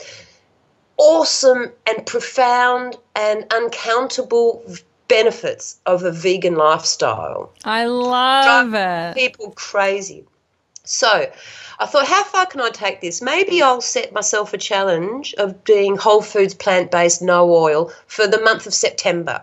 awesome 0.98 1.72
and 1.86 2.06
profound 2.06 2.96
and 3.14 3.44
uncountable 3.52 4.64
benefits 5.08 5.78
of 5.86 6.02
a 6.02 6.10
vegan 6.10 6.56
lifestyle. 6.56 7.52
I 7.64 7.86
love 7.86 8.70
Drive 8.70 9.14
it. 9.14 9.20
People 9.20 9.50
crazy. 9.52 10.24
So 10.84 11.30
I 11.78 11.86
thought, 11.86 12.06
how 12.06 12.22
far 12.24 12.46
can 12.46 12.60
I 12.60 12.70
take 12.70 13.00
this? 13.00 13.20
Maybe 13.20 13.60
I'll 13.60 13.80
set 13.80 14.12
myself 14.12 14.54
a 14.54 14.58
challenge 14.58 15.34
of 15.34 15.64
being 15.64 15.96
whole 15.96 16.22
foods, 16.22 16.54
plant 16.54 16.90
based, 16.90 17.20
no 17.20 17.52
oil 17.52 17.92
for 18.06 18.26
the 18.26 18.40
month 18.40 18.66
of 18.66 18.74
September. 18.74 19.42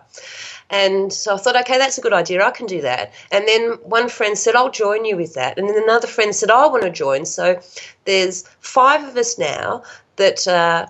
And 0.74 1.12
so 1.12 1.34
I 1.34 1.38
thought, 1.38 1.56
okay, 1.60 1.78
that's 1.78 1.98
a 1.98 2.00
good 2.00 2.12
idea. 2.12 2.44
I 2.44 2.50
can 2.50 2.66
do 2.66 2.80
that. 2.80 3.12
And 3.30 3.46
then 3.46 3.78
one 3.84 4.08
friend 4.08 4.36
said, 4.36 4.56
I'll 4.56 4.72
join 4.72 5.04
you 5.04 5.16
with 5.16 5.34
that. 5.34 5.56
And 5.56 5.68
then 5.68 5.80
another 5.80 6.08
friend 6.08 6.34
said, 6.34 6.50
I 6.50 6.66
want 6.66 6.82
to 6.82 6.90
join. 6.90 7.26
So 7.26 7.60
there's 8.06 8.42
five 8.58 9.04
of 9.04 9.16
us 9.16 9.38
now 9.38 9.84
that 10.16 10.48
uh, 10.48 10.86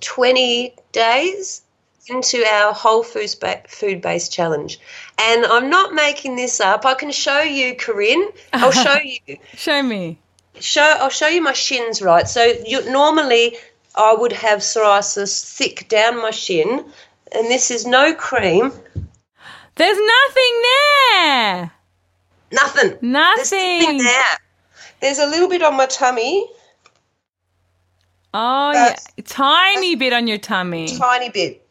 20 0.00 0.74
days 0.92 1.60
into 2.08 2.42
our 2.44 2.72
whole 2.72 3.02
foods 3.02 3.34
ba- 3.34 3.62
food 3.68 4.00
based 4.00 4.32
challenge. 4.32 4.80
And 5.18 5.44
I'm 5.44 5.68
not 5.68 5.92
making 5.92 6.36
this 6.36 6.58
up. 6.58 6.86
I 6.86 6.94
can 6.94 7.12
show 7.12 7.42
you, 7.42 7.76
Corinne. 7.76 8.28
I'll 8.54 8.72
show 8.72 8.96
you. 9.26 9.36
Show 9.54 9.82
me. 9.82 10.18
Show 10.58 10.96
I'll 11.00 11.10
show 11.10 11.28
you 11.28 11.42
my 11.42 11.52
shins 11.52 12.00
right. 12.00 12.26
So 12.26 12.44
you 12.44 12.90
normally 12.90 13.56
I 13.94 14.14
would 14.14 14.32
have 14.32 14.60
psoriasis 14.60 15.44
thick 15.56 15.88
down 15.88 16.16
my 16.20 16.30
shin, 16.30 16.84
and 17.34 17.46
this 17.48 17.70
is 17.70 17.86
no 17.86 18.14
cream, 18.14 18.72
There's 19.76 19.98
nothing 19.98 20.62
there. 20.62 21.72
nothing. 22.52 22.88
There's 22.90 23.02
Nothing. 23.02 23.80
nothing 23.82 23.98
there. 23.98 24.38
There's 25.00 25.18
a 25.18 25.26
little 25.26 25.48
bit 25.48 25.62
on 25.62 25.76
my 25.76 25.86
tummy, 25.86 26.46
Oh, 28.34 28.72
yeah. 28.72 28.96
Tiny 29.26 29.94
bit 29.94 30.12
on 30.12 30.26
your 30.26 30.38
tummy. 30.38 30.96
tiny 30.96 31.28
bit. 31.28 31.66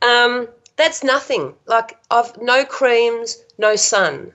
Um, 0.00 0.48
that's 0.76 1.04
nothing. 1.04 1.54
Like 1.66 1.98
I've 2.10 2.36
no 2.40 2.64
creams, 2.64 3.36
no 3.58 3.76
sun, 3.76 4.32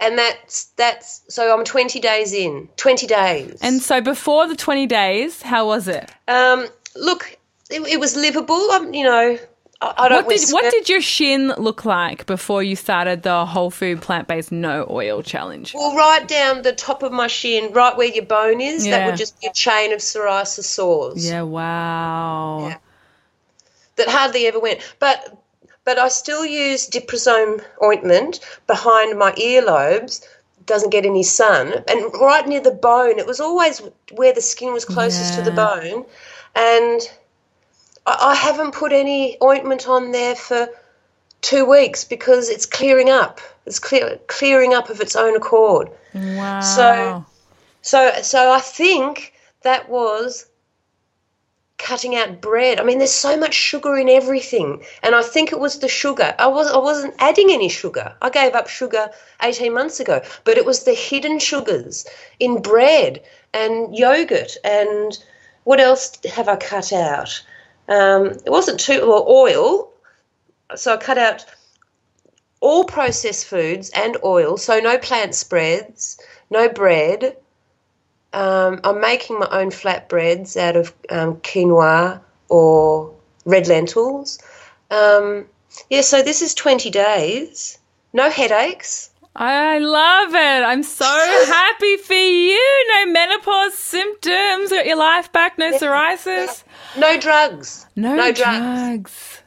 and 0.00 0.16
that's 0.16 0.66
that's. 0.76 1.22
So 1.28 1.52
I'm 1.56 1.64
20 1.64 1.98
days 2.00 2.32
in. 2.32 2.68
20 2.76 3.06
days. 3.08 3.58
And 3.60 3.82
so 3.82 4.00
before 4.00 4.46
the 4.46 4.54
20 4.56 4.86
days, 4.86 5.42
how 5.42 5.66
was 5.66 5.88
it? 5.88 6.10
um, 6.28 6.68
look, 6.96 7.36
it, 7.70 7.80
it 7.88 7.98
was 7.98 8.14
livable. 8.16 8.68
I'm, 8.70 8.94
you 8.94 9.02
know, 9.04 9.36
I, 9.96 10.08
don't. 10.08 10.26
What 10.26 10.36
did 10.36 10.50
what 10.50 10.70
did 10.70 10.88
your 10.88 11.00
shin 11.00 11.48
look 11.58 11.84
like 11.84 12.26
before 12.26 12.62
you 12.62 12.76
started 12.76 13.22
the 13.22 13.44
whole 13.46 13.70
food 13.70 14.00
plant 14.02 14.28
based 14.28 14.52
no 14.52 14.86
oil 14.88 15.22
challenge? 15.22 15.74
Well, 15.74 15.96
right 15.96 16.26
down 16.26 16.62
the 16.62 16.72
top 16.72 17.02
of 17.02 17.12
my 17.12 17.26
shin, 17.26 17.72
right 17.72 17.96
where 17.96 18.08
your 18.08 18.24
bone 18.24 18.60
is, 18.60 18.84
that 18.84 19.06
would 19.06 19.16
just 19.16 19.40
be 19.40 19.48
a 19.48 19.52
chain 19.52 19.92
of 19.92 20.00
psoriasis 20.00 20.64
sores 20.64 21.28
Yeah, 21.28 21.42
wow. 21.42 22.68
Yeah. 22.68 22.78
that 23.96 24.08
hardly 24.08 24.46
ever 24.46 24.60
went. 24.60 24.80
But 24.98 25.38
but 25.84 25.98
I 25.98 26.08
still 26.08 26.44
use 26.46 26.88
Diprosone 26.88 27.62
ointment 27.82 28.40
behind 28.66 29.18
my 29.18 29.32
earlobes. 29.32 30.26
Doesn't 30.66 30.90
get 30.90 31.04
any 31.04 31.22
sun, 31.22 31.74
and 31.88 32.14
right 32.14 32.46
near 32.48 32.60
the 32.60 32.70
bone. 32.70 33.18
It 33.18 33.26
was 33.26 33.38
always 33.38 33.82
where 34.12 34.32
the 34.32 34.40
skin 34.40 34.72
was 34.72 34.86
closest 34.86 35.34
to 35.34 35.42
the 35.42 35.50
bone, 35.50 36.06
and 36.54 37.02
I, 38.06 38.16
I 38.20 38.34
haven't 38.34 38.72
put 38.74 38.92
any 38.92 39.36
ointment 39.42 39.88
on 39.88 40.12
there 40.12 40.34
for 40.34 40.68
two 41.40 41.64
weeks 41.64 42.04
because 42.04 42.48
it's 42.48 42.66
clearing 42.66 43.10
up. 43.10 43.40
It's 43.66 43.78
clear, 43.78 44.18
clearing 44.26 44.74
up 44.74 44.90
of 44.90 45.00
its 45.00 45.16
own 45.16 45.36
accord. 45.36 45.90
Wow. 46.14 46.60
So- 46.60 47.24
So, 47.82 48.22
so 48.22 48.50
I 48.50 48.60
think 48.60 49.34
that 49.62 49.88
was 49.90 50.46
cutting 51.76 52.16
out 52.16 52.40
bread. 52.40 52.80
I 52.80 52.82
mean, 52.82 52.96
there's 52.98 53.12
so 53.12 53.36
much 53.36 53.52
sugar 53.52 53.98
in 53.98 54.08
everything, 54.08 54.82
and 55.02 55.14
I 55.14 55.22
think 55.22 55.52
it 55.52 55.58
was 55.60 55.80
the 55.80 55.88
sugar. 55.88 56.34
I 56.38 56.46
was 56.46 56.70
I 56.70 56.78
wasn't 56.78 57.14
adding 57.18 57.50
any 57.50 57.68
sugar. 57.68 58.14
I 58.22 58.30
gave 58.30 58.54
up 58.54 58.68
sugar 58.68 59.10
18 59.42 59.74
months 59.74 60.00
ago, 60.00 60.22
but 60.44 60.56
it 60.56 60.64
was 60.64 60.84
the 60.84 60.94
hidden 60.94 61.38
sugars 61.38 62.06
in 62.40 62.62
bread 62.62 63.22
and 63.52 63.94
yogurt 63.94 64.56
and 64.64 65.18
what 65.64 65.78
else 65.80 66.18
have 66.34 66.48
I 66.48 66.56
cut 66.56 66.90
out? 66.92 67.42
Um, 67.88 68.26
it 68.26 68.50
wasn't 68.50 68.80
too 68.80 69.06
well 69.06 69.26
oil, 69.28 69.90
so 70.74 70.94
I 70.94 70.96
cut 70.96 71.18
out 71.18 71.44
all 72.60 72.84
processed 72.84 73.46
foods 73.46 73.90
and 73.90 74.16
oil. 74.24 74.56
So 74.56 74.80
no 74.80 74.98
plant 74.98 75.34
spreads, 75.34 76.18
no 76.50 76.68
bread. 76.68 77.36
Um, 78.32 78.80
I'm 78.82 79.00
making 79.00 79.38
my 79.38 79.48
own 79.50 79.70
flatbreads 79.70 80.56
out 80.56 80.76
of 80.76 80.92
um, 81.10 81.36
quinoa 81.36 82.20
or 82.48 83.14
red 83.44 83.68
lentils. 83.68 84.38
Um, 84.90 85.46
yeah, 85.90 86.00
so 86.00 86.22
this 86.22 86.42
is 86.42 86.54
20 86.54 86.90
days. 86.90 87.78
No 88.12 88.30
headaches. 88.30 89.10
I 89.36 89.78
love 89.78 90.34
it. 90.34 90.62
I'm 90.64 90.82
so 90.82 91.04
happy 91.46 91.96
for 91.96 92.14
you. 92.14 92.86
No 92.94 93.12
menopause 93.12 93.74
symptoms. 93.74 94.70
Got 94.70 94.86
your 94.86 94.96
life 94.96 95.32
back. 95.32 95.58
No 95.58 95.72
psoriasis. 95.72 96.62
No 96.96 97.18
drugs. 97.18 97.86
No, 97.96 98.14
No 98.14 98.32
drugs. 98.32 98.40
drugs. 98.58 99.40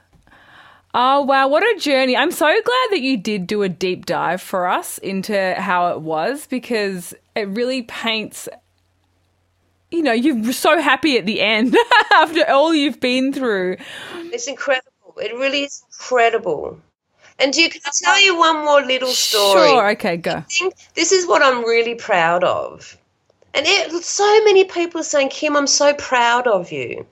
Oh 0.94 1.22
wow, 1.22 1.48
what 1.48 1.64
a 1.64 1.80
journey. 1.80 2.18
I'm 2.18 2.32
so 2.32 2.46
glad 2.48 2.88
that 2.90 3.02
you 3.02 3.18
did 3.18 3.46
do 3.46 3.62
a 3.62 3.70
deep 3.70 4.06
dive 4.06 4.42
for 4.42 4.68
us 4.68 4.98
into 4.98 5.54
how 5.56 5.90
it 5.90 6.02
was 6.02 6.48
because 6.48 7.14
it 7.36 7.48
really 7.50 7.84
paints 7.84 8.50
you 9.92 10.02
know, 10.04 10.12
you're 10.12 10.52
so 10.54 10.82
happy 10.82 11.18
at 11.18 11.26
the 11.26 11.40
end 11.40 11.76
after 12.14 12.50
all 12.50 12.74
you've 12.74 13.00
been 13.00 13.32
through. 13.32 13.78
It's 14.16 14.48
incredible. 14.48 15.14
It 15.18 15.34
really 15.36 15.64
is 15.64 15.82
incredible. 15.88 16.80
And 17.40 17.56
you 17.56 17.70
can 17.70 17.82
I 17.86 17.92
tell 18.04 18.20
you 18.20 18.38
one 18.38 18.66
more 18.66 18.82
little 18.82 19.10
story. 19.10 19.68
Sure, 19.68 19.90
okay, 19.92 20.18
go. 20.18 20.44
this 20.96 21.12
is 21.12 21.28
what 21.28 21.44
I'm 21.44 21.64
really 21.64 21.96
proud 21.96 22.44
of. 22.44 22.98
And 23.54 23.66
it, 23.68 24.04
so 24.04 24.44
many 24.44 24.64
people 24.66 25.02
are 25.02 25.04
saying, 25.04 25.30
Kim, 25.30 25.56
I'm 25.56 25.68
so 25.68 25.94
proud 25.94 26.48
of 26.48 26.72
you. 26.72 27.06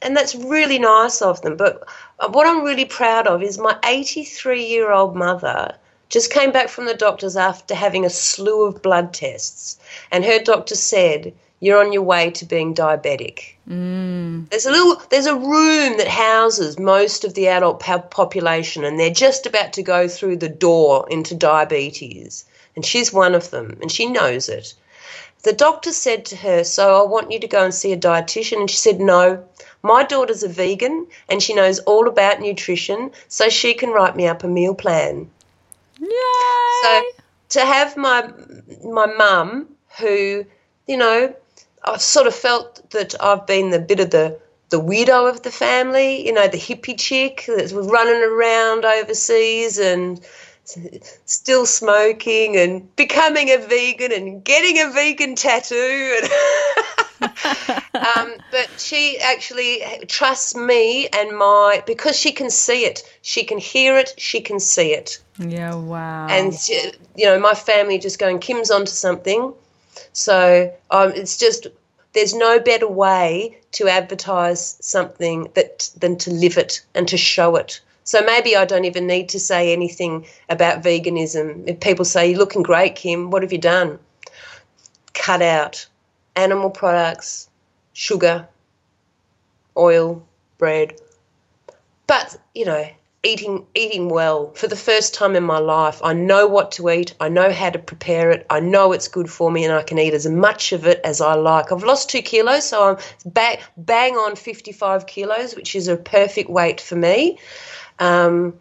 And 0.00 0.16
that's 0.16 0.34
really 0.34 0.78
nice 0.78 1.22
of 1.22 1.42
them. 1.42 1.56
But 1.56 1.86
uh, 2.20 2.28
what 2.28 2.46
I'm 2.46 2.62
really 2.62 2.84
proud 2.84 3.26
of 3.26 3.42
is 3.42 3.58
my 3.58 3.76
83 3.84 4.64
year 4.64 4.92
old 4.92 5.16
mother 5.16 5.74
just 6.08 6.32
came 6.32 6.52
back 6.52 6.68
from 6.68 6.86
the 6.86 6.94
doctors 6.94 7.36
after 7.36 7.74
having 7.74 8.04
a 8.04 8.10
slew 8.10 8.66
of 8.66 8.82
blood 8.82 9.12
tests. 9.12 9.78
And 10.10 10.24
her 10.24 10.38
doctor 10.38 10.74
said, 10.74 11.34
You're 11.60 11.84
on 11.84 11.92
your 11.92 12.02
way 12.02 12.30
to 12.30 12.44
being 12.44 12.72
diabetic. 12.72 13.54
Mm. 13.68 14.48
There's 14.48 14.66
a 14.66 14.70
little, 14.70 15.02
there's 15.10 15.26
a 15.26 15.34
room 15.34 15.98
that 15.98 16.06
houses 16.06 16.78
most 16.78 17.24
of 17.24 17.34
the 17.34 17.48
adult 17.48 17.80
population, 17.80 18.84
and 18.84 18.98
they're 18.98 19.10
just 19.10 19.44
about 19.44 19.72
to 19.72 19.82
go 19.82 20.06
through 20.06 20.36
the 20.36 20.48
door 20.48 21.06
into 21.10 21.34
diabetes, 21.34 22.44
and 22.76 22.86
she's 22.86 23.12
one 23.12 23.34
of 23.34 23.50
them, 23.50 23.76
and 23.80 23.90
she 23.90 24.06
knows 24.06 24.48
it. 24.48 24.74
The 25.42 25.52
doctor 25.52 25.92
said 25.92 26.24
to 26.26 26.36
her, 26.36 26.62
"So 26.62 27.00
I 27.00 27.08
want 27.08 27.32
you 27.32 27.40
to 27.40 27.48
go 27.48 27.64
and 27.64 27.74
see 27.74 27.92
a 27.92 27.96
dietitian," 27.96 28.60
and 28.60 28.70
she 28.70 28.76
said, 28.76 29.00
"No, 29.00 29.44
my 29.82 30.04
daughter's 30.04 30.44
a 30.44 30.48
vegan, 30.48 31.08
and 31.28 31.42
she 31.42 31.54
knows 31.54 31.80
all 31.80 32.06
about 32.06 32.40
nutrition, 32.40 33.10
so 33.28 33.48
she 33.48 33.74
can 33.74 33.90
write 33.90 34.16
me 34.16 34.28
up 34.28 34.44
a 34.44 34.48
meal 34.48 34.74
plan." 34.74 35.28
Yay! 36.00 36.08
So 36.82 37.02
to 37.50 37.60
have 37.60 37.96
my 37.96 38.30
my 38.84 39.06
mum, 39.06 39.68
who 39.98 40.44
you 40.88 40.96
know, 40.96 41.34
I've 41.94 42.02
sort 42.02 42.26
of 42.26 42.34
felt 42.34 42.90
that 42.90 43.14
I've 43.20 43.46
been 43.46 43.70
the 43.70 43.78
bit 43.78 44.00
of 44.00 44.10
the 44.10 44.38
the 44.70 44.80
weirdo 44.80 45.30
of 45.30 45.42
the 45.42 45.50
family, 45.50 46.26
you 46.26 46.32
know, 46.32 46.46
the 46.46 46.58
hippie 46.58 46.98
chick 46.98 47.44
that's 47.46 47.72
running 47.72 48.22
around 48.22 48.84
overseas 48.84 49.78
and 49.78 50.20
still 51.24 51.64
smoking 51.64 52.56
and 52.56 52.94
becoming 52.94 53.48
a 53.50 53.56
vegan 53.56 54.12
and 54.12 54.44
getting 54.44 54.78
a 54.86 54.90
vegan 54.90 55.34
tattoo 55.34 56.18
and 56.20 56.30
um, 57.94 58.32
but 58.50 58.68
she 58.76 59.18
actually 59.18 59.82
trusts 60.06 60.54
me 60.54 61.08
and 61.08 61.36
my 61.36 61.82
because 61.86 62.18
she 62.18 62.32
can 62.32 62.50
see 62.50 62.84
it. 62.84 63.02
She 63.22 63.44
can 63.44 63.58
hear 63.58 63.96
it. 63.96 64.12
She 64.18 64.40
can 64.42 64.60
see 64.60 64.92
it. 64.92 65.18
Yeah, 65.38 65.74
wow. 65.76 66.26
and 66.28 66.54
she- 66.54 66.92
you 67.16 67.26
know 67.26 67.40
my 67.40 67.54
family 67.54 67.98
just 67.98 68.18
going 68.18 68.38
kim's 68.38 68.70
onto 68.70 68.92
something. 68.92 69.54
So 70.12 70.72
um, 70.90 71.12
it's 71.12 71.38
just 71.38 71.66
there's 72.12 72.34
no 72.34 72.58
better 72.58 72.88
way 72.88 73.58
to 73.72 73.88
advertise 73.88 74.76
something 74.80 75.48
that 75.54 75.90
than 75.98 76.16
to 76.18 76.30
live 76.30 76.56
it 76.56 76.84
and 76.94 77.06
to 77.08 77.16
show 77.16 77.56
it. 77.56 77.80
So 78.04 78.22
maybe 78.22 78.56
i 78.56 78.64
don't 78.64 78.86
even 78.86 79.06
need 79.06 79.28
to 79.30 79.40
say 79.40 79.72
anything 79.72 80.26
about 80.48 80.82
veganism. 80.82 81.64
If 81.66 81.80
people 81.80 82.04
say 82.04 82.30
you're 82.30 82.38
looking 82.38 82.62
great 82.62 82.96
kim. 82.96 83.30
What 83.30 83.42
have 83.42 83.52
you 83.52 83.58
done? 83.58 83.98
Cut 85.12 85.42
out 85.42 85.86
animal 86.36 86.70
products 86.70 87.48
sugar 87.92 88.48
oil 89.76 90.26
bread. 90.56 90.98
But 92.06 92.38
you 92.54 92.64
know 92.64 92.88
eating 93.24 93.66
eating 93.74 94.08
well 94.08 94.52
for 94.52 94.68
the 94.68 94.76
first 94.76 95.12
time 95.12 95.34
in 95.34 95.42
my 95.42 95.58
life. 95.58 96.00
I 96.04 96.12
know 96.12 96.46
what 96.46 96.70
to 96.72 96.88
eat. 96.90 97.14
I 97.20 97.28
know 97.28 97.52
how 97.52 97.70
to 97.70 97.78
prepare 97.78 98.30
it. 98.30 98.46
I 98.48 98.60
know 98.60 98.92
it's 98.92 99.08
good 99.08 99.28
for 99.28 99.50
me 99.50 99.64
and 99.64 99.72
i 99.72 99.82
can 99.82 99.98
eat 99.98 100.14
as 100.14 100.26
much 100.26 100.72
of 100.72 100.86
it 100.86 101.00
as 101.04 101.20
i 101.20 101.34
like. 101.34 101.72
I've 101.72 101.82
lost 101.82 102.10
two 102.10 102.22
kilos 102.22 102.64
so 102.64 102.90
i'm 102.90 102.96
bang, 103.32 103.58
bang 103.76 104.14
on 104.14 104.36
55 104.36 105.06
kilos 105.06 105.56
which 105.56 105.74
is 105.74 105.88
a 105.88 105.96
perfect 105.96 106.48
weight 106.48 106.80
for 106.80 106.96
me. 106.96 107.38
Um, 107.98 108.54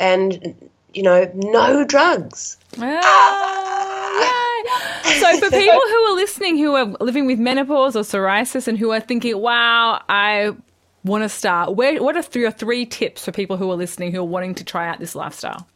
and 0.00 0.54
you 0.92 1.02
know 1.02 1.30
no 1.34 1.84
drugs. 1.84 2.56
Ah, 2.78 4.20
yay. 4.20 5.20
So, 5.20 5.38
for 5.38 5.50
people 5.50 5.80
who 5.80 5.96
are 6.04 6.14
listening 6.16 6.58
who 6.58 6.74
are 6.74 6.86
living 7.00 7.26
with 7.26 7.38
menopause 7.38 7.94
or 7.94 8.02
psoriasis 8.02 8.66
and 8.66 8.78
who 8.78 8.90
are 8.90 9.00
thinking, 9.00 9.38
wow, 9.38 10.02
I 10.08 10.54
want 11.04 11.22
to 11.24 11.28
start, 11.28 11.74
where 11.74 12.02
what 12.02 12.16
are 12.16 12.22
three 12.22 12.44
or 12.44 12.50
three 12.50 12.86
tips 12.86 13.24
for 13.24 13.32
people 13.32 13.56
who 13.56 13.70
are 13.70 13.76
listening 13.76 14.12
who 14.12 14.20
are 14.20 14.24
wanting 14.24 14.54
to 14.56 14.64
try 14.64 14.88
out 14.88 14.98
this 14.98 15.14
lifestyle? 15.14 15.66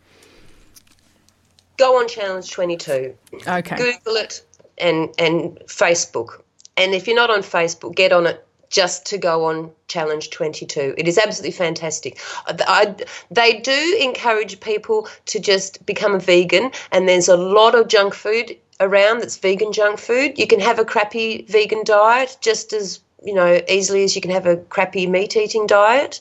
Go 1.76 1.98
on 1.98 2.08
Challenge 2.08 2.50
22. 2.50 3.14
Okay. 3.46 3.76
Google 3.76 4.16
it 4.16 4.44
and 4.78 5.10
and 5.18 5.58
Facebook. 5.66 6.42
And 6.76 6.94
if 6.94 7.06
you're 7.06 7.16
not 7.16 7.30
on 7.30 7.40
Facebook, 7.40 7.94
get 7.94 8.12
on 8.12 8.26
it 8.26 8.46
just 8.68 9.06
to 9.06 9.18
go 9.18 9.44
on 9.44 9.70
Challenge 9.88 10.28
22. 10.30 10.94
It 10.98 11.08
is 11.08 11.18
absolutely 11.18 11.52
fantastic. 11.52 12.18
I, 12.46 12.94
they 13.30 13.60
do 13.60 13.98
encourage 14.00 14.60
people 14.60 15.08
to 15.26 15.38
just 15.38 15.84
become 15.86 16.14
a 16.14 16.18
vegan, 16.18 16.72
and 16.92 17.08
there's 17.08 17.28
a 17.28 17.36
lot 17.36 17.74
of 17.74 17.88
junk 17.88 18.14
food 18.14 18.56
around 18.80 19.20
that's 19.20 19.36
vegan 19.36 19.72
junk 19.72 19.98
food. 19.98 20.38
You 20.38 20.46
can 20.46 20.60
have 20.60 20.78
a 20.78 20.84
crappy 20.84 21.42
vegan 21.48 21.84
diet 21.84 22.36
just 22.40 22.72
as 22.72 23.00
you 23.26 23.34
know 23.34 23.60
easily 23.68 24.04
as 24.04 24.14
you 24.14 24.22
can 24.22 24.30
have 24.30 24.46
a 24.46 24.56
crappy 24.56 25.06
meat 25.06 25.36
eating 25.36 25.66
diet, 25.66 26.20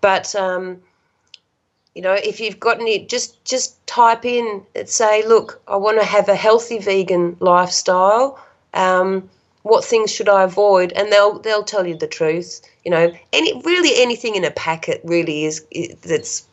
but 0.00 0.34
um, 0.34 0.82
you 1.94 2.02
know 2.02 2.14
if 2.14 2.40
you've 2.40 2.60
got 2.60 2.80
any, 2.80 3.06
just 3.06 3.42
just 3.44 3.84
type 3.86 4.24
in 4.24 4.62
and 4.74 4.88
say, 4.88 5.26
look, 5.26 5.62
I 5.68 5.76
want 5.76 6.00
to 6.00 6.06
have 6.06 6.28
a 6.28 6.34
healthy 6.34 6.78
vegan 6.78 7.36
lifestyle. 7.40 8.40
Um, 8.74 9.28
what 9.62 9.84
things 9.84 10.10
should 10.10 10.28
I 10.28 10.42
avoid? 10.42 10.92
And 10.92 11.12
they'll 11.12 11.38
they'll 11.38 11.64
tell 11.64 11.86
you 11.86 11.96
the 11.96 12.06
truth. 12.06 12.60
You 12.84 12.90
know, 12.90 13.12
any 13.32 13.60
really 13.62 14.02
anything 14.02 14.34
in 14.34 14.44
a 14.44 14.50
packet 14.50 15.00
really 15.04 15.44
is, 15.44 15.64
is 15.70 15.94
that's 16.00 16.46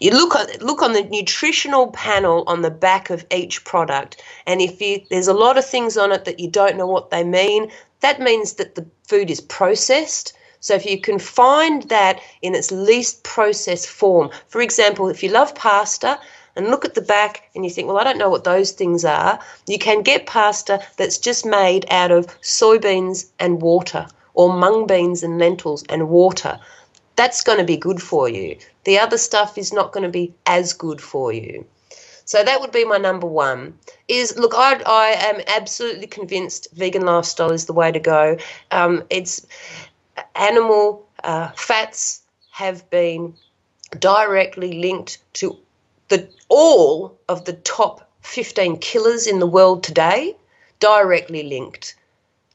you 0.00 0.10
look 0.10 0.34
on 0.34 0.46
look 0.60 0.82
on 0.82 0.92
the 0.92 1.02
nutritional 1.04 1.88
panel 1.88 2.44
on 2.46 2.62
the 2.62 2.70
back 2.70 3.10
of 3.10 3.24
each 3.30 3.64
product, 3.64 4.22
and 4.46 4.60
if 4.60 4.80
you 4.80 5.02
there's 5.10 5.28
a 5.28 5.34
lot 5.34 5.58
of 5.58 5.64
things 5.64 5.96
on 5.96 6.12
it 6.12 6.24
that 6.24 6.40
you 6.40 6.50
don't 6.50 6.76
know 6.76 6.86
what 6.86 7.10
they 7.10 7.24
mean, 7.24 7.70
that 8.00 8.20
means 8.20 8.54
that 8.54 8.74
the 8.74 8.86
food 9.06 9.30
is 9.30 9.40
processed. 9.40 10.32
So 10.60 10.74
if 10.74 10.84
you 10.84 11.00
can 11.00 11.18
find 11.18 11.82
that 11.84 12.20
in 12.42 12.54
its 12.54 12.70
least 12.70 13.24
processed 13.24 13.88
form, 13.88 14.30
for 14.48 14.60
example, 14.60 15.08
if 15.08 15.22
you 15.22 15.30
love 15.30 15.54
pasta 15.54 16.18
and 16.56 16.68
look 16.68 16.84
at 16.84 16.94
the 16.94 17.02
back 17.02 17.50
and 17.54 17.64
you 17.64 17.70
think, 17.70 17.88
well, 17.88 17.98
I 17.98 18.04
don't 18.04 18.18
know 18.18 18.28
what 18.28 18.44
those 18.44 18.72
things 18.72 19.04
are, 19.04 19.38
you 19.66 19.78
can 19.78 20.02
get 20.02 20.26
pasta 20.26 20.82
that's 20.96 21.18
just 21.18 21.46
made 21.46 21.86
out 21.90 22.10
of 22.10 22.26
soybeans 22.40 23.30
and 23.38 23.62
water 23.62 24.06
or 24.34 24.52
mung 24.52 24.86
beans 24.86 25.22
and 25.22 25.38
lentils 25.38 25.84
and 25.88 26.08
water. 26.08 26.58
That's 27.16 27.42
going 27.42 27.58
to 27.58 27.64
be 27.64 27.76
good 27.76 28.02
for 28.02 28.28
you. 28.28 28.56
The 28.84 28.98
other 28.98 29.18
stuff 29.18 29.58
is 29.58 29.72
not 29.72 29.92
going 29.92 30.04
to 30.04 30.10
be 30.10 30.34
as 30.46 30.72
good 30.72 31.00
for 31.00 31.32
you. 31.32 31.66
So 32.24 32.42
that 32.44 32.60
would 32.60 32.72
be 32.72 32.84
my 32.84 32.98
number 32.98 33.26
one. 33.26 33.78
Is 34.08 34.36
look, 34.36 34.54
I, 34.54 34.80
I 34.86 35.08
am 35.18 35.40
absolutely 35.46 36.06
convinced 36.06 36.68
vegan 36.72 37.04
lifestyle 37.04 37.52
is 37.52 37.66
the 37.66 37.72
way 37.72 37.90
to 37.92 38.00
go. 38.00 38.36
Um, 38.70 39.04
it's 39.10 39.46
animal 40.34 41.06
uh, 41.24 41.50
fats 41.56 42.22
have 42.50 42.88
been 42.90 43.34
directly 43.98 44.80
linked 44.80 45.18
to 45.34 45.56
the 46.08 46.28
all 46.48 47.18
of 47.28 47.44
the 47.44 47.52
top 47.52 48.08
15 48.22 48.78
killers 48.78 49.26
in 49.26 49.38
the 49.38 49.46
world 49.46 49.82
today 49.82 50.36
directly 50.78 51.42
linked. 51.42 51.96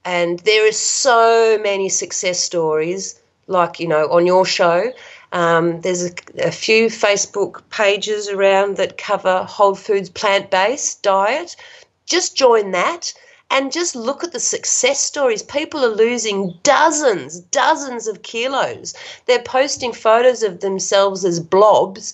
And 0.03 0.39
there 0.39 0.67
are 0.67 0.71
so 0.71 1.57
many 1.61 1.89
success 1.89 2.39
stories, 2.39 3.19
like, 3.47 3.79
you 3.79 3.87
know, 3.87 4.07
on 4.11 4.27
your 4.27 4.45
show. 4.45 4.91
Um, 5.31 5.81
there's 5.81 6.05
a, 6.05 6.11
a, 6.39 6.51
few 6.51 6.87
Facebook 6.87 7.61
pages 7.69 8.29
around 8.29 8.77
that 8.77 8.97
cover 8.97 9.43
whole 9.43 9.75
foods 9.75 10.09
plant 10.09 10.51
based 10.51 11.01
diet. 11.03 11.55
Just 12.05 12.37
join 12.37 12.71
that 12.71 13.13
and 13.49 13.71
just 13.71 13.95
look 13.95 14.23
at 14.23 14.31
the 14.31 14.39
success 14.39 14.99
stories. 14.99 15.43
People 15.43 15.83
are 15.83 15.95
losing 15.95 16.57
dozens, 16.63 17.39
dozens 17.39 18.07
of 18.07 18.21
kilos. 18.21 18.93
They're 19.25 19.41
posting 19.41 19.93
photos 19.93 20.43
of 20.43 20.59
themselves 20.59 21.25
as 21.25 21.39
blobs 21.39 22.13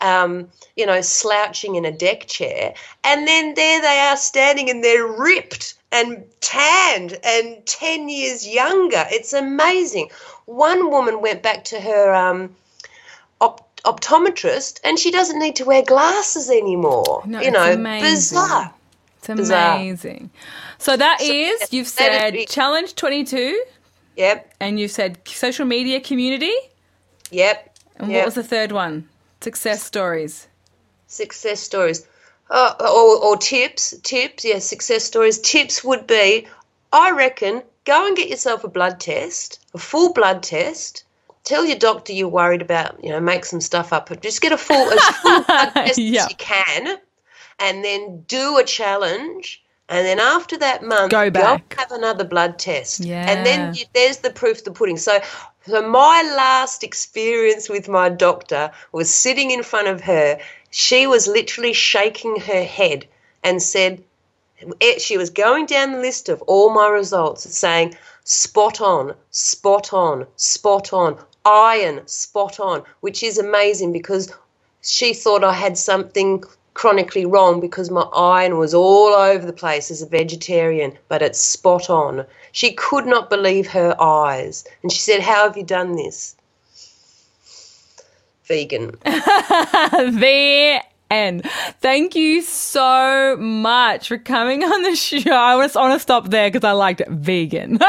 um, 0.00 0.48
you 0.76 0.86
know, 0.86 1.00
slouching 1.00 1.74
in 1.74 1.84
a 1.84 1.92
deck 1.92 2.26
chair. 2.26 2.74
And 3.04 3.26
then 3.26 3.54
there 3.54 3.80
they 3.80 3.98
are 3.98 4.16
standing 4.16 4.70
and 4.70 4.82
they're 4.82 5.06
ripped 5.06 5.74
and 5.92 6.24
tanned 6.40 7.18
and 7.24 7.64
10 7.66 8.08
years 8.08 8.46
younger. 8.46 9.04
It's 9.10 9.32
amazing. 9.32 10.10
One 10.46 10.90
woman 10.90 11.20
went 11.20 11.42
back 11.42 11.64
to 11.64 11.80
her 11.80 12.14
um, 12.14 12.54
op- 13.40 13.68
optometrist 13.82 14.80
and 14.84 14.98
she 14.98 15.10
doesn't 15.10 15.38
need 15.38 15.56
to 15.56 15.64
wear 15.64 15.82
glasses 15.82 16.50
anymore. 16.50 17.22
No, 17.26 17.40
you 17.40 17.50
know, 17.50 17.72
amazing. 17.72 18.10
bizarre. 18.14 18.74
It's 19.18 19.28
amazing. 19.28 20.30
Bizarre. 20.32 20.76
So 20.78 20.96
that 20.96 21.20
is, 21.20 21.60
so, 21.60 21.66
you've 21.70 21.88
said 21.88 22.46
challenge 22.48 22.94
22. 22.94 23.62
Yep. 24.16 24.54
And 24.60 24.78
you've 24.78 24.90
said 24.90 25.18
social 25.26 25.66
media 25.66 26.00
community. 26.00 26.54
Yep. 27.30 27.78
And 27.96 28.10
yep. 28.10 28.20
what 28.20 28.26
was 28.26 28.34
the 28.34 28.44
third 28.44 28.72
one? 28.72 29.08
Success 29.40 29.82
stories. 29.82 30.48
Success 31.06 31.60
stories. 31.60 32.06
Uh, 32.50 32.74
or, 32.80 33.24
or 33.24 33.36
tips, 33.36 33.94
tips, 34.02 34.44
yeah, 34.44 34.58
success 34.58 35.04
stories. 35.04 35.38
Tips 35.38 35.84
would 35.84 36.06
be, 36.06 36.48
I 36.92 37.12
reckon, 37.12 37.62
go 37.84 38.06
and 38.06 38.16
get 38.16 38.28
yourself 38.28 38.64
a 38.64 38.68
blood 38.68 38.98
test, 38.98 39.64
a 39.72 39.78
full 39.78 40.12
blood 40.12 40.42
test. 40.42 41.04
Tell 41.44 41.64
your 41.64 41.78
doctor 41.78 42.12
you're 42.12 42.28
worried 42.28 42.60
about, 42.60 43.02
you 43.04 43.10
know, 43.10 43.20
make 43.20 43.44
some 43.44 43.60
stuff 43.60 43.92
up, 43.92 44.08
but 44.08 44.20
just 44.20 44.42
get 44.42 44.52
a 44.52 44.58
full, 44.58 44.76
as 44.76 45.00
full 45.16 45.42
blood 45.48 45.72
test 45.74 45.98
as 45.98 45.98
you 45.98 46.36
can, 46.36 46.98
and 47.60 47.84
then 47.84 48.24
do 48.26 48.58
a 48.58 48.64
challenge. 48.64 49.62
And 49.88 50.06
then 50.06 50.20
after 50.20 50.56
that 50.58 50.84
month, 50.84 51.10
go 51.10 51.30
back, 51.30 51.68
go 51.68 51.76
have 51.78 51.90
another 51.92 52.24
blood 52.24 52.58
test. 52.58 53.00
Yeah. 53.00 53.28
And 53.28 53.44
then 53.44 53.74
you, 53.74 53.84
there's 53.92 54.18
the 54.18 54.30
proof 54.30 54.58
of 54.58 54.64
the 54.64 54.70
pudding. 54.72 54.96
So 54.96 55.20
so 55.66 55.86
my 55.86 56.22
last 56.36 56.82
experience 56.82 57.68
with 57.68 57.88
my 57.88 58.08
doctor 58.08 58.70
was 58.92 59.14
sitting 59.14 59.50
in 59.50 59.62
front 59.62 59.88
of 59.88 60.00
her. 60.02 60.38
She 60.70 61.06
was 61.06 61.26
literally 61.26 61.72
shaking 61.72 62.40
her 62.40 62.62
head 62.62 63.06
and 63.42 63.62
said, 63.62 64.02
she 64.98 65.18
was 65.18 65.30
going 65.30 65.66
down 65.66 65.92
the 65.92 65.98
list 65.98 66.28
of 66.28 66.42
all 66.42 66.70
my 66.70 66.86
results 66.86 67.42
saying, 67.56 67.96
spot 68.24 68.80
on, 68.80 69.14
spot 69.30 69.92
on, 69.92 70.26
spot 70.36 70.92
on, 70.92 71.18
iron, 71.44 72.06
spot 72.06 72.60
on, 72.60 72.84
which 73.00 73.22
is 73.22 73.38
amazing 73.38 73.92
because 73.92 74.32
she 74.82 75.14
thought 75.14 75.42
I 75.42 75.54
had 75.54 75.76
something 75.76 76.44
chronically 76.74 77.26
wrong 77.26 77.60
because 77.60 77.90
my 77.90 78.08
iron 78.14 78.56
was 78.58 78.72
all 78.72 79.12
over 79.12 79.44
the 79.44 79.52
place 79.52 79.90
as 79.90 80.02
a 80.02 80.06
vegetarian, 80.06 80.96
but 81.08 81.22
it's 81.22 81.40
spot 81.40 81.90
on. 81.90 82.24
She 82.52 82.72
could 82.72 83.06
not 83.06 83.28
believe 83.28 83.66
her 83.68 84.00
eyes. 84.00 84.64
And 84.82 84.92
she 84.92 85.00
said, 85.00 85.20
How 85.20 85.44
have 85.44 85.56
you 85.56 85.64
done 85.64 85.96
this? 85.96 86.36
Vegan. 88.50 88.90
the 89.04 90.82
end. 91.08 91.48
Thank 91.80 92.16
you 92.16 92.42
so 92.42 93.36
much 93.38 94.08
for 94.08 94.18
coming 94.18 94.64
on 94.64 94.82
the 94.82 94.96
show. 94.96 95.32
I 95.32 95.62
just 95.62 95.76
want 95.76 95.94
to 95.94 96.00
stop 96.00 96.30
there 96.30 96.50
because 96.50 96.64
I 96.64 96.72
liked 96.72 97.00
it. 97.00 97.08
Vegan. 97.08 97.78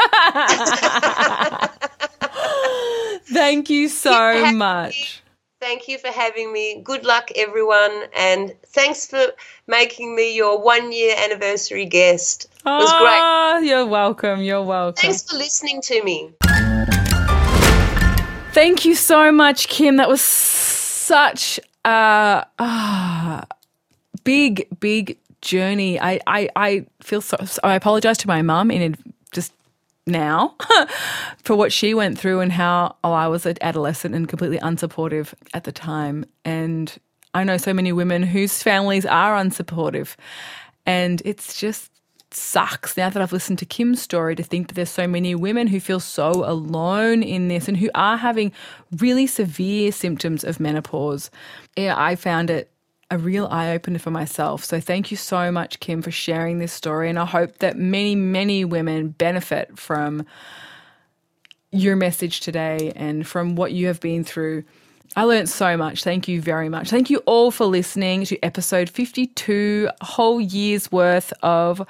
Thank 3.24 3.70
you 3.70 3.88
so 3.88 4.52
much. 4.52 5.20
Thank 5.60 5.88
you 5.88 5.98
for 5.98 6.12
having 6.12 6.52
me. 6.52 6.80
Good 6.84 7.04
luck, 7.04 7.32
everyone. 7.34 8.04
And 8.16 8.54
thanks 8.66 9.08
for 9.08 9.32
making 9.66 10.14
me 10.14 10.36
your 10.36 10.62
one 10.62 10.92
year 10.92 11.16
anniversary 11.18 11.86
guest. 11.86 12.44
It 12.44 12.66
was 12.66 12.88
oh, 12.88 12.98
great. 13.00 13.20
Ah, 13.20 13.58
you're 13.58 13.86
welcome. 13.86 14.42
You're 14.42 14.62
welcome. 14.62 15.00
Thanks 15.02 15.22
for 15.22 15.36
listening 15.36 15.80
to 15.82 16.04
me. 16.04 16.30
Thank 18.52 18.84
you 18.84 18.94
so 18.94 19.32
much, 19.32 19.68
Kim. 19.68 19.96
That 19.96 20.10
was 20.10 20.20
such 20.20 21.58
a 21.86 22.46
uh, 22.58 23.42
big, 24.24 24.68
big 24.78 25.16
journey. 25.40 25.98
I, 25.98 26.20
I, 26.26 26.48
I 26.54 26.86
feel 27.00 27.22
so. 27.22 27.38
I 27.64 27.74
apologize 27.74 28.18
to 28.18 28.28
my 28.28 28.42
mum 28.42 28.70
in 28.70 28.96
just 29.32 29.54
now 30.06 30.54
for 31.42 31.56
what 31.56 31.72
she 31.72 31.94
went 31.94 32.18
through 32.18 32.40
and 32.40 32.52
how 32.52 32.96
oh, 33.02 33.12
I 33.12 33.26
was 33.28 33.46
an 33.46 33.56
adolescent 33.62 34.14
and 34.14 34.28
completely 34.28 34.58
unsupportive 34.58 35.32
at 35.54 35.64
the 35.64 35.72
time. 35.72 36.24
And 36.44 36.94
I 37.32 37.44
know 37.44 37.56
so 37.56 37.72
many 37.72 37.92
women 37.92 38.22
whose 38.22 38.62
families 38.62 39.06
are 39.06 39.34
unsupportive. 39.34 40.16
And 40.84 41.22
it's 41.24 41.58
just 41.58 41.91
sucks 42.34 42.96
now 42.96 43.10
that 43.10 43.22
I've 43.22 43.32
listened 43.32 43.58
to 43.60 43.66
Kim's 43.66 44.00
story 44.00 44.34
to 44.36 44.42
think 44.42 44.68
that 44.68 44.74
there's 44.74 44.90
so 44.90 45.06
many 45.06 45.34
women 45.34 45.66
who 45.66 45.80
feel 45.80 46.00
so 46.00 46.30
alone 46.30 47.22
in 47.22 47.48
this 47.48 47.68
and 47.68 47.76
who 47.76 47.90
are 47.94 48.16
having 48.16 48.52
really 48.98 49.26
severe 49.26 49.92
symptoms 49.92 50.44
of 50.44 50.60
menopause. 50.60 51.30
Yeah, 51.76 51.94
I 51.96 52.16
found 52.16 52.50
it 52.50 52.70
a 53.10 53.18
real 53.18 53.46
eye 53.50 53.72
opener 53.72 53.98
for 53.98 54.10
myself. 54.10 54.64
So 54.64 54.80
thank 54.80 55.10
you 55.10 55.16
so 55.18 55.52
much, 55.52 55.80
Kim, 55.80 56.00
for 56.00 56.10
sharing 56.10 56.58
this 56.58 56.72
story. 56.72 57.10
And 57.10 57.18
I 57.18 57.26
hope 57.26 57.58
that 57.58 57.76
many, 57.76 58.14
many 58.14 58.64
women 58.64 59.08
benefit 59.08 59.78
from 59.78 60.24
your 61.70 61.94
message 61.94 62.40
today 62.40 62.92
and 62.96 63.26
from 63.26 63.54
what 63.54 63.72
you 63.72 63.86
have 63.88 64.00
been 64.00 64.24
through. 64.24 64.64
I 65.14 65.24
learned 65.24 65.48
so 65.48 65.76
much. 65.76 66.04
Thank 66.04 66.26
you 66.26 66.40
very 66.40 66.70
much. 66.70 66.88
Thank 66.88 67.10
you 67.10 67.18
all 67.26 67.50
for 67.50 67.66
listening 67.66 68.24
to 68.26 68.42
episode 68.42 68.88
52, 68.88 69.90
whole 70.00 70.40
year's 70.40 70.90
worth 70.90 71.34
of 71.42 71.86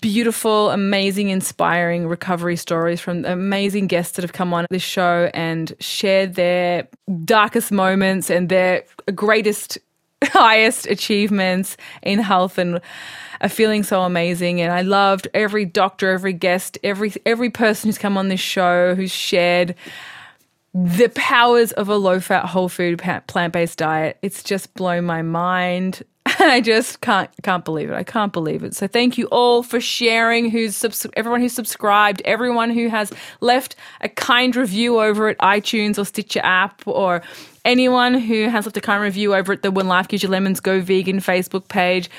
beautiful, 0.00 0.70
amazing, 0.70 1.28
inspiring 1.28 2.08
recovery 2.08 2.56
stories 2.56 3.00
from 3.00 3.24
amazing 3.24 3.86
guests 3.86 4.16
that 4.16 4.22
have 4.22 4.32
come 4.32 4.52
on 4.52 4.66
this 4.70 4.82
show 4.82 5.30
and 5.34 5.72
shared 5.78 6.34
their 6.34 6.88
darkest 7.24 7.70
moments 7.70 8.28
and 8.28 8.48
their 8.48 8.82
greatest, 9.14 9.78
highest 10.24 10.86
achievements 10.86 11.76
in 12.02 12.18
health 12.18 12.58
and 12.58 12.80
are 13.40 13.48
feeling 13.48 13.84
so 13.84 14.02
amazing. 14.02 14.60
And 14.60 14.72
I 14.72 14.80
loved 14.80 15.28
every 15.32 15.64
doctor, 15.64 16.10
every 16.10 16.32
guest, 16.32 16.76
every 16.82 17.12
every 17.26 17.50
person 17.50 17.88
who's 17.88 17.98
come 17.98 18.16
on 18.16 18.28
this 18.28 18.40
show 18.40 18.96
who's 18.96 19.12
shared 19.12 19.76
the 20.74 21.08
powers 21.14 21.70
of 21.72 21.88
a 21.88 21.96
low 21.96 22.18
fat, 22.18 22.46
whole 22.46 22.68
food, 22.68 23.00
plant 23.28 23.52
based 23.52 23.78
diet. 23.78 24.18
It's 24.22 24.42
just 24.42 24.74
blown 24.74 25.04
my 25.04 25.22
mind. 25.22 26.02
I 26.26 26.60
just 26.60 27.00
can't 27.00 27.30
can't 27.42 27.64
believe 27.64 27.90
it. 27.90 27.94
I 27.94 28.02
can't 28.02 28.32
believe 28.32 28.64
it. 28.64 28.74
So 28.74 28.88
thank 28.88 29.16
you 29.16 29.26
all 29.26 29.62
for 29.62 29.80
sharing. 29.80 30.50
Who's 30.50 30.76
subs- 30.76 31.06
everyone 31.16 31.40
who's 31.42 31.52
subscribed, 31.52 32.22
everyone 32.24 32.70
who 32.70 32.88
has 32.88 33.12
left 33.40 33.76
a 34.00 34.08
kind 34.08 34.56
review 34.56 35.00
over 35.00 35.28
at 35.28 35.38
iTunes 35.38 35.96
or 35.96 36.04
Stitcher 36.04 36.40
app, 36.42 36.82
or 36.86 37.22
anyone 37.64 38.14
who 38.14 38.48
has 38.48 38.66
left 38.66 38.76
a 38.76 38.80
kind 38.80 39.02
review 39.02 39.34
over 39.34 39.52
at 39.52 39.62
the 39.62 39.70
When 39.70 39.86
Life 39.86 40.08
Gives 40.08 40.22
You 40.24 40.28
Lemons 40.28 40.60
Go 40.60 40.80
Vegan 40.80 41.20
Facebook 41.20 41.68
page 41.68 42.10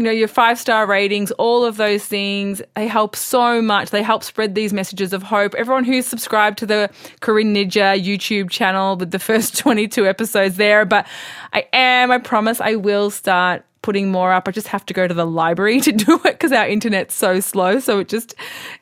you 0.00 0.04
know, 0.04 0.10
your 0.10 0.28
five 0.28 0.58
star 0.58 0.86
ratings, 0.86 1.30
all 1.32 1.62
of 1.62 1.76
those 1.76 2.06
things, 2.06 2.62
they 2.74 2.88
help 2.88 3.14
so 3.14 3.60
much. 3.60 3.90
They 3.90 4.02
help 4.02 4.24
spread 4.24 4.54
these 4.54 4.72
messages 4.72 5.12
of 5.12 5.22
hope. 5.22 5.54
Everyone 5.56 5.84
who's 5.84 6.06
subscribed 6.06 6.56
to 6.60 6.66
the 6.66 6.88
Corinne 7.20 7.54
Nijjer 7.54 8.02
YouTube 8.02 8.48
channel 8.48 8.96
with 8.96 9.10
the 9.10 9.18
first 9.18 9.58
22 9.58 10.06
episodes 10.06 10.56
there, 10.56 10.86
but 10.86 11.06
I 11.52 11.66
am, 11.74 12.10
I 12.10 12.16
promise 12.16 12.62
I 12.62 12.76
will 12.76 13.10
start 13.10 13.62
putting 13.82 14.10
more 14.10 14.32
up. 14.32 14.48
I 14.48 14.52
just 14.52 14.68
have 14.68 14.86
to 14.86 14.94
go 14.94 15.06
to 15.06 15.12
the 15.12 15.26
library 15.26 15.80
to 15.82 15.92
do 15.92 16.14
it 16.14 16.22
because 16.22 16.52
our 16.52 16.66
internet's 16.66 17.14
so 17.14 17.38
slow. 17.40 17.78
So 17.78 17.98
it 17.98 18.08
just, 18.08 18.34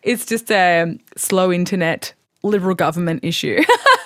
it's 0.05 0.25
just 0.25 0.53
a 0.53 0.97
slow 1.17 1.51
internet 1.53 2.15
liberal 2.45 2.77
government 2.77 3.25
issue. 3.25 3.61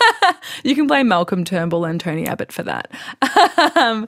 you 0.64 0.74
can 0.74 0.86
blame 0.86 1.08
Malcolm 1.08 1.44
Turnbull 1.44 1.84
and 1.84 2.00
Tony 2.00 2.26
Abbott 2.26 2.52
for 2.52 2.62
that. 2.62 2.90
um, 3.76 4.06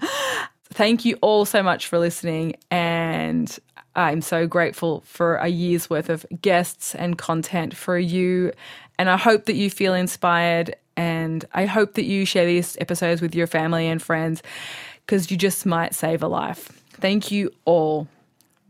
thank 0.75 1.05
you 1.05 1.17
all 1.23 1.45
so 1.45 1.63
much 1.63 1.87
for 1.87 1.99
listening. 1.99 2.57
And 2.71 3.57
I'm 3.97 4.21
so 4.21 4.47
grateful 4.47 5.03
for 5.07 5.37
a 5.37 5.49
year's 5.49 5.89
worth 5.89 6.09
of 6.09 6.27
guests 6.43 6.95
and 6.95 7.17
content 7.17 7.77
for 7.77 7.99
you. 7.99 8.53
And 8.99 9.09
I 9.09 9.17
hope 9.17 9.47
that 9.47 9.55
you 9.55 9.71
feel 9.71 9.95
inspired. 9.95 10.75
And 10.97 11.45
I 11.53 11.67
hope 11.67 11.95
that 11.95 12.05
you 12.05 12.25
share 12.25 12.47
these 12.47 12.77
episodes 12.81 13.21
with 13.21 13.35
your 13.35 13.47
family 13.47 13.87
and 13.87 14.03
friends 14.03 14.43
because 15.07 15.31
you 15.31 15.37
just 15.37 15.65
might 15.65 15.95
save 15.95 16.23
a 16.23 16.29
life. 16.29 16.69
Thank 16.91 17.31
you 17.31 17.53
all. 17.65 18.09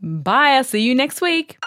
Bye. 0.01 0.55
I'll 0.57 0.63
see 0.63 0.81
you 0.81 0.95
next 0.95 1.21
week. 1.21 1.57